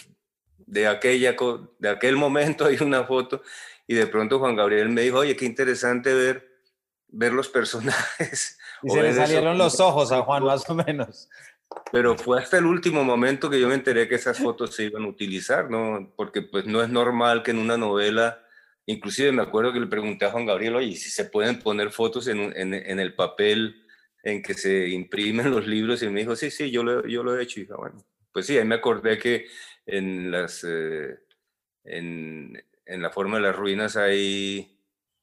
de, 0.70 0.86
aquella, 0.86 1.36
de 1.78 1.88
aquel 1.88 2.16
momento, 2.16 2.64
hay 2.66 2.78
una 2.80 3.04
foto 3.04 3.42
y 3.86 3.94
de 3.94 4.06
pronto 4.06 4.38
Juan 4.38 4.56
Gabriel 4.56 4.88
me 4.88 5.02
dijo, 5.02 5.18
oye, 5.18 5.36
qué 5.36 5.44
interesante 5.44 6.14
ver, 6.14 6.48
ver 7.08 7.32
los 7.32 7.48
personajes. 7.48 8.58
Y 8.82 8.90
se 8.90 9.02
le 9.02 9.12
salieron 9.12 9.58
los 9.58 9.80
ojos 9.80 10.12
a 10.12 10.22
Juan, 10.22 10.44
más 10.44 10.68
o 10.70 10.74
menos. 10.74 11.28
Pero 11.92 12.16
fue 12.16 12.40
hasta 12.40 12.58
el 12.58 12.66
último 12.66 13.04
momento 13.04 13.50
que 13.50 13.60
yo 13.60 13.68
me 13.68 13.74
enteré 13.74 14.08
que 14.08 14.14
esas 14.14 14.38
fotos 14.38 14.74
se 14.74 14.84
iban 14.84 15.04
a 15.04 15.08
utilizar, 15.08 15.70
¿no? 15.70 16.12
Porque 16.16 16.42
pues 16.42 16.66
no 16.66 16.82
es 16.82 16.88
normal 16.88 17.42
que 17.42 17.50
en 17.50 17.58
una 17.58 17.76
novela, 17.76 18.42
inclusive 18.86 19.32
me 19.32 19.42
acuerdo 19.42 19.72
que 19.72 19.80
le 19.80 19.86
pregunté 19.86 20.24
a 20.24 20.30
Juan 20.30 20.46
Gabriel, 20.46 20.76
oye, 20.76 20.96
si 20.96 21.10
se 21.10 21.26
pueden 21.26 21.58
poner 21.58 21.90
fotos 21.90 22.28
en, 22.28 22.56
en, 22.56 22.74
en 22.74 23.00
el 23.00 23.14
papel 23.14 23.84
en 24.22 24.42
que 24.42 24.54
se 24.54 24.88
imprimen 24.88 25.50
los 25.50 25.66
libros, 25.66 26.02
y 26.02 26.08
me 26.08 26.20
dijo, 26.20 26.36
sí, 26.36 26.50
sí, 26.50 26.70
yo 26.70 26.82
lo, 26.82 27.06
yo 27.06 27.22
lo 27.22 27.36
he 27.36 27.42
hecho. 27.42 27.60
Y 27.60 27.64
dije, 27.64 27.74
bueno, 27.74 28.04
pues 28.32 28.46
sí, 28.46 28.56
ahí 28.56 28.64
me 28.64 28.76
acordé 28.76 29.18
que 29.18 29.46
en 29.86 30.30
las... 30.30 30.64
Eh, 30.64 31.18
en, 31.84 32.62
en 32.86 33.02
la 33.02 33.10
forma 33.10 33.36
de 33.36 33.42
las 33.42 33.56
ruinas 33.56 33.96
hay 33.96 34.80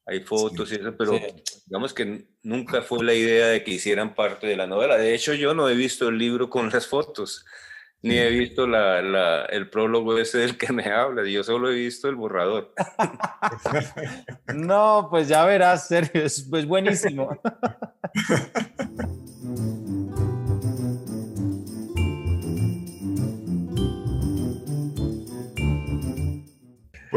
hay 0.07 0.21
fotos 0.21 0.71
y 0.71 0.75
eso, 0.75 0.95
pero 0.97 1.19
digamos 1.65 1.93
que 1.93 2.27
nunca 2.41 2.81
fue 2.81 3.03
la 3.03 3.13
idea 3.13 3.47
de 3.47 3.63
que 3.63 3.71
hicieran 3.71 4.15
parte 4.15 4.47
de 4.47 4.55
la 4.55 4.65
novela. 4.65 4.97
De 4.97 5.13
hecho, 5.13 5.33
yo 5.33 5.53
no 5.53 5.67
he 5.67 5.75
visto 5.75 6.07
el 6.07 6.17
libro 6.17 6.49
con 6.49 6.69
las 6.69 6.87
fotos, 6.87 7.45
ni 8.01 8.17
he 8.17 8.29
visto 8.29 8.67
la, 8.67 9.01
la, 9.01 9.45
el 9.47 9.69
prólogo 9.69 10.17
ese 10.17 10.37
del 10.37 10.57
que 10.57 10.71
me 10.71 10.85
habla, 10.85 11.27
yo 11.27 11.43
solo 11.43 11.69
he 11.69 11.75
visto 11.75 12.07
el 12.07 12.15
borrador. 12.15 12.73
no, 14.55 15.07
pues 15.09 15.27
ya 15.27 15.45
verás, 15.45 15.89
Sergio, 15.89 16.23
es 16.23 16.47
pues 16.49 16.65
buenísimo. 16.65 17.37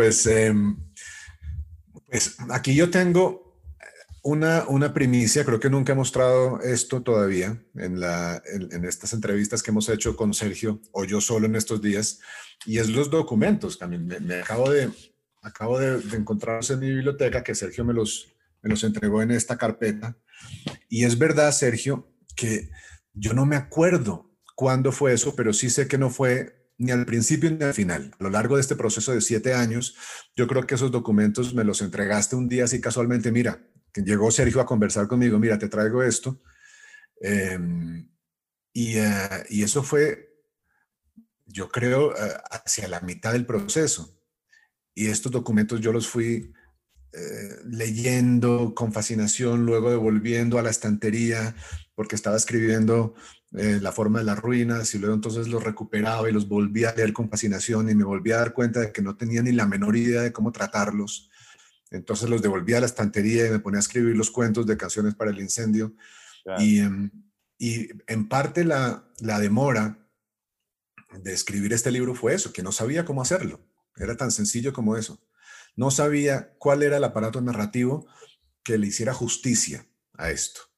Pues 0.01 0.27
eh, 0.27 0.55
pues 2.07 2.39
aquí 2.49 2.75
yo 2.75 2.89
tengo 2.89 3.61
una, 4.23 4.65
una 4.67 4.95
primicia, 4.95 5.45
creo 5.45 5.61
que 5.61 5.69
nunca 5.69 5.93
he 5.93 5.95
mostrado 5.95 6.59
esto 6.63 7.03
todavía 7.03 7.63
en, 7.75 8.01
la, 8.01 8.43
en, 8.47 8.87
estas 8.87 9.13
entrevistas 9.13 9.63
que 9.63 9.73
hemos 9.73 9.91
hecho 9.91 10.17
con 10.17 10.33
Sergio 10.33 10.81
o 10.93 11.05
yo 11.05 11.21
solo 11.21 11.45
en 11.45 11.55
estos 11.55 11.83
días, 11.83 12.21
y 12.65 12.79
es 12.79 12.89
los 12.89 13.11
documentos. 13.11 13.79
También 13.79 14.07
me, 14.07 14.37
acabo, 14.37 14.71
de, 14.71 14.91
acabo 15.43 15.79
de, 15.79 16.01
encontrarlos 16.17 16.71
en 16.71 16.81
mi 16.81 16.89
biblioteca, 16.89 17.45
que 17.45 17.55
Sergio 17.55 17.85
me 17.85 17.93
los, 17.93 18.33
me 18.63 18.71
los 18.71 18.83
entregó 18.85 19.21
en 19.21 19.33
esta 19.33 19.59
carpeta. 19.59 20.17
Y 20.89 21.05
es 21.05 21.19
verdad, 21.19 21.53
Sergio, 21.53 22.11
que 22.35 22.71
yo 23.13 23.35
no 23.35 23.45
me 23.45 23.57
acuerdo 23.57 24.35
cuándo 24.55 24.93
fue 24.93 25.13
eso, 25.13 25.37
pero 25.37 25.53
sí 25.53 25.69
sé 25.69 25.89
que 25.89 25.99
no 25.99 26.09
fue 26.09 26.60
ni 26.81 26.93
al 26.93 27.05
principio 27.05 27.51
ni 27.51 27.63
al 27.63 27.75
final. 27.75 28.11
A 28.19 28.25
lo 28.25 28.31
largo 28.31 28.57
de 28.57 28.63
este 28.63 28.75
proceso 28.75 29.13
de 29.13 29.21
siete 29.21 29.53
años, 29.53 29.97
yo 30.35 30.47
creo 30.47 30.67
que 30.67 30.77
esos 30.77 30.91
documentos 30.91 31.55
me 31.55 31.63
los 31.63 31.83
entregaste 31.83 32.37
un 32.37 32.49
día 32.49 32.65
así 32.65 32.81
casualmente. 32.81 33.31
Mira, 33.31 33.63
que 33.93 34.01
llegó 34.01 34.31
Sergio 34.31 34.63
a 34.63 34.67
conversar 34.67 35.07
conmigo, 35.07 35.39
mira, 35.39 35.59
te 35.59 35.69
traigo 35.69 36.03
esto. 36.03 36.41
Em, 37.21 38.09
y, 38.73 38.97
eh, 38.97 39.45
y, 39.51 39.63
eso 39.63 39.83
fue, 39.83 40.43
yo 41.45 41.69
creo, 41.69 42.17
eh, 42.17 42.33
hacia 42.51 42.89
la 42.89 43.01
mitad 43.01 43.33
del 43.33 43.45
proceso. 43.45 44.19
Y 44.95 45.09
estos 45.09 45.31
documentos 45.31 45.81
yo 45.81 45.93
los 45.93 46.09
fui 46.09 46.51
eh, 47.13 47.57
leyendo 47.65 48.75
con 48.75 48.95
fascinación, 48.95 49.67
luego 49.67 49.91
devolviendo 49.91 50.59
a 50.59 50.63
la 50.63 50.71
estantería, 50.71 51.55
porque 51.95 52.17
estaba 52.17 52.37
escribiendo 52.37 53.15
eh, 53.53 53.79
La 53.81 53.93
forma 53.93 54.21
de 54.21 54.25
las 54.25 54.39
ruinas 54.39 54.95
y 54.95 54.99
luego 54.99 55.15
entonces 55.15 55.49
los 55.49 55.63
recuperaba 55.63 56.29
y 56.29 56.33
los 56.33 56.49
volví 56.49 56.85
a 56.85 56.95
leer 56.95 57.13
con 57.13 57.29
fascinación 57.29 57.91
y 57.91 57.95
me 57.95 58.05
volví 58.05 58.33
a 58.33 58.39
dar 58.39 58.53
cuenta 58.53 58.81
de 58.81 58.93
que 58.93 59.03
no 59.03 59.17
tenía 59.17 59.43
ni 59.43 59.53
la 59.53 59.67
menor 59.67 59.97
idea 59.97 60.23
de 60.23 60.33
cómo 60.33 60.53
tratarlos. 60.53 61.31
Entonces 61.91 62.31
los 62.31 62.43
devolví 62.43 62.75
a 62.75 62.81
la 62.81 62.87
estantería 62.87 63.47
y 63.47 63.51
me 63.51 63.59
ponía 63.59 63.79
a 63.79 63.81
escribir 63.81 64.17
los 64.17 64.31
cuentos 64.31 64.67
de 64.67 64.77
canciones 64.77 65.15
para 65.15 65.31
el 65.31 65.41
incendio. 65.41 65.95
Y, 66.59 66.79
em, 66.79 67.11
y, 67.59 67.89
en 68.07 68.29
parte 68.29 68.65
la, 68.65 69.11
la 69.19 69.41
demora 69.41 69.99
de 71.23 71.33
escribir 71.33 71.73
este 71.73 71.91
libro 71.91 72.15
fue 72.15 72.35
eso, 72.35 72.53
que 72.53 72.63
no 72.63 72.73
sabía 72.73 73.05
cómo 73.05 73.23
hacerlo. 73.23 73.61
Era 73.97 74.17
tan 74.17 74.31
sencillo 74.31 74.73
como 74.73 74.97
eso. 74.97 75.21
No 75.77 75.91
sabía 75.91 76.55
cuál 76.59 76.83
era 76.83 76.97
el 76.97 77.05
aparato 77.05 77.41
narrativo 77.41 78.07
que 78.63 78.79
le 78.79 78.87
hiciera 78.87 79.13
justicia 79.13 79.87
a 80.15 80.31
esto. 80.31 80.70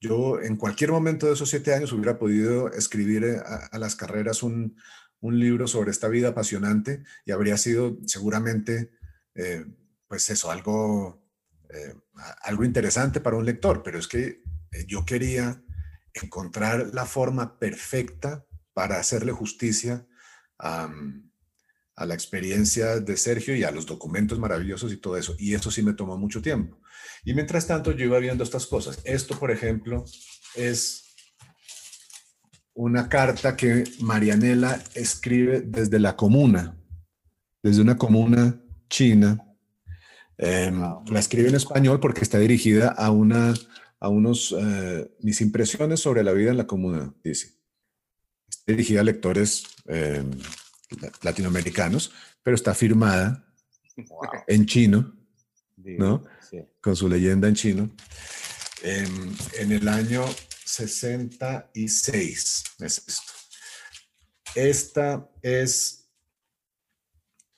Yo 0.00 0.40
en 0.40 0.56
cualquier 0.56 0.92
momento 0.92 1.26
de 1.26 1.32
esos 1.32 1.48
siete 1.48 1.74
años 1.74 1.92
hubiera 1.92 2.18
podido 2.18 2.70
escribir 2.72 3.24
eh, 3.24 3.40
a, 3.44 3.78
las 3.78 3.96
carreras 3.96 4.42
un, 4.42 4.76
libro 5.22 5.66
sobre 5.66 5.90
esta 5.90 6.06
vida 6.06 6.28
apasionante 6.28 7.02
y 7.24 7.32
habría 7.32 7.56
sido 7.56 7.98
seguramente, 8.06 8.92
eh, 9.34 9.64
pues 10.06 10.30
eso, 10.30 10.52
algo, 10.52 11.20
eh, 11.68 11.94
algo 12.42 12.62
interesante 12.62 13.20
para 13.20 13.36
un 13.36 13.44
lector, 13.44 13.82
pero 13.82 13.98
es 13.98 14.06
que 14.06 14.44
yo 14.86 15.04
quería 15.04 15.64
encontrar 16.12 16.94
la 16.94 17.06
forma 17.06 17.58
perfecta 17.58 18.46
para 18.72 19.00
hacerle 19.00 19.32
justicia 19.32 20.06
a, 20.60 20.88
a 21.96 22.04
la 22.04 22.14
experiencia 22.14 23.00
de 23.00 23.16
Sergio 23.16 23.56
y 23.56 23.64
a 23.64 23.70
los 23.70 23.86
documentos 23.86 24.38
maravillosos 24.38 24.92
y 24.92 24.98
todo 24.98 25.16
eso. 25.16 25.34
Y 25.38 25.54
eso 25.54 25.70
sí 25.70 25.82
me 25.82 25.94
tomó 25.94 26.18
mucho 26.18 26.42
tiempo. 26.42 26.78
Y 27.24 27.34
mientras 27.34 27.66
tanto 27.66 27.90
yo 27.92 28.04
iba 28.04 28.18
viendo 28.18 28.44
estas 28.44 28.66
cosas. 28.66 29.00
Esto, 29.04 29.38
por 29.38 29.50
ejemplo, 29.50 30.04
es 30.54 31.06
una 32.74 33.08
carta 33.08 33.56
que 33.56 33.84
Marianela 34.00 34.82
escribe 34.94 35.62
desde 35.62 35.98
la 35.98 36.14
comuna, 36.14 36.78
desde 37.62 37.80
una 37.80 37.96
comuna 37.96 38.60
china. 38.90 39.42
Em, 40.36 40.78
la 40.78 41.18
escribe 41.18 41.48
en 41.48 41.54
español 41.54 41.98
porque 41.98 42.20
está 42.20 42.38
dirigida 42.38 42.88
a, 42.88 43.10
una, 43.10 43.54
a 43.98 44.08
unos, 44.10 44.54
eh, 44.58 45.10
mis 45.20 45.40
impresiones 45.40 46.00
sobre 46.00 46.22
la 46.22 46.32
vida 46.32 46.50
en 46.50 46.58
la 46.58 46.66
comuna, 46.66 47.14
dice. 47.24 47.54
Está 48.50 48.72
dirigida 48.72 49.00
a 49.00 49.04
lectores 49.04 49.64
em, 49.86 50.30
latinoamericanos, 51.22 52.12
pero 52.42 52.54
está 52.54 52.74
firmada 52.74 53.44
en 54.46 54.66
chino, 54.66 55.16
¿no? 55.76 56.24
Con 56.80 56.96
su 56.96 57.08
leyenda 57.08 57.48
en 57.48 57.54
chino. 57.54 57.90
En, 58.82 59.72
el 59.72 59.88
año 59.88 60.24
66 60.64 62.64
es 62.80 63.02
esto. 63.06 63.32
Esta 64.54 65.28
es, 65.42 66.08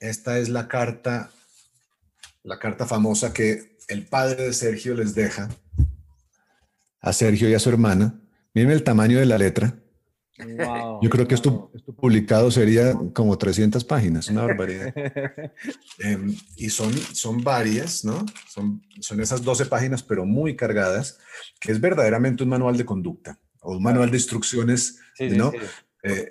esta 0.01 0.39
es 0.39 0.49
la 0.49 0.69
carta, 0.69 1.31
la 2.43 2.59
carta 2.59 2.87
famosa 2.87 3.33
que 3.33 3.79
el 3.89 4.07
padre 4.07 4.45
de 4.45 4.53
Sergio 4.53 4.95
les 4.95 5.15
deja 5.15 5.49
a 7.01 7.13
Sergio 7.13 7.49
y 7.49 7.55
a 7.55 7.59
su 7.59 7.69
hermana. 7.69 8.21
Miren 8.55 8.73
el 8.73 8.85
tamaño 8.85 9.19
de 9.19 9.27
la 9.27 9.39
letra. 9.39 9.75
Yo 11.03 11.11
creo 11.11 11.27
que 11.27 11.35
esto, 11.35 11.71
publicado 11.97 12.51
sería 12.51 12.95
como 13.13 13.37
300 13.37 13.85
páginas, 13.85 14.29
una 14.29 14.43
barbaridad. 14.43 14.95
Em, 15.99 16.37
y 16.57 16.71
son, 16.71 16.93
son 16.93 17.43
varias, 17.43 18.05
¿no? 18.05 18.25
Son, 18.49 18.83
son 19.01 19.21
esas 19.21 19.43
12 19.43 19.67
páginas, 19.67 20.03
pero 20.03 20.25
muy 20.25 20.55
cargadas, 20.55 21.19
que 21.61 21.73
es 21.73 21.81
verdaderamente 21.81 22.45
un 22.45 22.51
manual 22.51 22.77
de 22.77 22.85
conducta 22.85 23.41
o 23.61 23.77
un 23.77 23.83
manual 23.83 24.11
de 24.11 24.17
instrucciones, 24.17 25.01
¿no? 25.19 25.53
Eh, 26.05 26.29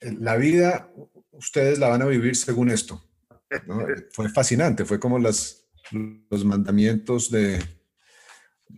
la 0.00 0.36
vida, 0.36 0.90
ustedes 1.32 1.78
la 1.78 1.88
van 1.88 2.02
a 2.02 2.06
vivir 2.06 2.34
según 2.34 2.70
esto. 2.70 3.04
Fue 4.12 4.28
fascinante, 4.28 4.84
fue 4.84 4.98
como 4.98 5.18
las, 5.18 5.68
los 6.28 6.44
mandamientos 6.44 7.30
de, 7.30 7.58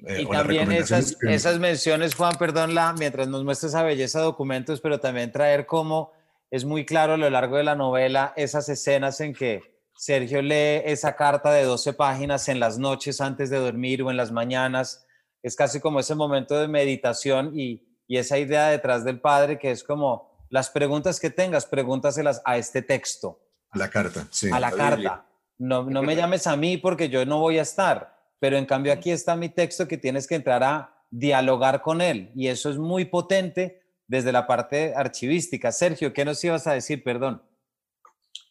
eh, 0.06 0.22
y 0.22 0.26
también 0.26 0.72
esas, 0.72 1.16
esas 1.22 1.58
menciones, 1.58 2.14
Juan, 2.14 2.36
perdón, 2.38 2.74
la, 2.74 2.92
mientras 2.92 3.28
nos 3.28 3.44
muestra 3.44 3.68
esa 3.68 3.82
belleza 3.82 4.20
de 4.20 4.24
documentos, 4.24 4.80
pero 4.80 5.00
también 5.00 5.32
traer 5.32 5.66
como 5.66 6.12
es 6.50 6.64
muy 6.64 6.84
claro 6.84 7.14
a 7.14 7.16
lo 7.16 7.30
largo 7.30 7.56
de 7.56 7.64
la 7.64 7.74
novela 7.74 8.32
esas 8.36 8.68
escenas 8.68 9.20
en 9.20 9.32
que 9.32 9.62
Sergio 9.96 10.42
lee 10.42 10.82
esa 10.84 11.14
carta 11.14 11.52
de 11.52 11.64
12 11.64 11.92
páginas 11.92 12.48
en 12.48 12.58
las 12.58 12.78
noches 12.78 13.20
antes 13.20 13.50
de 13.50 13.58
dormir 13.58 14.02
o 14.02 14.10
en 14.10 14.16
las 14.16 14.32
mañanas. 14.32 15.06
Es 15.42 15.54
casi 15.54 15.80
como 15.80 16.00
ese 16.00 16.14
momento 16.14 16.58
de 16.58 16.68
meditación 16.68 17.52
y, 17.54 17.86
y 18.08 18.16
esa 18.16 18.38
idea 18.38 18.68
detrás 18.68 19.04
del 19.04 19.20
padre 19.20 19.58
que 19.58 19.70
es 19.70 19.84
como 19.84 20.30
las 20.48 20.70
preguntas 20.70 21.20
que 21.20 21.30
tengas, 21.30 21.66
pregúntaselas 21.66 22.42
a 22.44 22.56
este 22.56 22.82
texto. 22.82 23.40
A 23.70 23.78
la 23.78 23.88
carta, 23.88 24.26
sí. 24.30 24.50
A 24.50 24.58
la 24.58 24.72
carta. 24.72 25.26
No, 25.58 25.84
no 25.84 26.02
me 26.02 26.16
llames 26.16 26.46
a 26.46 26.56
mí 26.56 26.78
porque 26.78 27.08
yo 27.08 27.24
no 27.26 27.38
voy 27.38 27.58
a 27.58 27.62
estar 27.62 28.09
pero 28.40 28.56
en 28.56 28.66
cambio 28.66 28.92
aquí 28.92 29.12
está 29.12 29.36
mi 29.36 29.50
texto 29.50 29.86
que 29.86 29.98
tienes 29.98 30.26
que 30.26 30.34
entrar 30.34 30.64
a 30.64 31.04
dialogar 31.10 31.82
con 31.82 32.00
él 32.00 32.32
y 32.34 32.48
eso 32.48 32.70
es 32.70 32.78
muy 32.78 33.04
potente 33.04 33.82
desde 34.08 34.32
la 34.32 34.46
parte 34.46 34.92
archivística. 34.96 35.70
Sergio, 35.70 36.12
¿qué 36.12 36.24
nos 36.24 36.42
ibas 36.42 36.66
a 36.66 36.72
decir? 36.72 37.04
Perdón. 37.04 37.42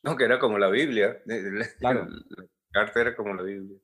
No, 0.03 0.15
que 0.15 0.23
era 0.23 0.39
como 0.39 0.57
la 0.57 0.69
Biblia. 0.69 1.21
Claro. 1.79 2.07
La 2.07 2.45
carta 2.85 3.01
era 3.01 3.15
como 3.15 3.33
la 3.33 3.43
Biblia. 3.43 3.77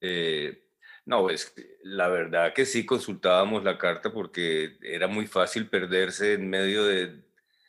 Eh, 0.00 0.66
no, 1.06 1.22
pues 1.22 1.54
la 1.82 2.08
verdad 2.08 2.52
que 2.52 2.66
sí 2.66 2.84
consultábamos 2.84 3.64
la 3.64 3.78
carta 3.78 4.12
porque 4.12 4.76
era 4.82 5.08
muy 5.08 5.26
fácil 5.26 5.68
perderse 5.68 6.34
en 6.34 6.50
medio 6.50 6.84
de, 6.84 7.24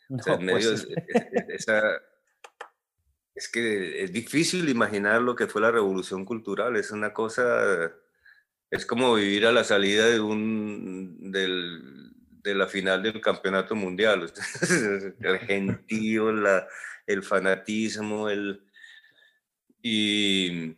en 0.08 0.16
medio 0.44 0.70
pues 0.70 0.88
de 0.88 1.54
esa, 1.54 1.82
es 3.38 3.48
que 3.48 4.02
es 4.02 4.12
difícil 4.12 4.68
imaginar 4.68 5.22
lo 5.22 5.36
que 5.36 5.46
fue 5.46 5.60
la 5.60 5.70
revolución 5.70 6.24
cultural, 6.24 6.74
es 6.74 6.90
una 6.90 7.12
cosa, 7.12 7.92
es 8.68 8.84
como 8.84 9.14
vivir 9.14 9.46
a 9.46 9.52
la 9.52 9.62
salida 9.62 10.06
de 10.06 10.18
un, 10.18 11.30
del, 11.30 12.10
de 12.42 12.54
la 12.56 12.66
final 12.66 13.00
del 13.00 13.20
campeonato 13.20 13.76
mundial, 13.76 14.32
el 15.20 15.38
gentío, 15.38 16.32
la, 16.32 16.66
el 17.06 17.22
fanatismo, 17.22 18.28
el, 18.28 18.60
y, 19.80 20.74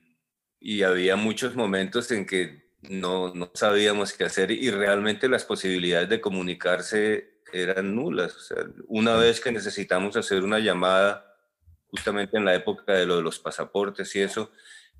y 0.60 0.82
había 0.82 1.16
muchos 1.16 1.56
momentos 1.56 2.10
en 2.12 2.26
que 2.26 2.74
no, 2.82 3.34
no 3.34 3.50
sabíamos 3.54 4.12
qué 4.12 4.24
hacer 4.24 4.50
y 4.50 4.70
realmente 4.70 5.30
las 5.30 5.46
posibilidades 5.46 6.10
de 6.10 6.20
comunicarse 6.20 7.40
eran 7.54 7.94
nulas. 7.94 8.36
O 8.36 8.40
sea, 8.40 8.66
una 8.86 9.16
vez 9.16 9.40
que 9.40 9.50
necesitamos 9.50 10.14
hacer 10.18 10.44
una 10.44 10.58
llamada, 10.58 11.29
justamente 11.90 12.36
en 12.36 12.44
la 12.44 12.54
época 12.54 12.92
de 12.92 13.06
lo 13.06 13.16
de 13.16 13.22
los 13.22 13.38
pasaportes 13.38 14.14
y 14.16 14.20
eso, 14.20 14.50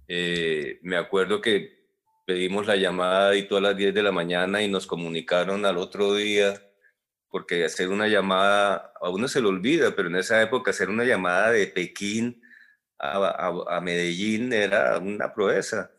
eh, 0.09 0.79
me 0.83 0.97
acuerdo 0.97 1.41
que 1.41 1.81
pedimos 2.27 2.67
la 2.67 2.77
llamada 2.77 3.37
y 3.37 3.47
todas 3.47 3.63
las 3.63 3.77
10 3.77 3.95
de 3.95 4.03
la 4.03 4.13
mañana 4.13 4.63
y 4.63 4.69
nos 4.69 4.87
comunicaron 4.87 5.65
al 5.67 5.77
otro 5.79 6.15
día, 6.15 6.61
porque 7.29 7.65
hacer 7.65 7.89
una 7.89 8.09
llamada, 8.09 8.93
a 9.01 9.09
uno 9.09 9.29
se 9.29 9.41
le 9.41 9.49
olvida, 9.49 9.95
pero 9.95 10.09
en 10.09 10.17
esa 10.17 10.43
época 10.43 10.71
hacer 10.71 10.89
una 10.89 11.05
llamada 11.05 11.53
de 11.53 11.67
Pekín 11.67 12.43
a, 12.99 13.53
a 13.69 13.81
Medellín 13.81 14.53
era 14.53 14.99
una 14.99 15.33
proeza 15.33 15.91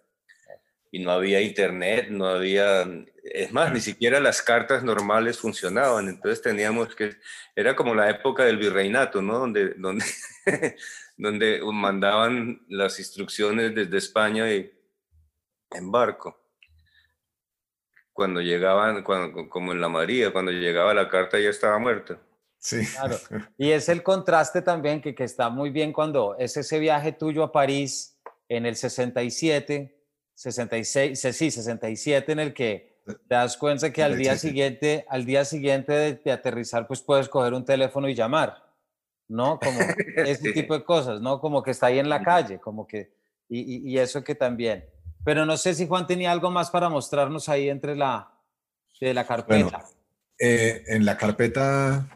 y 0.92 1.00
no 1.00 1.12
había 1.12 1.42
internet, 1.42 2.10
no 2.10 2.28
había, 2.28 2.86
es 3.24 3.52
más, 3.54 3.72
ni 3.72 3.80
siquiera 3.80 4.20
las 4.20 4.42
cartas 4.42 4.84
normales 4.84 5.40
funcionaban, 5.40 6.10
entonces 6.10 6.42
teníamos 6.42 6.94
que, 6.94 7.16
era 7.56 7.78
como 7.78 7.96
la 7.96 8.10
época 8.10 8.44
del 8.44 8.58
virreinato, 8.58 9.22
¿no? 9.22 9.40
Donde, 9.40 9.74
donde, 9.76 10.04
donde 11.18 11.62
mandaban 11.72 12.62
las 12.68 13.00
instrucciones 13.00 13.74
desde 13.74 13.98
España 13.98 14.52
y 14.52 14.70
en 15.72 15.92
barco. 15.92 16.38
Cuando 18.12 18.42
llegaban, 18.42 19.02
cuando, 19.04 19.48
como 19.48 19.72
en 19.72 19.80
la 19.80 19.88
María, 19.88 20.34
cuando 20.34 20.52
llegaba 20.52 20.94
la 20.94 21.08
carta 21.08 21.40
ya 21.40 21.50
estaba 21.50 21.80
muerta. 21.80 22.20
Sí. 22.60 22.86
Claro. 22.86 23.18
Y 23.58 23.72
es 23.72 23.88
el 23.88 24.04
contraste 24.04 24.62
también 24.62 25.02
que, 25.02 25.16
que 25.16 25.24
está 25.24 25.50
muy 25.50 25.70
bien 25.70 25.94
cuando 25.94 26.36
es 26.38 26.58
ese 26.58 26.80
viaje 26.80 27.14
tuyo 27.14 27.44
a 27.44 27.52
París 27.54 28.20
en 28.50 28.66
el 28.66 28.76
67 28.76 30.01
66, 30.42 31.20
sí, 31.20 31.52
67 31.52 32.32
en 32.32 32.40
el 32.40 32.54
que 32.54 33.00
te 33.06 33.36
das 33.36 33.58
cuenta 33.58 33.94
que 33.94 34.02
al 34.02 34.18
día 34.18 34.36
siguiente, 34.38 35.06
al 35.08 35.24
día 35.24 35.46
siguiente 35.46 36.20
de, 36.24 36.32
aterrizar, 36.32 36.88
pues 36.88 37.02
puedes 37.02 37.30
coger 37.30 37.54
un 37.54 37.64
teléfono 37.64 38.10
y 38.10 38.16
llamar, 38.16 38.56
¿no? 39.28 39.60
Como 39.60 39.80
ese 40.26 40.52
tipo 40.52 40.74
de 40.74 40.84
cosas, 40.84 41.22
¿no? 41.22 41.40
Como 41.40 41.62
que 41.62 41.70
está 41.70 41.88
ahí 41.88 42.00
en 42.00 42.10
la 42.10 42.24
calle, 42.24 42.60
como 42.60 42.88
que, 42.88 43.14
y, 43.50 43.96
eso 44.00 44.24
que 44.24 44.34
también. 44.34 44.86
Pero 45.24 45.46
no 45.46 45.58
sé 45.58 45.76
si 45.76 45.86
Juan 45.86 46.08
tenía 46.08 46.32
algo 46.32 46.50
más 46.50 46.72
para 46.72 46.90
mostrarnos 46.90 47.48
ahí 47.48 47.70
entre 47.70 47.96
la, 47.96 48.32
de 49.00 49.14
la 49.14 49.28
carpeta. 49.28 49.86
Eh, 50.40 50.84
en 50.88 51.06
la 51.06 51.18
carpeta 51.18 52.10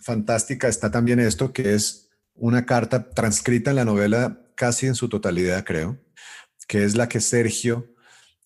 fantástica 0.00 0.68
está 0.68 0.90
también 0.90 1.20
esto, 1.20 1.52
que 1.52 1.74
es 1.74 2.08
una 2.34 2.64
carta 2.64 3.10
transcrita 3.10 3.70
en 3.70 3.76
la 3.76 3.84
novela 3.84 4.38
casi 4.54 4.86
en 4.86 4.94
su 4.94 5.10
totalidad, 5.10 5.64
creo 5.64 5.98
que 6.68 6.84
es 6.84 6.94
la 6.94 7.08
que 7.08 7.20
Sergio, 7.20 7.94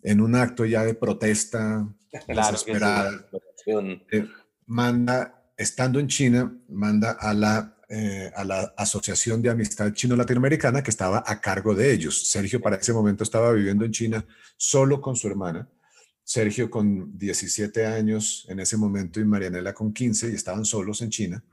en 0.03 0.21
un 0.21 0.35
acto 0.37 0.65
ya 0.65 0.85
de 0.85 0.95
protesta 0.95 1.87
desesperada, 2.29 3.27
eh, 3.67 4.27
manda, 4.67 5.45
estando 5.57 5.99
en 5.99 6.07
China, 6.07 6.57
manda 6.69 7.11
a 7.21 7.35
la, 7.35 7.77
eh, 7.89 8.31
a 8.35 8.45
la 8.45 8.73
Asociación 8.77 9.43
de 9.43 9.51
Amistad 9.51 9.93
Chino-Latinoamericana 9.93 10.83
que 10.83 10.91
estaba 10.91 11.25
a 11.27 11.41
cargo 11.41 11.75
de 11.75 11.93
ellos. 11.93 12.31
Sergio 12.31 12.61
para 12.61 12.77
ese 12.77 12.93
momento 12.93 13.25
estaba 13.25 13.53
viviendo 13.53 13.85
en 13.85 13.91
China 13.91 14.25
solo 14.57 15.01
con 15.01 15.17
su 15.17 15.27
hermana. 15.27 15.69
Sergio 16.25 16.71
con 16.71 17.19
17 17.19 17.85
años 17.85 18.47
en 18.49 18.61
ese 18.61 18.77
momento 18.77 19.19
y 19.19 19.25
Marianela 19.25 19.75
con 19.75 19.93
15 19.93 20.31
y 20.31 20.35
estaban 20.37 20.65
solos 20.65 21.03
en 21.03 21.11
China, 21.11 21.45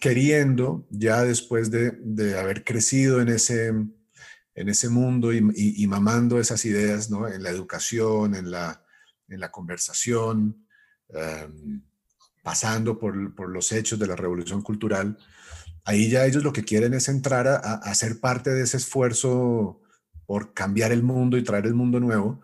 queriendo 0.00 0.84
ya 0.90 1.22
después 1.22 1.70
de, 1.70 1.92
de 2.02 2.36
haber 2.36 2.64
crecido 2.64 3.20
en 3.20 3.28
ese, 3.28 3.68
en 3.68 3.95
ese 4.56 4.88
mundo 4.88 5.32
y, 5.32 5.86
mamando 5.86 6.40
esas 6.40 6.64
ideas 6.64 7.10
¿no? 7.10 7.28
en 7.28 7.42
la 7.42 7.50
educación, 7.50 8.34
en 8.34 8.50
la, 8.50 8.82
en 9.28 9.38
la 9.38 9.50
conversación, 9.50 10.66
em, 11.10 11.82
pasando 12.42 12.98
por, 12.98 13.34
por, 13.34 13.50
los 13.50 13.70
hechos 13.70 13.98
de 13.98 14.06
la 14.06 14.16
revolución 14.16 14.62
cultural, 14.62 15.18
ahí 15.84 16.08
ya 16.08 16.24
ellos 16.24 16.42
lo 16.42 16.54
que 16.54 16.64
quieren 16.64 16.94
es 16.94 17.08
entrar 17.08 17.46
a, 17.46 17.56
a, 17.56 17.94
ser 17.94 18.18
parte 18.18 18.50
de 18.50 18.62
ese 18.62 18.78
esfuerzo 18.78 19.82
por 20.24 20.54
cambiar 20.54 20.90
el 20.90 21.02
mundo 21.02 21.36
y 21.36 21.44
traer 21.44 21.66
el 21.66 21.74
mundo 21.74 22.00
nuevo, 22.00 22.40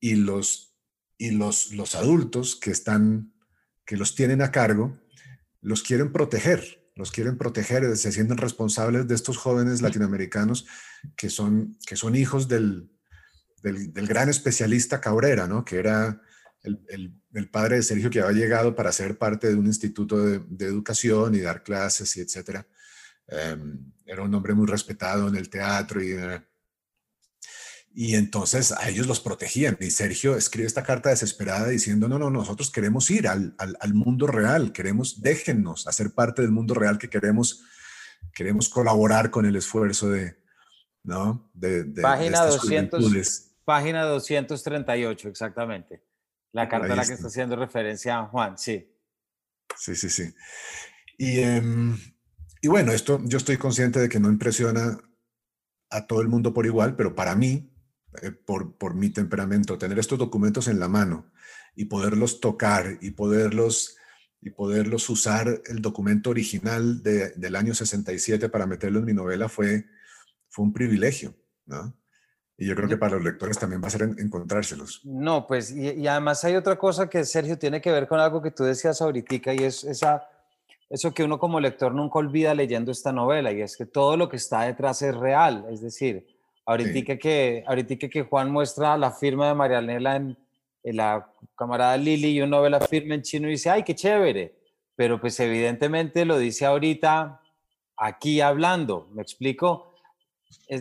y 0.00 0.16
los, 0.16 0.74
y 1.18 1.30
los, 1.30 1.72
los 1.72 1.94
adultos 1.94 2.56
que 2.56 2.70
están, 2.70 3.34
que 3.84 3.96
los 3.96 4.14
tienen 4.14 4.40
a 4.40 4.50
cargo, 4.50 4.98
los 5.60 5.82
quieren 5.82 6.10
proteger, 6.10 6.90
los 6.94 7.10
quieren 7.10 7.36
proteger, 7.36 7.96
se 7.96 8.12
sienten 8.12 8.38
responsables 8.38 9.08
de 9.08 9.14
estos 9.14 9.36
jóvenes 9.36 9.82
latinoamericanos 9.82 10.66
que 11.16 11.30
son, 11.30 11.78
que 11.86 11.96
son 11.96 12.14
hijos 12.14 12.48
del, 12.48 12.90
del, 13.62 14.06
gran 14.06 14.28
especialista 14.28 15.00
Cabrera, 15.00 15.46
¿no? 15.46 15.64
que 15.64 15.78
era 15.78 16.20
el, 16.62 17.14
el, 17.32 17.50
padre 17.50 17.76
de 17.76 17.82
Sergio 17.82 18.10
que 18.10 18.20
había 18.20 18.44
llegado 18.44 18.74
para 18.74 18.92
ser 18.92 19.18
parte 19.18 19.48
de 19.48 19.54
un 19.54 19.66
instituto 19.66 20.18
de, 20.24 20.66
educación 20.66 21.34
y 21.34 21.40
dar 21.40 21.62
clases 21.62 22.16
y 22.16 22.20
etcétera. 22.20 22.66
Em, 23.26 23.92
era 24.06 24.22
un 24.22 24.34
hombre 24.34 24.54
muy 24.54 24.66
respetado 24.66 25.28
en 25.28 25.36
el 25.36 25.48
teatro 25.48 26.02
y 26.02 26.14
y 27.96 28.16
entonces 28.16 28.72
a 28.72 28.88
ellos 28.88 29.06
los 29.06 29.20
protegían. 29.20 29.78
Y 29.80 29.90
Sergio 29.92 30.36
escribe 30.36 30.66
esta 30.66 30.82
carta 30.82 31.10
desesperada 31.10 31.68
diciendo, 31.68 32.08
no, 32.08 32.18
no, 32.18 32.28
nosotros 32.28 32.70
queremos 32.72 33.08
ir 33.10 33.28
al, 33.28 33.54
al, 33.56 33.94
mundo 33.94 34.26
real, 34.26 34.72
queremos, 34.72 35.22
déjennos 35.22 35.86
hacer 35.86 36.10
parte 36.12 36.42
del 36.42 36.50
mundo 36.50 36.74
real 36.74 36.98
que 36.98 37.08
queremos, 37.08 37.62
queremos 38.34 38.68
colaborar 38.68 39.30
con 39.30 39.46
el 39.46 39.54
esfuerzo 39.54 40.10
de, 40.10 40.36
¿no? 41.04 41.50
De, 41.54 41.84
página, 42.02 42.44
200, 42.44 43.52
página 43.64 44.02
238, 44.04 45.28
exactamente. 45.28 46.02
La 46.52 46.68
carta 46.68 46.92
a 46.92 46.96
la 46.96 47.04
que 47.04 47.14
está 47.14 47.28
haciendo 47.28 47.56
referencia 47.56 48.24
Juan, 48.26 48.58
sí. 48.58 48.90
Sí, 49.76 49.94
sí, 49.94 50.08
sí. 50.08 50.34
Y, 51.18 51.40
em, 51.40 51.96
y 52.60 52.68
bueno, 52.68 52.92
esto 52.92 53.20
yo 53.24 53.38
estoy 53.38 53.56
consciente 53.56 54.00
de 54.00 54.08
que 54.08 54.20
no 54.20 54.28
impresiona 54.28 54.98
a 55.90 56.06
todo 56.06 56.22
el 56.22 56.28
mundo 56.28 56.52
por 56.52 56.66
igual, 56.66 56.96
pero 56.96 57.14
para 57.14 57.34
mí, 57.34 57.72
eh, 58.22 58.30
por, 58.30 58.76
por 58.78 58.94
mi 58.94 59.10
temperamento, 59.10 59.78
tener 59.78 59.98
estos 59.98 60.18
documentos 60.18 60.68
en 60.68 60.80
la 60.80 60.88
mano 60.88 61.30
y 61.76 61.86
poderlos 61.86 62.40
tocar 62.40 62.98
y 63.00 63.10
poderlos, 63.10 63.96
y 64.40 64.50
poderlos 64.50 65.08
usar 65.10 65.62
el 65.66 65.82
documento 65.82 66.30
original 66.30 67.02
de, 67.02 67.30
del 67.30 67.56
año 67.56 67.74
67 67.74 68.48
para 68.48 68.66
meterlo 68.66 69.00
en 69.00 69.04
mi 69.04 69.12
novela 69.12 69.48
fue, 69.48 69.86
fue 70.54 70.64
un 70.64 70.72
privilegio, 70.72 71.34
¿no? 71.66 71.92
Y 72.56 72.66
yo 72.66 72.76
creo 72.76 72.88
que 72.88 72.96
para 72.96 73.16
los 73.16 73.24
lectores 73.24 73.58
también 73.58 73.82
va 73.82 73.88
a 73.88 73.90
ser 73.90 74.02
encontrárselos. 74.02 75.00
No, 75.04 75.44
pues, 75.44 75.72
y, 75.72 75.90
y, 75.90 76.06
además 76.06 76.44
hay 76.44 76.54
otra 76.54 76.78
cosa 76.78 77.10
que, 77.10 77.24
Sergio, 77.24 77.58
tiene 77.58 77.80
que 77.80 77.90
ver 77.90 78.06
con 78.06 78.20
algo 78.20 78.40
que 78.40 78.52
tú 78.52 78.62
decías 78.62 79.02
ahorita, 79.02 79.52
y 79.54 79.64
es 79.64 79.82
esa, 79.82 80.28
eso 80.88 81.12
que 81.12 81.24
uno 81.24 81.40
como 81.40 81.58
lector 81.58 81.92
nunca 81.92 82.20
olvida 82.20 82.54
leyendo 82.54 82.92
esta 82.92 83.10
novela, 83.10 83.50
y 83.50 83.60
es 83.60 83.76
que 83.76 83.86
todo 83.86 84.16
lo 84.16 84.28
que 84.28 84.36
está 84.36 84.62
detrás 84.62 85.02
es 85.02 85.16
real, 85.16 85.66
es 85.68 85.80
decir, 85.80 86.26
Ahorita, 86.66 87.16
que, 87.18 87.62
ahorita 87.66 88.08
que 88.08 88.22
Juan 88.22 88.50
muestra 88.50 88.96
la 88.96 89.10
firma 89.10 89.48
de 89.48 89.54
Marianela 89.54 90.16
en, 90.16 90.36
en 90.82 90.96
la 90.96 91.30
camarada 91.56 91.96
Lili 91.96 92.28
y 92.30 92.40
uno 92.40 92.62
ve 92.62 92.70
la 92.70 92.80
firma 92.80 93.14
en 93.14 93.22
chino 93.22 93.48
y 93.48 93.52
dice, 93.52 93.68
ay, 93.68 93.82
qué 93.82 93.94
chévere. 93.94 94.54
Pero 94.96 95.20
pues 95.20 95.38
evidentemente 95.40 96.24
lo 96.24 96.38
dice 96.38 96.64
ahorita 96.64 97.40
aquí 97.96 98.40
hablando, 98.40 99.08
¿me 99.12 99.22
explico? 99.22 99.93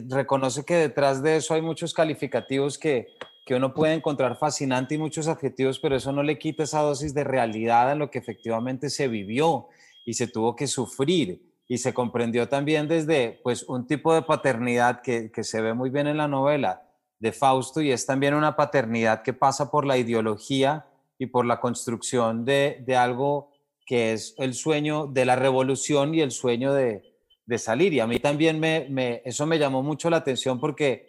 Reconoce 0.09 0.63
que 0.63 0.75
detrás 0.75 1.21
de 1.21 1.37
eso 1.37 1.53
hay 1.53 1.61
muchos 1.61 1.93
calificativos 1.93 2.77
que, 2.77 3.07
que 3.45 3.55
uno 3.55 3.73
puede 3.73 3.93
encontrar 3.93 4.37
fascinante 4.37 4.95
y 4.95 4.97
muchos 4.97 5.27
adjetivos, 5.27 5.79
pero 5.79 5.95
eso 5.95 6.11
no 6.11 6.23
le 6.23 6.39
quita 6.39 6.63
esa 6.63 6.81
dosis 6.81 7.13
de 7.13 7.23
realidad 7.23 7.91
en 7.91 7.99
lo 7.99 8.09
que 8.09 8.19
efectivamente 8.19 8.89
se 8.89 9.07
vivió 9.07 9.67
y 10.05 10.13
se 10.13 10.27
tuvo 10.27 10.55
que 10.55 10.67
sufrir. 10.67 11.53
Y 11.67 11.77
se 11.77 11.93
comprendió 11.93 12.49
también 12.49 12.87
desde 12.87 13.39
pues 13.41 13.63
un 13.63 13.87
tipo 13.87 14.13
de 14.13 14.21
paternidad 14.21 15.01
que, 15.01 15.31
que, 15.31 15.43
se 15.43 15.61
ve 15.61 15.73
muy 15.73 15.89
bien 15.89 16.07
en 16.07 16.17
la 16.17 16.27
novela 16.27 16.83
de 17.19 17.31
Fausto 17.31 17.81
y 17.81 17.91
es 17.91 18.05
también 18.05 18.33
una 18.33 18.57
paternidad 18.57 19.23
que 19.23 19.31
pasa 19.31 19.71
por 19.71 19.85
la 19.85 19.97
ideología 19.97 20.85
y 21.17 21.27
por 21.27 21.45
la 21.45 21.61
construcción 21.61 22.43
de, 22.43 22.83
de 22.85 22.97
algo 22.97 23.51
que 23.85 24.11
es 24.11 24.35
el 24.37 24.53
sueño 24.53 25.07
de 25.07 25.25
la 25.25 25.37
revolución 25.37 26.13
y 26.13 26.21
el 26.21 26.31
sueño 26.31 26.73
de, 26.73 27.12
de 27.45 27.57
salir. 27.57 27.93
Y 27.93 27.99
a 27.99 28.07
mí 28.07 28.19
también 28.19 28.59
me, 28.59 29.21
eso 29.25 29.45
me 29.45 29.59
llamó 29.59 29.83
mucho 29.83 30.09
la 30.09 30.17
atención 30.17 30.59
porque 30.59 31.07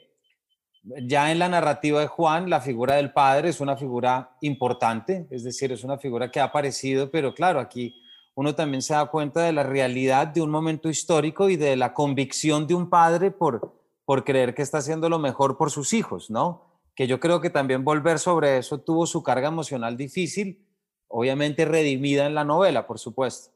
ya 0.82 1.32
en 1.32 1.39
la 1.39 1.49
narrativa 1.49 2.01
de 2.01 2.07
Juan, 2.07 2.51
la 2.51 2.61
figura 2.61 2.97
del 2.97 3.12
padre 3.12 3.49
es 3.49 3.61
una 3.61 3.76
figura 3.76 4.37
importante, 4.43 5.26
es 5.30 5.43
decir, 5.45 5.72
es 5.72 5.82
una 5.82 5.99
figura 5.99 6.30
que 6.30 6.41
ha 6.41 6.45
aparecido, 6.45 7.11
pero 7.11 7.35
claro, 7.35 7.59
aquí 7.59 7.95
uno 8.35 8.55
también 8.55 8.82
se 8.82 8.95
da 8.95 9.07
cuenta 9.07 9.43
de 9.43 9.53
la 9.53 9.62
realidad 9.62 10.26
de 10.26 10.43
un 10.43 10.51
momento 10.51 10.91
histórico 10.91 11.49
y 11.49 11.57
de 11.57 11.76
la 11.76 11.95
convicción 11.95 12.66
de 12.66 12.74
un 12.74 12.91
padre 12.91 13.30
por, 13.30 13.80
por 14.05 14.24
creer 14.24 14.55
que 14.55 14.62
está 14.62 14.78
haciendo 14.78 15.09
lo 15.09 15.18
mejor 15.18 15.57
por 15.57 15.70
sus 15.70 15.93
hijos, 15.93 16.30
¿no? 16.30 16.82
Que 16.95 17.07
yo 17.07 17.18
creo 17.18 17.41
que 17.41 17.51
también 17.51 17.85
volver 17.85 18.18
sobre 18.18 18.59
eso 18.59 18.78
tuvo 18.78 19.07
su 19.07 19.22
carga 19.22 19.49
emocional 19.49 19.97
difícil, 19.97 20.66
obviamente 21.09 21.64
redimida 21.64 22.26
en 22.26 22.35
la 22.35 22.45
novela, 22.45 22.87
por 22.87 22.99
supuesto. 22.99 23.54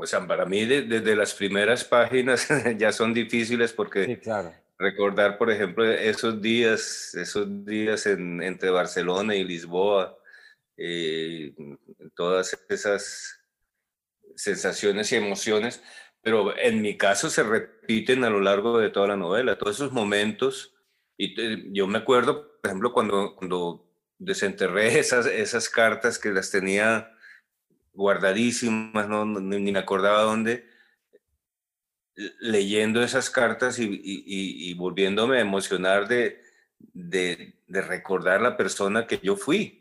O 0.00 0.06
sea, 0.06 0.24
para 0.24 0.46
mí 0.46 0.64
desde 0.64 1.16
las 1.16 1.34
primeras 1.34 1.82
páginas 1.82 2.46
ya 2.78 2.92
son 2.92 3.12
difíciles 3.12 3.72
porque 3.72 4.20
recordar, 4.78 5.36
por 5.38 5.50
ejemplo, 5.50 5.84
esos 5.84 6.40
días, 6.40 7.16
esos 7.16 7.66
días 7.66 8.06
entre 8.06 8.70
Barcelona 8.70 9.34
y 9.34 9.42
Lisboa, 9.42 10.16
eh, 10.76 11.52
todas 12.14 12.56
esas 12.68 13.40
sensaciones 14.36 15.10
y 15.10 15.16
emociones, 15.16 15.82
pero 16.22 16.56
en 16.56 16.80
mi 16.80 16.96
caso 16.96 17.28
se 17.28 17.42
repiten 17.42 18.22
a 18.22 18.30
lo 18.30 18.40
largo 18.40 18.78
de 18.78 18.90
toda 18.90 19.08
la 19.08 19.16
novela, 19.16 19.58
todos 19.58 19.76
esos 19.76 19.90
momentos. 19.90 20.76
Y 21.16 21.72
yo 21.76 21.88
me 21.88 21.98
acuerdo, 21.98 22.60
por 22.60 22.70
ejemplo, 22.70 22.92
cuando, 22.92 23.34
cuando 23.34 23.84
desenterré 24.16 24.96
esas, 25.00 25.26
esas 25.26 25.68
cartas 25.68 26.20
que 26.20 26.30
las 26.30 26.52
tenía 26.52 27.17
guardadísimas, 27.92 29.08
no, 29.08 29.24
ni 29.24 29.72
me 29.72 29.78
acordaba 29.78 30.22
dónde, 30.22 30.66
leyendo 32.40 33.02
esas 33.02 33.30
cartas 33.30 33.78
y, 33.78 33.84
y, 33.84 34.70
y 34.70 34.74
volviéndome 34.74 35.38
a 35.38 35.42
emocionar 35.42 36.08
de, 36.08 36.42
de, 36.78 37.60
de 37.66 37.82
recordar 37.82 38.40
la 38.40 38.56
persona 38.56 39.06
que 39.06 39.20
yo 39.22 39.36
fui 39.36 39.78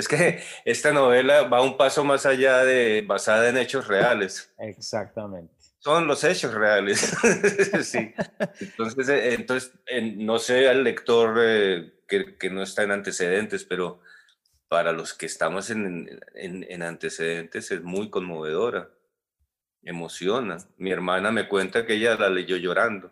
es 0.00 0.08
que 0.08 0.42
esta 0.64 0.92
novela 0.92 1.42
va 1.42 1.62
un 1.62 1.76
paso 1.76 2.04
más 2.04 2.26
allá 2.26 2.64
de 2.64 3.04
basada 3.06 3.48
en 3.48 3.58
hechos 3.58 3.86
reales. 3.86 4.52
Exactamente. 4.58 5.54
Son 5.78 6.06
los 6.06 6.24
hechos 6.24 6.52
reales. 6.52 7.00
sí. 7.84 8.12
Entonces, 8.60 9.08
eh, 9.08 9.34
entonces 9.34 9.72
no 10.16 10.38
sé 10.38 10.68
al 10.68 10.84
lector 10.84 11.38
eh, 11.40 11.92
que, 12.06 12.36
que, 12.36 12.50
no 12.50 12.62
está 12.62 12.82
en 12.82 12.90
antecedentes, 12.90 13.64
pero 13.64 14.00
para 14.70 14.92
los 14.92 15.14
que 15.14 15.26
estamos 15.26 15.68
en, 15.70 16.20
en, 16.36 16.64
en 16.70 16.82
antecedentes 16.82 17.72
es 17.72 17.82
muy 17.82 18.08
conmovedora. 18.08 18.88
Emociona. 19.82 20.58
Mi 20.76 20.92
hermana 20.92 21.32
me 21.32 21.48
cuenta 21.48 21.84
que 21.84 21.94
ella 21.94 22.14
la 22.14 22.30
leyó 22.30 22.56
llorando. 22.56 23.10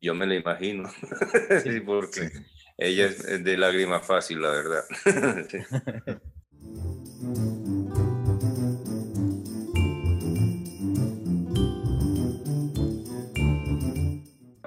Yo 0.00 0.12
me 0.16 0.26
la 0.26 0.34
imagino. 0.34 0.90
sí, 1.62 1.78
porque 1.78 2.32
ella 2.78 3.06
es 3.06 3.44
de 3.44 3.56
lágrima 3.56 4.00
fácil, 4.00 4.42
la 4.42 4.50
verdad. 4.50 4.84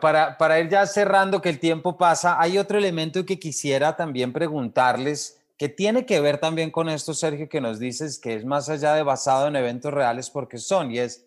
Para, 0.03 0.37
para, 0.37 0.59
ir 0.59 0.67
ya 0.67 0.85
cerrando, 0.85 1.41
que 1.41 1.47
el 1.47 1.59
tiempo 1.59 1.97
pasa, 1.97 2.35
hay 2.37 2.57
otro 2.57 2.77
elemento 2.77 3.25
que 3.25 3.39
quisiera 3.39 3.95
también 3.95 4.33
preguntarles, 4.33 5.39
que 5.57 5.69
tiene 5.69 6.05
que 6.05 6.19
ver 6.19 6.39
también 6.39 6.71
con 6.71 6.89
esto, 6.89 7.13
Sergio, 7.13 7.47
que 7.47 7.61
nos 7.61 7.79
dices 7.79 8.19
que 8.19 8.35
es 8.35 8.43
más 8.43 8.67
allá 8.67 8.95
de 8.95 9.03
basado 9.03 9.47
en 9.47 9.55
eventos 9.55 9.93
reales 9.93 10.29
porque 10.29 10.57
son, 10.57 10.91
y 10.91 10.99
es, 10.99 11.25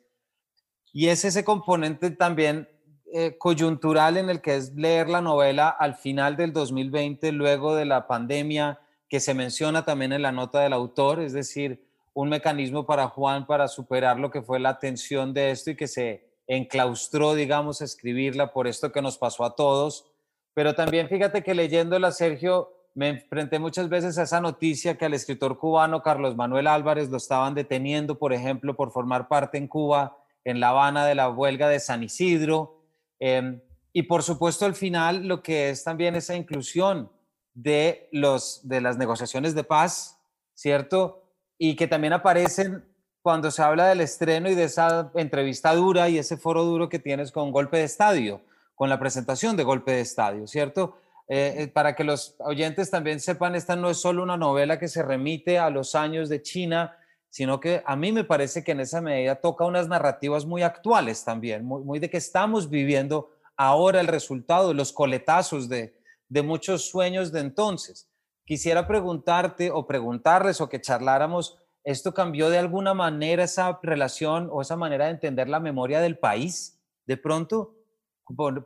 y 0.93 1.09
es 1.09 1.25
ese 1.25 1.43
componente 1.43 2.11
también 2.11 2.69
eh, 3.15 3.39
coyuntural 3.39 4.19
en 4.19 4.29
el 4.29 4.43
que 4.43 4.57
es 4.57 4.75
leer 4.75 5.09
la 5.09 5.23
novela 5.23 5.71
al 5.71 5.95
final 5.95 6.37
del 6.37 6.53
2020, 6.53 7.33
luego 7.33 7.75
de 7.75 7.87
la 7.87 8.07
pandemia, 8.07 8.79
que 9.09 9.21
se 9.21 9.33
menciona 9.33 9.87
también 9.87 10.13
en 10.13 10.21
la 10.21 10.33
nota 10.33 10.61
del 10.61 10.75
autor, 10.75 11.21
es 11.21 11.33
decir, 11.33 11.83
un 12.13 12.29
mecanismo 12.29 12.85
para 12.85 13.09
Juan 13.09 13.47
para 13.47 13.69
superar 13.69 14.19
lo 14.19 14.31
que 14.31 14.43
fue 14.43 14.61
la 14.61 14.79
tensión 14.79 15.33
de 15.33 15.51
esto 15.51 15.71
y 15.71 15.77
que 15.77 15.89
se 15.89 16.26
enclaustró, 16.47 17.35
digamos, 17.35 17.81
escribirla 17.81 18.53
por 18.53 18.67
esto 18.67 18.93
que 18.93 19.03
nos 19.03 19.19
pasó 19.19 19.45
a 19.45 19.55
todos. 19.55 20.07
Pero 20.55 20.75
también 20.75 21.09
fíjate 21.09 21.43
que 21.43 21.55
leyéndola, 21.55 22.13
Sergio, 22.13 22.73
me 22.95 23.09
enfrenté 23.09 23.59
muchas 23.59 23.89
veces 23.89 24.17
a 24.19 24.23
esa 24.23 24.41
noticia 24.41 24.97
que 24.97 25.05
al 25.05 25.15
escritor 25.15 25.59
cubano 25.59 26.03
Carlos 26.03 26.37
Manuel 26.37 26.67
Álvarez 26.67 27.11
lo 27.11 27.19
estaban 27.19 27.55
deteniendo, 27.55 28.19
por 28.19 28.33
ejemplo, 28.33 28.75
por 28.75 28.91
formar 28.91 29.29
parte 29.29 29.59
en 29.59 29.69
Cuba, 29.69 30.17
en 30.45 30.61
La 30.61 30.71
Habana, 30.71 31.05
de 31.05 31.15
la 31.15 31.29
huelga 31.29 31.69
de 31.69 31.81
San 31.81 32.03
Isidro 32.03 32.77
Em, 33.19 33.61
y 33.93 34.03
por 34.03 34.23
supuesto, 34.23 34.67
al 34.67 34.75
final, 34.75 35.27
lo 35.27 35.43
que 35.43 35.71
es 35.71 35.85
también 35.85 36.15
esa 36.17 36.37
inclusión 36.37 37.11
de, 37.55 38.09
los, 38.13 38.61
de 38.69 38.81
las 38.81 38.99
negociaciones 38.99 39.55
de 39.55 39.65
paz, 39.65 40.21
¿cierto? 40.55 41.23
Y 41.59 41.77
que 41.77 41.87
también 41.87 42.13
aparecen 42.13 42.85
cuando 43.27 43.51
se 43.51 43.61
habla 43.61 43.89
del 43.89 44.03
estreno 44.03 44.49
y 44.49 44.55
de 44.55 44.63
esa 44.63 45.11
entrevista 45.17 45.75
dura 45.75 46.09
y 46.09 46.17
ese 46.17 46.37
foro 46.37 46.63
duro 46.63 46.89
que 46.89 47.01
tienes 47.01 47.33
con 47.33 47.51
Golpe 47.51 47.79
de 47.79 47.83
Estadio, 47.83 48.41
con 48.77 48.89
la 48.89 49.01
presentación 49.01 49.57
de 49.57 49.65
Golpe 49.65 49.91
de 49.91 50.01
Estadio, 50.03 50.47
¿cierto? 50.47 50.99
Eh, 51.27 51.55
eh, 51.59 51.67
para 51.67 51.97
que 51.97 52.05
los 52.05 52.37
oyentes 52.39 52.89
también 52.89 53.19
sepan, 53.19 53.57
esta 53.57 53.75
no 53.75 53.91
es 53.91 53.97
solo 53.97 54.23
una 54.23 54.37
novela 54.37 54.79
que 54.79 54.87
se 54.87 55.03
remite 55.03 55.59
a 55.59 55.71
los 55.71 55.97
años 55.97 56.29
de 56.29 56.41
China, 56.41 56.97
sino 57.29 57.59
que 57.59 57.83
a 57.85 57.97
mí 57.97 58.13
me 58.13 58.23
parece 58.23 58.63
que 58.63 58.71
en 58.71 58.79
esa 58.79 59.01
medida 59.01 59.35
toca 59.35 59.65
unas 59.65 59.89
narrativas 59.89 60.47
muy 60.47 60.63
actuales 60.63 61.25
también, 61.25 61.65
muy, 61.65 61.99
de 61.99 62.09
que 62.09 62.19
estamos 62.19 62.71
viviendo 62.71 63.33
ahora 63.57 64.01
el 64.01 64.07
resultado, 64.07 64.73
los 64.73 64.93
coletazos 64.93 65.69
de, 65.69 65.99
de 66.29 66.43
muchos 66.43 66.89
sueños 66.89 67.33
de 67.33 67.41
entonces. 67.41 68.09
Quisiera 68.45 68.87
preguntarte 68.87 69.73
o 69.73 69.85
preguntarles 69.85 70.61
o 70.61 70.69
que 70.69 70.81
charláramos, 70.81 71.59
¿esto 71.87 72.13
cambió 72.13 72.51
de 72.51 72.59
alguna 72.59 72.93
manera 72.93 73.45
esa 73.45 73.79
relación 73.83 74.51
o 74.53 74.61
esa 74.61 74.77
manera 74.77 75.07
de 75.07 75.13
entender 75.13 75.49
la 75.49 75.61
memoria 75.61 76.01
del 76.01 76.19
país 76.19 76.79
de 77.07 77.17
pronto? 77.17 77.73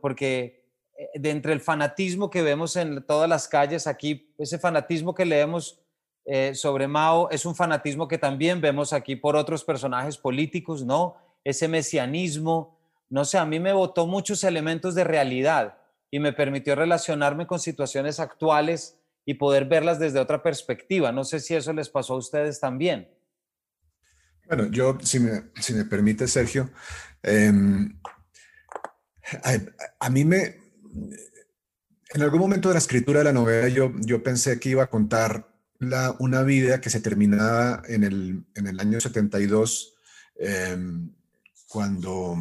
porque 0.01 0.65
eh, 0.97 1.09
de 1.19 1.31
entre 1.31 1.53
el 1.53 1.61
fanatismo 1.61 2.31
que 2.31 2.43
vemos 2.43 2.77
en 2.77 3.05
todas 3.07 3.29
las 3.29 3.47
calles 3.47 3.87
aquí, 3.87 4.33
ese 4.39 4.59
fanatismo 4.59 5.15
que 5.15 5.27
leemos 5.27 5.81
eh, 6.25 6.55
sobre 6.55 6.89
Mao 6.89 7.29
es 7.31 7.45
un 7.45 7.55
fanatismo 7.55 8.09
que 8.09 8.19
también 8.19 8.61
vemos 8.61 8.93
aquí 8.93 9.17
por 9.17 9.37
otros 9.37 9.65
personajes 9.65 10.17
políticos, 10.17 10.85
¿no? 10.85 11.17
Ese 11.45 11.69
mesianismo, 11.69 12.79
no 13.09 13.25
sé, 13.25 13.39
a 13.39 13.47
mí 13.47 13.59
me 13.59 13.73
botó 13.73 14.07
muchos 14.07 14.45
elementos 14.45 14.95
de 14.95 15.05
realidad 15.05 15.79
y 16.11 16.21
me 16.21 16.33
permitió 16.33 16.75
relacionarme 16.75 17.47
con 17.47 17.59
situaciones 17.59 18.21
actuales 18.21 19.00
y 19.25 19.35
poder 19.35 19.67
verlas 19.67 19.99
desde 19.99 20.19
otra 20.19 20.43
perspectiva. 20.43 21.13
No 21.13 21.25
sé 21.25 21.41
si 21.41 21.55
eso 21.55 21.73
les 21.73 21.89
pasó 21.89 22.15
a 22.15 22.19
ustedes 22.19 22.61
también. 22.61 23.09
Bueno, 24.47 24.69
yo, 24.71 24.99
si 25.03 25.21
me, 25.21 25.51
si 25.61 25.75
me 25.75 25.85
permite, 25.85 26.27
Sergio, 26.27 26.71
em, 27.23 28.01
a, 30.01 30.11
mí 30.11 30.25
me... 30.25 30.59
En 32.13 32.23
algún 32.23 32.41
momento 32.41 32.69
de 32.69 32.75
la 32.75 32.81
escritura 32.81 33.21
de 33.21 33.27
la 33.27 33.33
novela 33.33 33.69
yo, 33.69 33.93
yo 34.01 34.21
pensé 34.23 34.59
que 34.59 34.71
iba 34.71 34.83
a 34.83 34.91
contar 34.91 35.47
una 36.19 36.43
vida 36.43 36.81
que 36.81 36.91
se 36.91 37.01
terminaba 37.01 37.83
en 37.87 38.05
el, 38.05 38.45
en 38.55 38.67
el 38.67 38.81
año 38.81 39.01
72, 39.01 39.95
em, 40.35 41.15
cuando, 41.69 42.37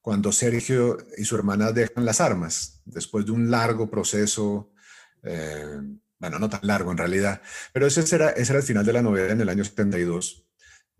cuando 0.00 0.30
Sergio 0.30 0.98
y 1.16 1.24
su 1.24 1.34
hermana 1.34 1.72
dejan 1.72 2.04
las 2.04 2.20
armas, 2.20 2.82
después 2.84 3.24
de 3.24 3.32
un 3.32 3.50
largo 3.50 3.90
proceso, 3.90 4.70
eh, 5.26 5.80
bueno, 6.18 6.38
no 6.38 6.48
tan 6.48 6.60
largo 6.62 6.90
en 6.90 6.98
realidad, 6.98 7.42
pero 7.72 7.86
ese 7.86 8.02
era, 8.14 8.30
ese 8.30 8.54
el 8.54 8.62
final 8.62 8.86
de 8.86 8.92
la 8.92 9.02
novela 9.02 9.32
en 9.32 9.40
el 9.40 9.48
año 9.48 9.64
72. 9.64 10.44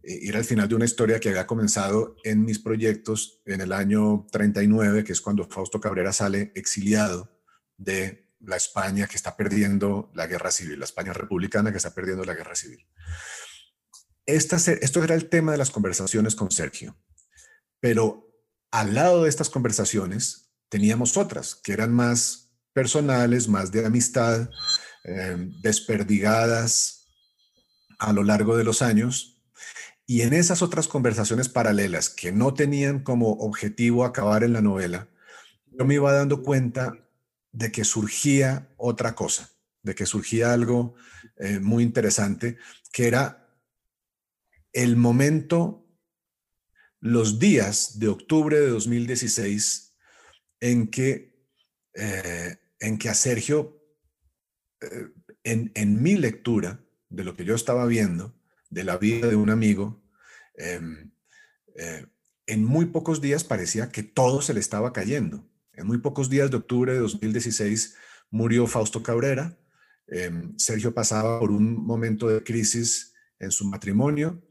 Y 0.02 0.28
era 0.28 0.38
el 0.38 0.44
final 0.44 0.68
de 0.68 0.74
una 0.74 0.84
historia 0.84 1.18
que 1.18 1.30
había 1.30 1.46
comenzado 1.46 2.16
en 2.22 2.44
mis 2.44 2.58
proyectos 2.58 3.42
en 3.44 3.60
el 3.60 3.72
año 3.72 4.26
39, 4.30 5.02
que 5.02 5.12
es 5.12 5.20
cuando 5.20 5.48
Fausto 5.48 5.80
Cabrera 5.80 6.12
sale 6.12 6.52
exiliado 6.54 7.36
de 7.76 8.30
la 8.40 8.56
España 8.56 9.06
que 9.06 9.16
está 9.16 9.36
perdiendo 9.36 10.10
la 10.14 10.26
guerra 10.26 10.50
civil, 10.50 10.78
la 10.78 10.84
España 10.84 11.12
republicana 11.12 11.70
que 11.70 11.78
está 11.78 11.94
perdiendo 11.94 12.24
la 12.24 12.34
guerra 12.34 12.54
civil. 12.54 12.86
esto 14.26 15.02
era 15.02 15.14
el 15.14 15.28
tema 15.28 15.52
de 15.52 15.58
las 15.58 15.70
conversaciones 15.70 16.36
con 16.36 16.50
Sergio, 16.50 16.96
pero 17.80 18.26
al 18.70 18.94
lado 18.94 19.24
de 19.24 19.28
estas 19.28 19.50
conversaciones 19.50 20.52
teníamos 20.68 21.16
otras 21.16 21.54
que 21.54 21.72
eran 21.72 21.92
más 21.92 22.45
personales, 22.76 23.48
más 23.48 23.72
de 23.72 23.86
amistad, 23.86 24.50
eh, 25.04 25.50
desperdigadas 25.62 27.08
a 27.98 28.12
lo 28.12 28.22
largo 28.22 28.54
de 28.54 28.64
los 28.64 28.82
años. 28.82 29.42
Y 30.04 30.20
en 30.20 30.34
esas 30.34 30.60
otras 30.60 30.86
conversaciones 30.86 31.48
paralelas 31.48 32.10
que 32.10 32.32
no 32.32 32.52
tenían 32.52 33.02
como 33.02 33.30
objetivo 33.30 34.04
acabar 34.04 34.44
en 34.44 34.52
la 34.52 34.60
novela, 34.60 35.08
yo 35.72 35.86
me 35.86 35.94
iba 35.94 36.12
dando 36.12 36.42
cuenta 36.42 37.08
de 37.50 37.72
que 37.72 37.82
surgía 37.82 38.68
otra 38.76 39.14
cosa, 39.14 39.48
de 39.82 39.94
que 39.94 40.04
surgía 40.04 40.52
algo 40.52 40.96
eh, 41.38 41.60
muy 41.60 41.82
interesante, 41.82 42.58
que 42.92 43.08
era 43.08 43.56
el 44.74 44.96
momento, 44.96 45.82
los 47.00 47.38
días 47.38 47.98
de 47.98 48.08
octubre 48.08 48.60
de 48.60 48.68
2016 48.68 49.94
en 50.60 50.88
que, 50.88 51.40
eh, 51.94 52.58
en 52.80 52.98
que 52.98 53.08
a 53.08 53.14
Sergio, 53.14 53.82
eh, 54.80 55.08
en, 55.44 55.72
en 55.74 56.02
mi 56.02 56.16
lectura 56.16 56.84
de 57.08 57.24
lo 57.24 57.36
que 57.36 57.44
yo 57.44 57.54
estaba 57.54 57.86
viendo, 57.86 58.34
de 58.70 58.84
la 58.84 58.96
vida 58.98 59.28
de 59.28 59.36
un 59.36 59.50
amigo, 59.50 60.02
em, 60.54 61.10
eh, 61.76 62.06
en 62.46 62.64
muy 62.64 62.86
pocos 62.86 63.20
días 63.20 63.44
parecía 63.44 63.90
que 63.90 64.02
todo 64.02 64.42
se 64.42 64.54
le 64.54 64.60
estaba 64.60 64.92
cayendo. 64.92 65.48
En 65.72 65.86
muy 65.86 65.98
pocos 65.98 66.30
días 66.30 66.50
de 66.50 66.56
octubre 66.56 66.92
de 66.92 66.98
2016 66.98 67.96
murió 68.30 68.66
Fausto 68.66 69.02
Cabrera. 69.02 69.58
Em, 70.08 70.56
Sergio 70.58 70.94
pasaba 70.94 71.40
por 71.40 71.50
un 71.50 71.84
momento 71.84 72.28
de 72.28 72.42
crisis 72.42 73.14
en 73.38 73.50
su 73.50 73.64
matrimonio 73.66 74.42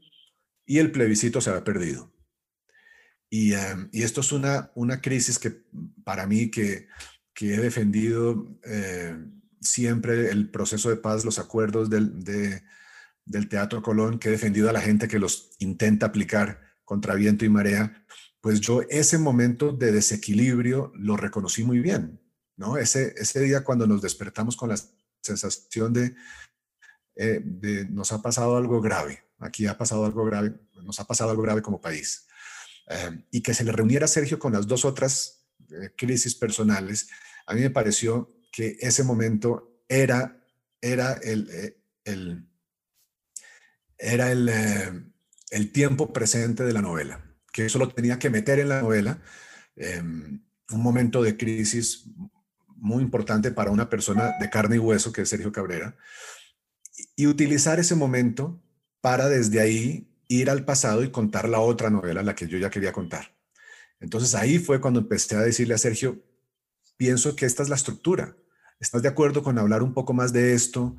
y 0.64 0.78
el 0.78 0.92
plebiscito 0.92 1.40
se 1.40 1.50
había 1.50 1.64
perdido. 1.64 2.12
Y, 3.30 3.54
em, 3.54 3.88
esto 3.92 4.20
es 4.20 4.32
una, 4.32 4.70
una 4.74 5.00
crisis 5.00 5.38
que 5.38 5.64
para 6.04 6.26
mí 6.26 6.50
que, 6.50 6.88
que 7.36 7.54
he 7.54 7.60
defendido 7.60 8.48
eh, 8.64 9.14
siempre 9.60 10.30
el 10.30 10.50
proceso 10.50 10.88
de 10.88 10.96
paz, 10.96 11.22
los 11.26 11.38
acuerdos 11.38 11.90
del, 11.90 12.24
del 13.26 13.48
Teatro 13.50 13.82
Colón, 13.82 14.18
que 14.18 14.28
he 14.28 14.32
defendido 14.32 14.70
a 14.70 14.72
la 14.72 14.80
gente 14.80 15.06
que 15.06 15.18
los 15.18 15.50
intenta 15.58 16.06
aplicar 16.06 16.62
contra 16.82 17.14
viento 17.14 17.44
y 17.44 17.50
marea, 17.50 18.06
pues 18.40 18.60
yo 18.60 18.80
ese 18.88 19.18
momento 19.18 19.72
de 19.72 19.92
desequilibrio 19.92 20.92
lo 20.94 21.18
reconocí 21.18 21.62
muy 21.62 21.80
bien, 21.80 22.18
¿no? 22.56 22.78
Ese, 22.78 23.12
ese 23.18 23.40
día 23.40 23.62
cuando 23.64 23.86
nos 23.86 24.00
despertamos 24.00 24.56
con 24.56 24.70
la 24.70 24.78
sensación 25.20 25.92
de, 25.92 26.14
eh, 27.16 27.44
nos 27.90 28.12
ha 28.12 28.22
pasado 28.22 28.56
algo 28.56 28.80
grave, 28.80 29.24
aquí 29.40 29.66
ha 29.66 29.76
pasado 29.76 30.06
algo 30.06 30.24
grave, 30.24 30.54
nos 30.82 30.98
ha 31.00 31.06
pasado 31.06 31.30
algo 31.32 31.42
grave 31.42 31.60
como 31.60 31.82
país. 31.82 32.26
Eh, 32.88 33.24
y 33.30 33.42
que 33.42 33.52
se 33.52 33.64
le 33.64 33.72
reuniera 33.72 34.06
Sergio 34.06 34.38
con 34.38 34.54
las 34.54 34.66
dos 34.66 34.86
otras 34.86 35.35
crisis 35.96 36.34
personales, 36.34 37.08
a 37.46 37.54
mí 37.54 37.60
me 37.60 37.70
pareció 37.70 38.32
que 38.52 38.76
ese 38.80 39.04
momento 39.04 39.80
era, 39.88 40.42
era 40.80 41.14
el, 41.14 41.76
el 42.04 42.46
era 43.98 44.30
el, 44.30 44.50
el 45.50 45.72
tiempo 45.72 46.12
presente 46.12 46.64
de 46.64 46.72
la 46.72 46.82
novela, 46.82 47.24
que 47.52 47.66
eso 47.66 47.78
lo 47.78 47.88
tenía 47.88 48.18
que 48.18 48.30
meter 48.30 48.58
en 48.58 48.68
la 48.68 48.82
novela, 48.82 49.20
em, 49.76 50.42
un 50.70 50.82
momento 50.82 51.22
de 51.22 51.36
crisis 51.36 52.04
muy 52.76 53.02
importante 53.02 53.50
para 53.52 53.70
una 53.70 53.88
persona 53.88 54.32
de 54.40 54.50
carne 54.50 54.76
y 54.76 54.78
hueso 54.80 55.12
que 55.12 55.22
es 55.22 55.28
Sergio 55.28 55.52
Cabrera, 55.52 55.96
y 57.14 57.26
utilizar 57.26 57.78
ese 57.78 57.94
momento 57.94 58.62
para 59.00 59.28
desde 59.28 59.60
ahí 59.60 60.12
ir 60.28 60.50
al 60.50 60.64
pasado 60.64 61.04
y 61.04 61.10
contar 61.10 61.48
la 61.48 61.60
otra 61.60 61.90
novela, 61.90 62.22
la 62.22 62.34
que 62.34 62.48
yo 62.48 62.58
ya 62.58 62.70
quería 62.70 62.92
contar. 62.92 63.35
Entonces 64.00 64.34
ahí 64.34 64.58
fue 64.58 64.80
cuando 64.80 65.00
empecé 65.00 65.36
a 65.36 65.40
decirle 65.40 65.74
a 65.74 65.78
Sergio, 65.78 66.22
pienso 66.96 67.36
que 67.36 67.46
esta 67.46 67.62
es 67.62 67.68
la 67.68 67.76
estructura. 67.76 68.36
¿Estás 68.80 69.02
de 69.02 69.08
acuerdo 69.08 69.42
con 69.42 69.58
hablar 69.58 69.82
un 69.82 69.94
poco 69.94 70.12
más 70.12 70.32
de 70.32 70.54
esto? 70.54 70.96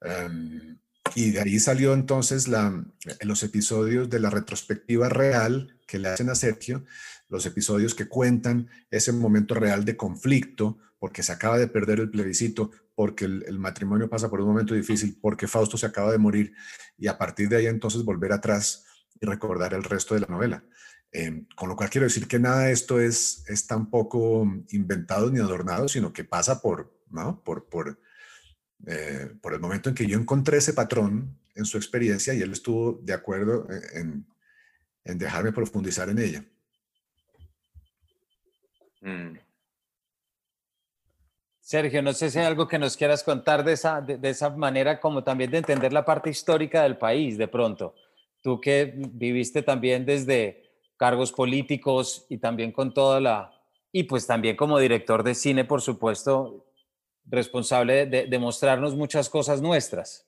Um, 0.00 0.78
y 1.14 1.30
de 1.30 1.40
ahí 1.40 1.58
salió 1.58 1.94
entonces 1.94 2.48
los 2.48 3.42
episodios 3.42 4.10
de 4.10 4.20
la 4.20 4.30
retrospectiva 4.30 5.08
real 5.08 5.78
que 5.86 5.98
le 5.98 6.08
hacen 6.08 6.28
a 6.28 6.34
Sergio, 6.34 6.84
los 7.28 7.46
episodios 7.46 7.94
que 7.94 8.08
cuentan 8.08 8.68
ese 8.90 9.12
momento 9.12 9.54
real 9.54 9.84
de 9.84 9.96
conflicto, 9.96 10.78
porque 10.98 11.22
se 11.22 11.32
acaba 11.32 11.58
de 11.58 11.68
perder 11.68 12.00
el 12.00 12.10
plebiscito, 12.10 12.70
porque 12.94 13.24
el, 13.24 13.58
matrimonio 13.58 14.08
pasa 14.08 14.28
por 14.28 14.40
un 14.40 14.48
momento 14.48 14.74
difícil, 14.74 15.18
porque 15.20 15.46
Fausto 15.46 15.76
se 15.76 15.86
acaba 15.86 16.12
de 16.12 16.18
morir, 16.18 16.52
y 16.98 17.06
a 17.06 17.18
partir 17.18 17.48
de 17.48 17.56
ahí 17.56 17.66
entonces 17.66 18.04
volver 18.04 18.32
atrás 18.32 18.84
y 19.20 19.26
recordar 19.26 19.74
el 19.74 19.84
resto 19.84 20.14
de 20.14 20.20
la 20.20 20.26
novela. 20.26 20.64
Eh, 21.12 21.44
con 21.54 21.68
lo 21.68 21.76
cual 21.76 21.88
quiero 21.88 22.06
decir 22.06 22.28
que 22.28 22.38
nada 22.38 22.64
de 22.64 22.72
esto 22.72 23.00
es, 23.00 23.44
es 23.48 23.66
tampoco 23.66 24.46
inventado 24.70 25.30
ni 25.30 25.40
adornado, 25.40 25.88
sino 25.88 26.12
que 26.12 26.24
pasa 26.24 26.60
por, 26.60 26.92
¿no? 27.10 27.42
por, 27.42 27.68
por, 27.68 27.98
eh, 28.86 29.30
por 29.40 29.54
el 29.54 29.60
momento 29.60 29.88
en 29.88 29.94
que 29.94 30.06
yo 30.06 30.18
encontré 30.18 30.58
ese 30.58 30.74
patrón 30.74 31.38
en 31.54 31.64
su 31.64 31.78
experiencia 31.78 32.34
y 32.34 32.42
él 32.42 32.52
estuvo 32.52 33.00
de 33.02 33.14
acuerdo 33.14 33.66
en, 33.94 34.26
dejarme 35.04 35.52
profundizar 35.52 36.08
en 36.10 36.18
ella. 36.18 36.44
Mm. 39.00 39.38
Sergio, 41.60 42.02
no 42.02 42.12
sé 42.12 42.30
si 42.30 42.38
hay 42.38 42.44
algo 42.44 42.68
que 42.68 42.78
nos 42.78 42.96
quieras 42.96 43.24
contar 43.24 43.64
de 43.64 43.72
esa, 43.72 44.00
de, 44.00 44.28
esa 44.28 44.50
manera, 44.50 45.00
como 45.00 45.24
también 45.24 45.50
de 45.50 45.58
entender 45.58 45.92
la 45.92 46.04
parte 46.04 46.30
histórica 46.30 46.82
del 46.82 46.96
país, 46.96 47.38
de 47.38 47.48
pronto. 47.48 47.94
Tú 48.40 48.60
que 48.60 48.94
viviste 48.96 49.62
también 49.62 50.06
desde 50.06 50.65
cargos 50.96 51.32
políticos 51.32 52.26
y 52.28 52.38
también 52.38 52.72
con 52.72 52.94
toda 52.94 53.20
la... 53.20 53.52
Y 53.92 54.04
pues 54.04 54.26
también 54.26 54.56
como 54.56 54.78
director 54.78 55.22
de 55.22 55.34
cine, 55.34 55.64
por 55.64 55.80
supuesto, 55.80 56.66
responsable 57.26 58.06
de, 58.06 58.38
mostrarnos 58.38 58.94
muchas 58.94 59.28
cosas 59.28 59.62
nuestras. 59.62 60.26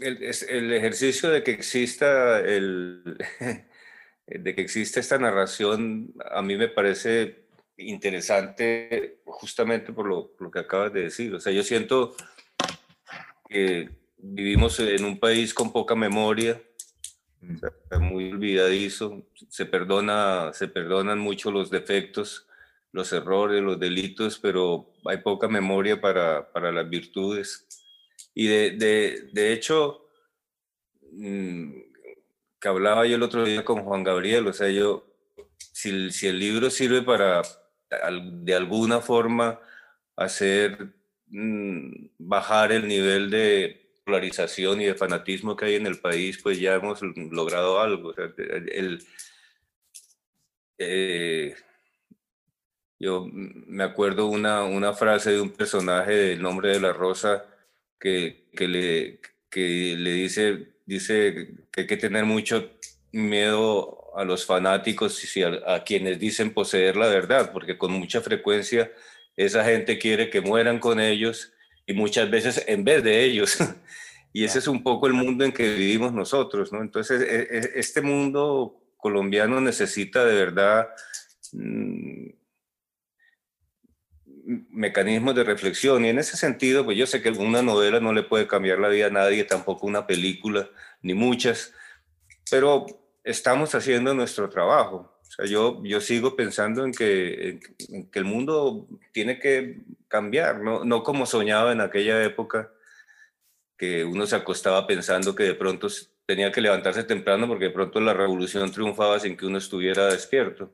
El, 0.00 0.22
el 0.22 0.72
ejercicio 0.72 1.28
de 1.30 1.42
que 1.42 1.50
exista 1.50 2.38
el, 2.40 3.18
de 4.26 4.54
que 4.54 4.60
exista 4.60 5.00
esta 5.00 5.18
narración 5.18 6.14
a 6.30 6.40
mí 6.42 6.56
me 6.56 6.68
parece 6.68 7.48
interesante 7.78 9.20
justamente 9.24 9.92
por 9.92 10.06
lo, 10.06 10.32
lo, 10.38 10.50
que 10.50 10.60
acabas 10.60 10.92
de 10.92 11.02
decir. 11.02 11.34
O 11.34 11.40
sea, 11.40 11.52
yo 11.52 11.62
siento 11.62 12.14
que 13.48 13.88
vivimos 14.18 14.78
en 14.80 15.04
un 15.04 15.18
país 15.18 15.54
con 15.54 15.72
poca 15.72 15.94
memoria, 15.94 16.60
muy 18.00 18.32
olvidadizo, 18.32 19.26
se, 19.48 19.66
perdona, 19.66 20.52
se 20.52 20.68
perdonan 20.68 21.18
mucho 21.18 21.50
los 21.50 21.70
defectos 21.70 22.48
los 22.92 23.12
errores, 23.12 23.62
los 23.62 23.78
delitos, 23.78 24.38
pero 24.38 24.92
hay 25.04 25.18
poca 25.18 25.48
memoria 25.48 26.00
para, 26.00 26.50
para 26.52 26.72
las 26.72 26.88
virtudes. 26.88 27.66
Y 28.34 28.46
de, 28.46 28.70
de, 28.72 29.28
de 29.32 29.52
hecho, 29.52 30.08
mm, 31.12 31.72
que 32.60 32.68
hablaba 32.68 33.06
yo 33.06 33.16
el 33.16 33.22
otro 33.22 33.44
día 33.44 33.64
con 33.64 33.84
Juan 33.84 34.04
Gabriel, 34.04 34.46
o 34.46 34.52
sea, 34.52 34.68
yo, 34.70 35.06
si, 35.56 36.10
si 36.10 36.26
el 36.26 36.38
libro 36.38 36.70
sirve 36.70 37.02
para 37.02 37.42
de 38.22 38.54
alguna 38.54 39.00
forma 39.00 39.60
hacer 40.16 40.92
mm, 41.28 42.08
bajar 42.18 42.72
el 42.72 42.86
nivel 42.86 43.30
de 43.30 43.87
polarización 44.08 44.80
y 44.80 44.86
de 44.86 44.94
fanatismo 44.94 45.54
que 45.54 45.66
hay 45.66 45.74
en 45.74 45.86
el 45.86 45.98
país, 46.00 46.40
pues 46.42 46.58
ya 46.58 46.74
hemos 46.76 47.02
logrado 47.02 47.78
algo. 47.78 48.08
O 48.08 48.14
sea, 48.14 48.32
el, 48.38 49.04
eh, 50.78 51.54
yo 52.98 53.26
me 53.30 53.84
acuerdo 53.84 54.26
una, 54.26 54.64
una 54.64 54.94
frase 54.94 55.32
de 55.32 55.42
un 55.42 55.50
personaje 55.50 56.12
del 56.12 56.40
nombre 56.40 56.70
de 56.70 56.80
la 56.80 56.94
rosa 56.94 57.44
que, 58.00 58.48
que, 58.56 58.66
le, 58.66 59.20
que 59.50 59.94
le 59.98 60.12
dice, 60.12 60.68
dice 60.86 61.50
que 61.70 61.82
hay 61.82 61.86
que 61.86 61.98
tener 61.98 62.24
mucho 62.24 62.70
miedo 63.12 64.16
a 64.16 64.24
los 64.24 64.46
fanáticos 64.46 65.36
y 65.36 65.42
a, 65.42 65.60
a, 65.66 65.84
quienes 65.84 66.18
dicen 66.18 66.54
poseer 66.54 66.96
la 66.96 67.08
verdad, 67.08 67.52
porque 67.52 67.76
con 67.76 67.92
mucha 67.92 68.22
frecuencia 68.22 68.90
esa 69.36 69.64
gente 69.66 69.98
quiere 69.98 70.30
que 70.30 70.40
mueran 70.40 70.78
con 70.78 70.98
ellos 70.98 71.52
y 71.88 71.94
muchas 71.94 72.30
veces 72.30 72.62
en 72.68 72.84
vez 72.84 73.02
de 73.02 73.24
ellos. 73.24 73.56
y 74.32 74.44
ese 74.44 74.60
es 74.60 74.68
un 74.68 74.82
poco 74.82 75.06
el 75.06 75.14
mundo 75.14 75.44
en 75.44 75.52
que 75.52 75.74
vivimos 75.74 76.12
nosotros, 76.12 76.70
¿no? 76.70 76.82
Entonces, 76.82 77.22
e, 77.22 77.48
e, 77.50 77.72
este 77.80 78.02
mundo 78.02 78.78
colombiano 78.98 79.60
necesita 79.60 80.24
de 80.24 80.34
verdad 80.34 80.88
mm, 81.52 82.28
mecanismos 84.70 85.34
de 85.34 85.44
reflexión 85.44 86.04
y 86.04 86.10
en 86.10 86.18
ese 86.18 86.36
sentido, 86.36 86.84
pues 86.84 86.98
yo 86.98 87.06
sé 87.06 87.22
que 87.22 87.30
una 87.30 87.62
novela 87.62 88.00
no 88.00 88.12
le 88.12 88.22
puede 88.22 88.46
cambiar 88.46 88.78
la 88.78 88.88
vida 88.88 89.06
a 89.06 89.10
nadie, 89.10 89.44
tampoco 89.44 89.86
una 89.86 90.06
película, 90.06 90.68
ni 91.00 91.14
muchas, 91.14 91.72
pero 92.50 92.84
estamos 93.24 93.74
haciendo 93.74 94.14
nuestro 94.14 94.50
trabajo. 94.50 95.17
O 95.28 95.30
sea, 95.30 95.46
yo, 95.46 95.82
yo 95.84 96.00
sigo 96.00 96.34
pensando 96.34 96.84
en 96.84 96.92
que, 96.92 97.60
en 97.90 98.10
que 98.10 98.18
el 98.18 98.24
mundo 98.24 98.86
tiene 99.12 99.38
que 99.38 99.82
cambiar, 100.08 100.60
¿no? 100.60 100.84
no 100.84 101.02
como 101.02 101.26
soñaba 101.26 101.72
en 101.72 101.80
aquella 101.80 102.22
época, 102.24 102.72
que 103.76 104.04
uno 104.04 104.26
se 104.26 104.36
acostaba 104.36 104.86
pensando 104.86 105.34
que 105.34 105.44
de 105.44 105.54
pronto 105.54 105.88
tenía 106.26 106.50
que 106.50 106.60
levantarse 106.60 107.04
temprano 107.04 107.46
porque 107.46 107.66
de 107.66 107.70
pronto 107.70 108.00
la 108.00 108.14
revolución 108.14 108.72
triunfaba 108.72 109.20
sin 109.20 109.36
que 109.36 109.46
uno 109.46 109.58
estuviera 109.58 110.06
despierto 110.06 110.72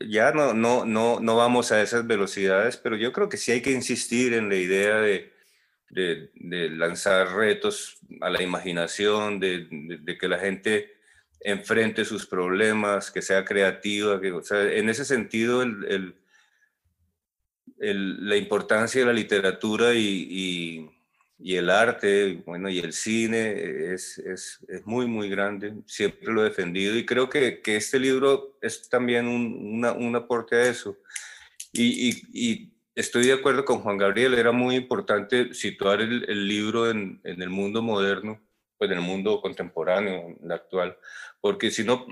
ya 0.00 0.32
no, 0.32 0.54
no, 0.54 0.84
no, 0.84 1.20
no 1.20 1.36
vamos 1.36 1.72
a 1.72 1.82
esas 1.82 2.06
velocidades, 2.06 2.76
pero 2.76 2.96
yo 2.96 3.12
creo 3.12 3.28
que 3.28 3.36
sí 3.36 3.52
hay 3.52 3.62
que 3.62 3.72
insistir 3.72 4.34
en 4.34 4.48
la 4.48 4.56
idea 4.56 4.96
de, 4.96 5.32
de, 5.90 6.30
lanzar 6.70 7.34
retos 7.34 7.98
a 8.20 8.30
la 8.30 8.42
imaginación, 8.42 9.40
de, 9.40 9.66
de, 9.70 10.18
que 10.18 10.28
la 10.28 10.38
gente 10.38 10.97
enfrente 11.40 12.04
sus 12.04 12.26
problemas, 12.26 13.10
que 13.10 13.22
sea 13.22 13.44
creativa, 13.44 14.20
que, 14.20 14.32
en 14.78 14.88
ese 14.88 15.04
sentido 15.04 15.64
la 17.78 18.36
importancia 18.36 19.00
de 19.00 19.06
la 19.06 19.12
literatura 19.12 19.94
y 19.94 20.90
el 21.38 21.70
arte, 21.70 22.42
bueno, 22.44 22.68
y 22.68 22.80
el 22.80 22.92
cine 22.92 23.92
es, 23.92 24.20
muy, 24.84 25.06
muy 25.06 25.28
grande, 25.28 25.74
siempre 25.86 26.32
lo 26.32 26.42
he 26.42 26.48
defendido 26.48 26.96
y 26.96 27.06
creo 27.06 27.28
que, 27.30 27.60
este 27.64 27.98
libro 27.98 28.58
es 28.60 28.88
también 28.88 29.26
un, 29.26 29.84
un 29.84 30.16
aporte 30.16 30.56
a 30.56 30.68
eso. 30.68 30.98
Y, 31.72 32.72
estoy 32.94 33.26
de 33.26 33.34
acuerdo 33.34 33.64
con 33.64 33.78
Juan 33.78 33.96
Gabriel, 33.96 34.34
era 34.34 34.50
muy 34.50 34.74
importante 34.74 35.54
situar 35.54 36.00
el, 36.00 36.48
libro 36.48 36.90
en, 36.90 37.20
el 37.22 37.48
mundo 37.48 37.80
moderno, 37.80 38.40
pues 38.76 38.90
en 38.90 38.98
el 38.98 39.04
mundo 39.04 39.40
contemporáneo, 39.40 40.36
el 40.42 40.50
actual, 40.52 40.98
porque 41.40 41.70
si 41.70 41.84
no, 41.84 42.06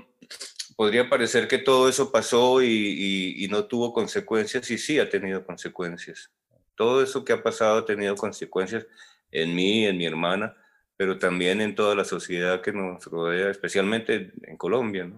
podría 0.77 1.09
parecer 1.09 1.47
que 1.47 1.57
todo 1.57 1.89
eso 1.89 2.11
pasó 2.11 2.61
y, 2.61 3.47
no 3.49 3.65
tuvo 3.65 3.91
consecuencias, 3.91 4.69
y 4.69 4.77
sí 4.77 4.99
ha 4.99 5.09
tenido 5.09 5.45
consecuencias. 5.45 6.31
Todo 6.75 7.01
eso 7.01 7.25
que 7.25 7.33
ha 7.33 7.41
pasado 7.41 7.79
ha 7.79 7.85
tenido 7.85 8.15
consecuencias 8.15 8.85
en 9.31 9.55
mí, 9.55 9.85
en 9.85 9.97
mi 9.97 10.05
hermana, 10.05 10.55
pero 10.95 11.17
también 11.17 11.61
en 11.61 11.75
toda 11.75 11.95
la 11.95 12.05
sociedad 12.05 12.61
que 12.61 12.71
nos 12.71 13.03
rodea, 13.05 13.49
especialmente 13.49 14.31
en 14.43 14.57
Colombia. 14.57 15.11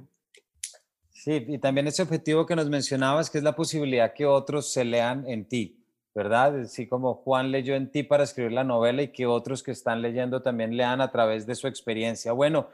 Sí, 1.10 1.45
y 1.49 1.57
también 1.57 1.88
ese 1.88 2.03
objetivo 2.03 2.45
que 2.45 2.55
nos 2.55 2.70
mencionabas, 2.70 3.30
que 3.30 3.38
es 3.38 3.43
la 3.43 3.55
posibilidad 3.55 4.14
que 4.14 4.26
otros 4.26 4.72
se 4.72 4.86
lean 4.86 5.28
en 5.28 5.43
ti, 5.43 5.84
¿verdad? 6.16 6.62
Así 6.62 6.88
como 6.88 7.16
Juan 7.16 7.51
leyó 7.51 7.76
en 7.76 7.91
ti 7.91 8.03
para 8.03 8.24
escribir 8.24 8.53
la 8.53 8.64
novela 8.64 9.01
y 9.01 9.10
que 9.10 9.26
otros 9.26 9.62
que 9.62 9.72
están 9.72 10.01
leyendo 10.01 10.41
también 10.41 10.78
lean 10.78 11.01
a 11.01 11.12
través 11.12 11.45
de 11.45 11.55
su 11.55 11.68
experiencia. 11.68 12.32
Bueno, 12.32 12.70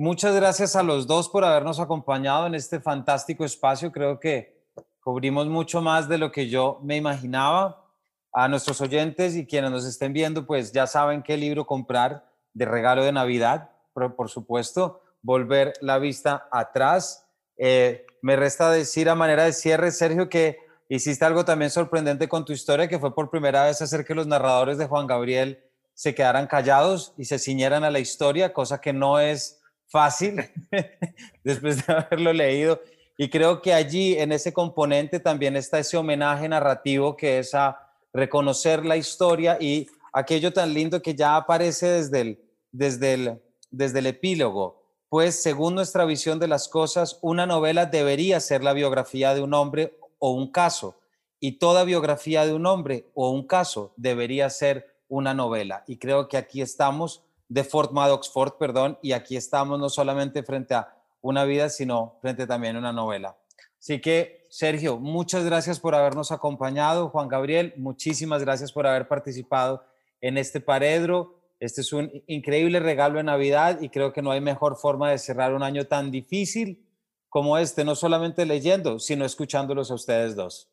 muchas 0.00 0.34
gracias 0.34 0.74
a 0.76 0.82
los 0.82 1.06
dos 1.06 1.28
por 1.28 1.44
habernos 1.44 1.78
acompañado 1.78 2.46
en 2.46 2.54
este 2.54 2.80
fantástico 2.80 3.44
espacio. 3.44 3.92
Creo 3.92 4.18
que 4.18 4.64
cubrimos 5.02 5.46
mucho 5.46 5.80
más 5.80 6.08
de 6.08 6.18
lo 6.18 6.32
que 6.32 6.48
yo 6.48 6.80
me 6.82 6.96
imaginaba. 6.96 7.86
A 8.32 8.46
nuestros 8.46 8.80
oyentes 8.80 9.34
y 9.34 9.44
quienes 9.44 9.72
nos 9.72 9.84
estén 9.84 10.12
viendo, 10.12 10.46
pues 10.46 10.70
ya 10.70 10.86
saben 10.86 11.20
qué 11.20 11.36
libro 11.36 11.66
comprar 11.66 12.24
de 12.54 12.64
regalo 12.64 13.02
de 13.02 13.10
Navidad, 13.10 13.70
por 13.92 14.30
supuesto, 14.30 15.02
volver 15.20 15.72
la 15.80 15.98
vista 15.98 16.46
atrás 16.52 17.26
eh, 17.62 18.06
me 18.22 18.36
resta 18.36 18.70
decir 18.70 19.10
a 19.10 19.14
manera 19.14 19.44
de 19.44 19.52
cierre, 19.52 19.90
Sergio, 19.90 20.30
que 20.30 20.56
hiciste 20.88 21.26
algo 21.26 21.44
también 21.44 21.70
sorprendente 21.70 22.26
con 22.26 22.46
tu 22.46 22.54
historia, 22.54 22.88
que 22.88 22.98
fue 22.98 23.14
por 23.14 23.28
primera 23.28 23.64
vez 23.64 23.82
hacer 23.82 24.02
que 24.02 24.14
los 24.14 24.26
narradores 24.26 24.78
de 24.78 24.86
Juan 24.86 25.06
Gabriel 25.06 25.62
se 25.92 26.14
quedaran 26.14 26.46
callados 26.46 27.12
y 27.18 27.26
se 27.26 27.38
ciñeran 27.38 27.84
a 27.84 27.90
la 27.90 27.98
historia, 27.98 28.54
cosa 28.54 28.80
que 28.80 28.94
no 28.94 29.20
es 29.20 29.59
fácil 29.90 30.40
después 31.44 31.86
de 31.86 31.92
haberlo 31.92 32.32
leído. 32.32 32.80
Y 33.18 33.28
creo 33.28 33.60
que 33.60 33.74
allí, 33.74 34.16
en 34.16 34.32
ese 34.32 34.52
componente, 34.52 35.20
también 35.20 35.56
está 35.56 35.78
ese 35.78 35.96
homenaje 35.96 36.48
narrativo 36.48 37.16
que 37.16 37.38
es 37.38 37.54
a 37.54 37.78
reconocer 38.12 38.86
la 38.86 38.96
historia 38.96 39.58
y 39.60 39.86
aquello 40.12 40.52
tan 40.52 40.72
lindo 40.72 41.02
que 41.02 41.14
ya 41.14 41.36
aparece 41.36 41.86
desde 41.86 42.20
el, 42.20 42.40
desde 42.72 43.14
el, 43.14 43.42
desde 43.70 43.98
el 43.98 44.06
epílogo 44.06 44.80
pues 45.10 45.42
según 45.42 45.74
nuestra 45.74 46.04
visión 46.04 46.38
de 46.38 46.46
las 46.46 46.68
cosas, 46.68 47.18
una 47.20 47.44
novela 47.44 47.84
debería 47.84 48.38
ser 48.38 48.62
la 48.62 48.72
biografía 48.72 49.34
de 49.34 49.42
un 49.42 49.52
hombre 49.54 49.98
o 50.20 50.30
un 50.30 50.52
caso, 50.52 51.00
y 51.40 51.58
toda 51.58 51.82
biografía 51.82 52.46
de 52.46 52.54
un 52.54 52.64
hombre 52.64 53.10
o 53.14 53.30
un 53.30 53.44
caso 53.44 53.92
debería 53.96 54.48
ser 54.50 54.94
una 55.08 55.34
novela. 55.34 55.82
Y 55.88 55.96
creo 55.96 56.28
que 56.28 56.36
aquí 56.36 56.62
estamos, 56.62 57.24
de 57.50 57.64
Fort 57.64 57.90
Maddox 57.90 58.30
Ford, 58.30 58.52
perdón, 58.58 58.96
y 59.02 59.10
aquí 59.10 59.36
estamos 59.36 59.78
no 59.78 59.90
solamente 59.90 60.44
frente 60.44 60.72
a 60.72 60.96
una 61.20 61.44
vida, 61.44 61.68
sino 61.68 62.16
frente 62.22 62.46
también 62.46 62.76
a 62.76 62.78
una 62.78 62.92
novela. 62.92 63.36
Así 63.76 64.00
que, 64.00 64.46
Sergio, 64.48 64.98
muchas 64.98 65.44
gracias 65.44 65.80
por 65.80 65.96
habernos 65.96 66.30
acompañado. 66.30 67.08
Juan 67.08 67.28
Gabriel, 67.28 67.74
muchísimas 67.76 68.42
gracias 68.42 68.70
por 68.72 68.86
haber 68.86 69.08
participado 69.08 69.84
en 70.20 70.38
este 70.38 70.60
paredro. 70.60 71.42
Este 71.58 71.80
es 71.80 71.92
un 71.92 72.22
increíble 72.28 72.78
regalo 72.78 73.16
de 73.16 73.24
Navidad 73.24 73.80
y 73.80 73.88
creo 73.88 74.12
que 74.12 74.22
no 74.22 74.30
hay 74.30 74.40
mejor 74.40 74.76
forma 74.76 75.10
de 75.10 75.18
cerrar 75.18 75.52
un 75.52 75.64
año 75.64 75.86
tan 75.86 76.12
difícil 76.12 76.86
como 77.28 77.58
este, 77.58 77.84
no 77.84 77.96
solamente 77.96 78.46
leyendo, 78.46 79.00
sino 79.00 79.24
escuchándolos 79.24 79.90
a 79.90 79.94
ustedes 79.94 80.36
dos. 80.36 80.70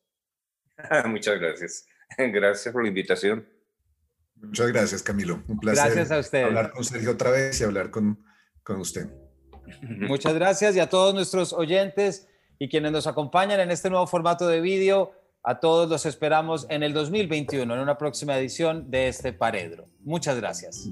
Muchas 1.07 1.39
gracias. 1.39 1.88
Gracias 2.17 2.71
por 2.71 2.84
la 2.84 2.89
invitación. 2.89 3.56
Muchas 4.41 4.67
gracias, 4.67 5.03
Camilo. 5.03 5.43
Un 5.47 5.59
placer 5.59 5.85
gracias 5.85 6.11
a 6.11 6.19
usted. 6.19 6.43
hablar 6.43 6.71
con 6.71 6.83
Sergio 6.83 7.11
otra 7.11 7.31
vez 7.31 7.59
y 7.59 7.63
hablar 7.63 7.89
con, 7.89 8.23
con 8.63 8.79
usted. 8.79 9.09
Muchas 9.81 10.33
gracias 10.33 10.75
y 10.75 10.79
a 10.79 10.89
todos 10.89 11.13
nuestros 11.13 11.53
oyentes 11.53 12.27
y 12.59 12.69
quienes 12.69 12.91
nos 12.91 13.07
acompañan 13.07 13.59
en 13.59 13.71
este 13.71 13.89
nuevo 13.89 14.07
formato 14.07 14.47
de 14.47 14.61
vídeo. 14.61 15.11
A 15.43 15.59
todos 15.59 15.89
los 15.89 16.05
esperamos 16.05 16.65
en 16.69 16.83
el 16.83 16.93
2021, 16.93 17.73
en 17.73 17.79
una 17.79 17.97
próxima 17.97 18.38
edición 18.38 18.91
de 18.91 19.07
este 19.07 19.31
Paredro. 19.31 19.88
Muchas 20.03 20.35
gracias. 20.35 20.89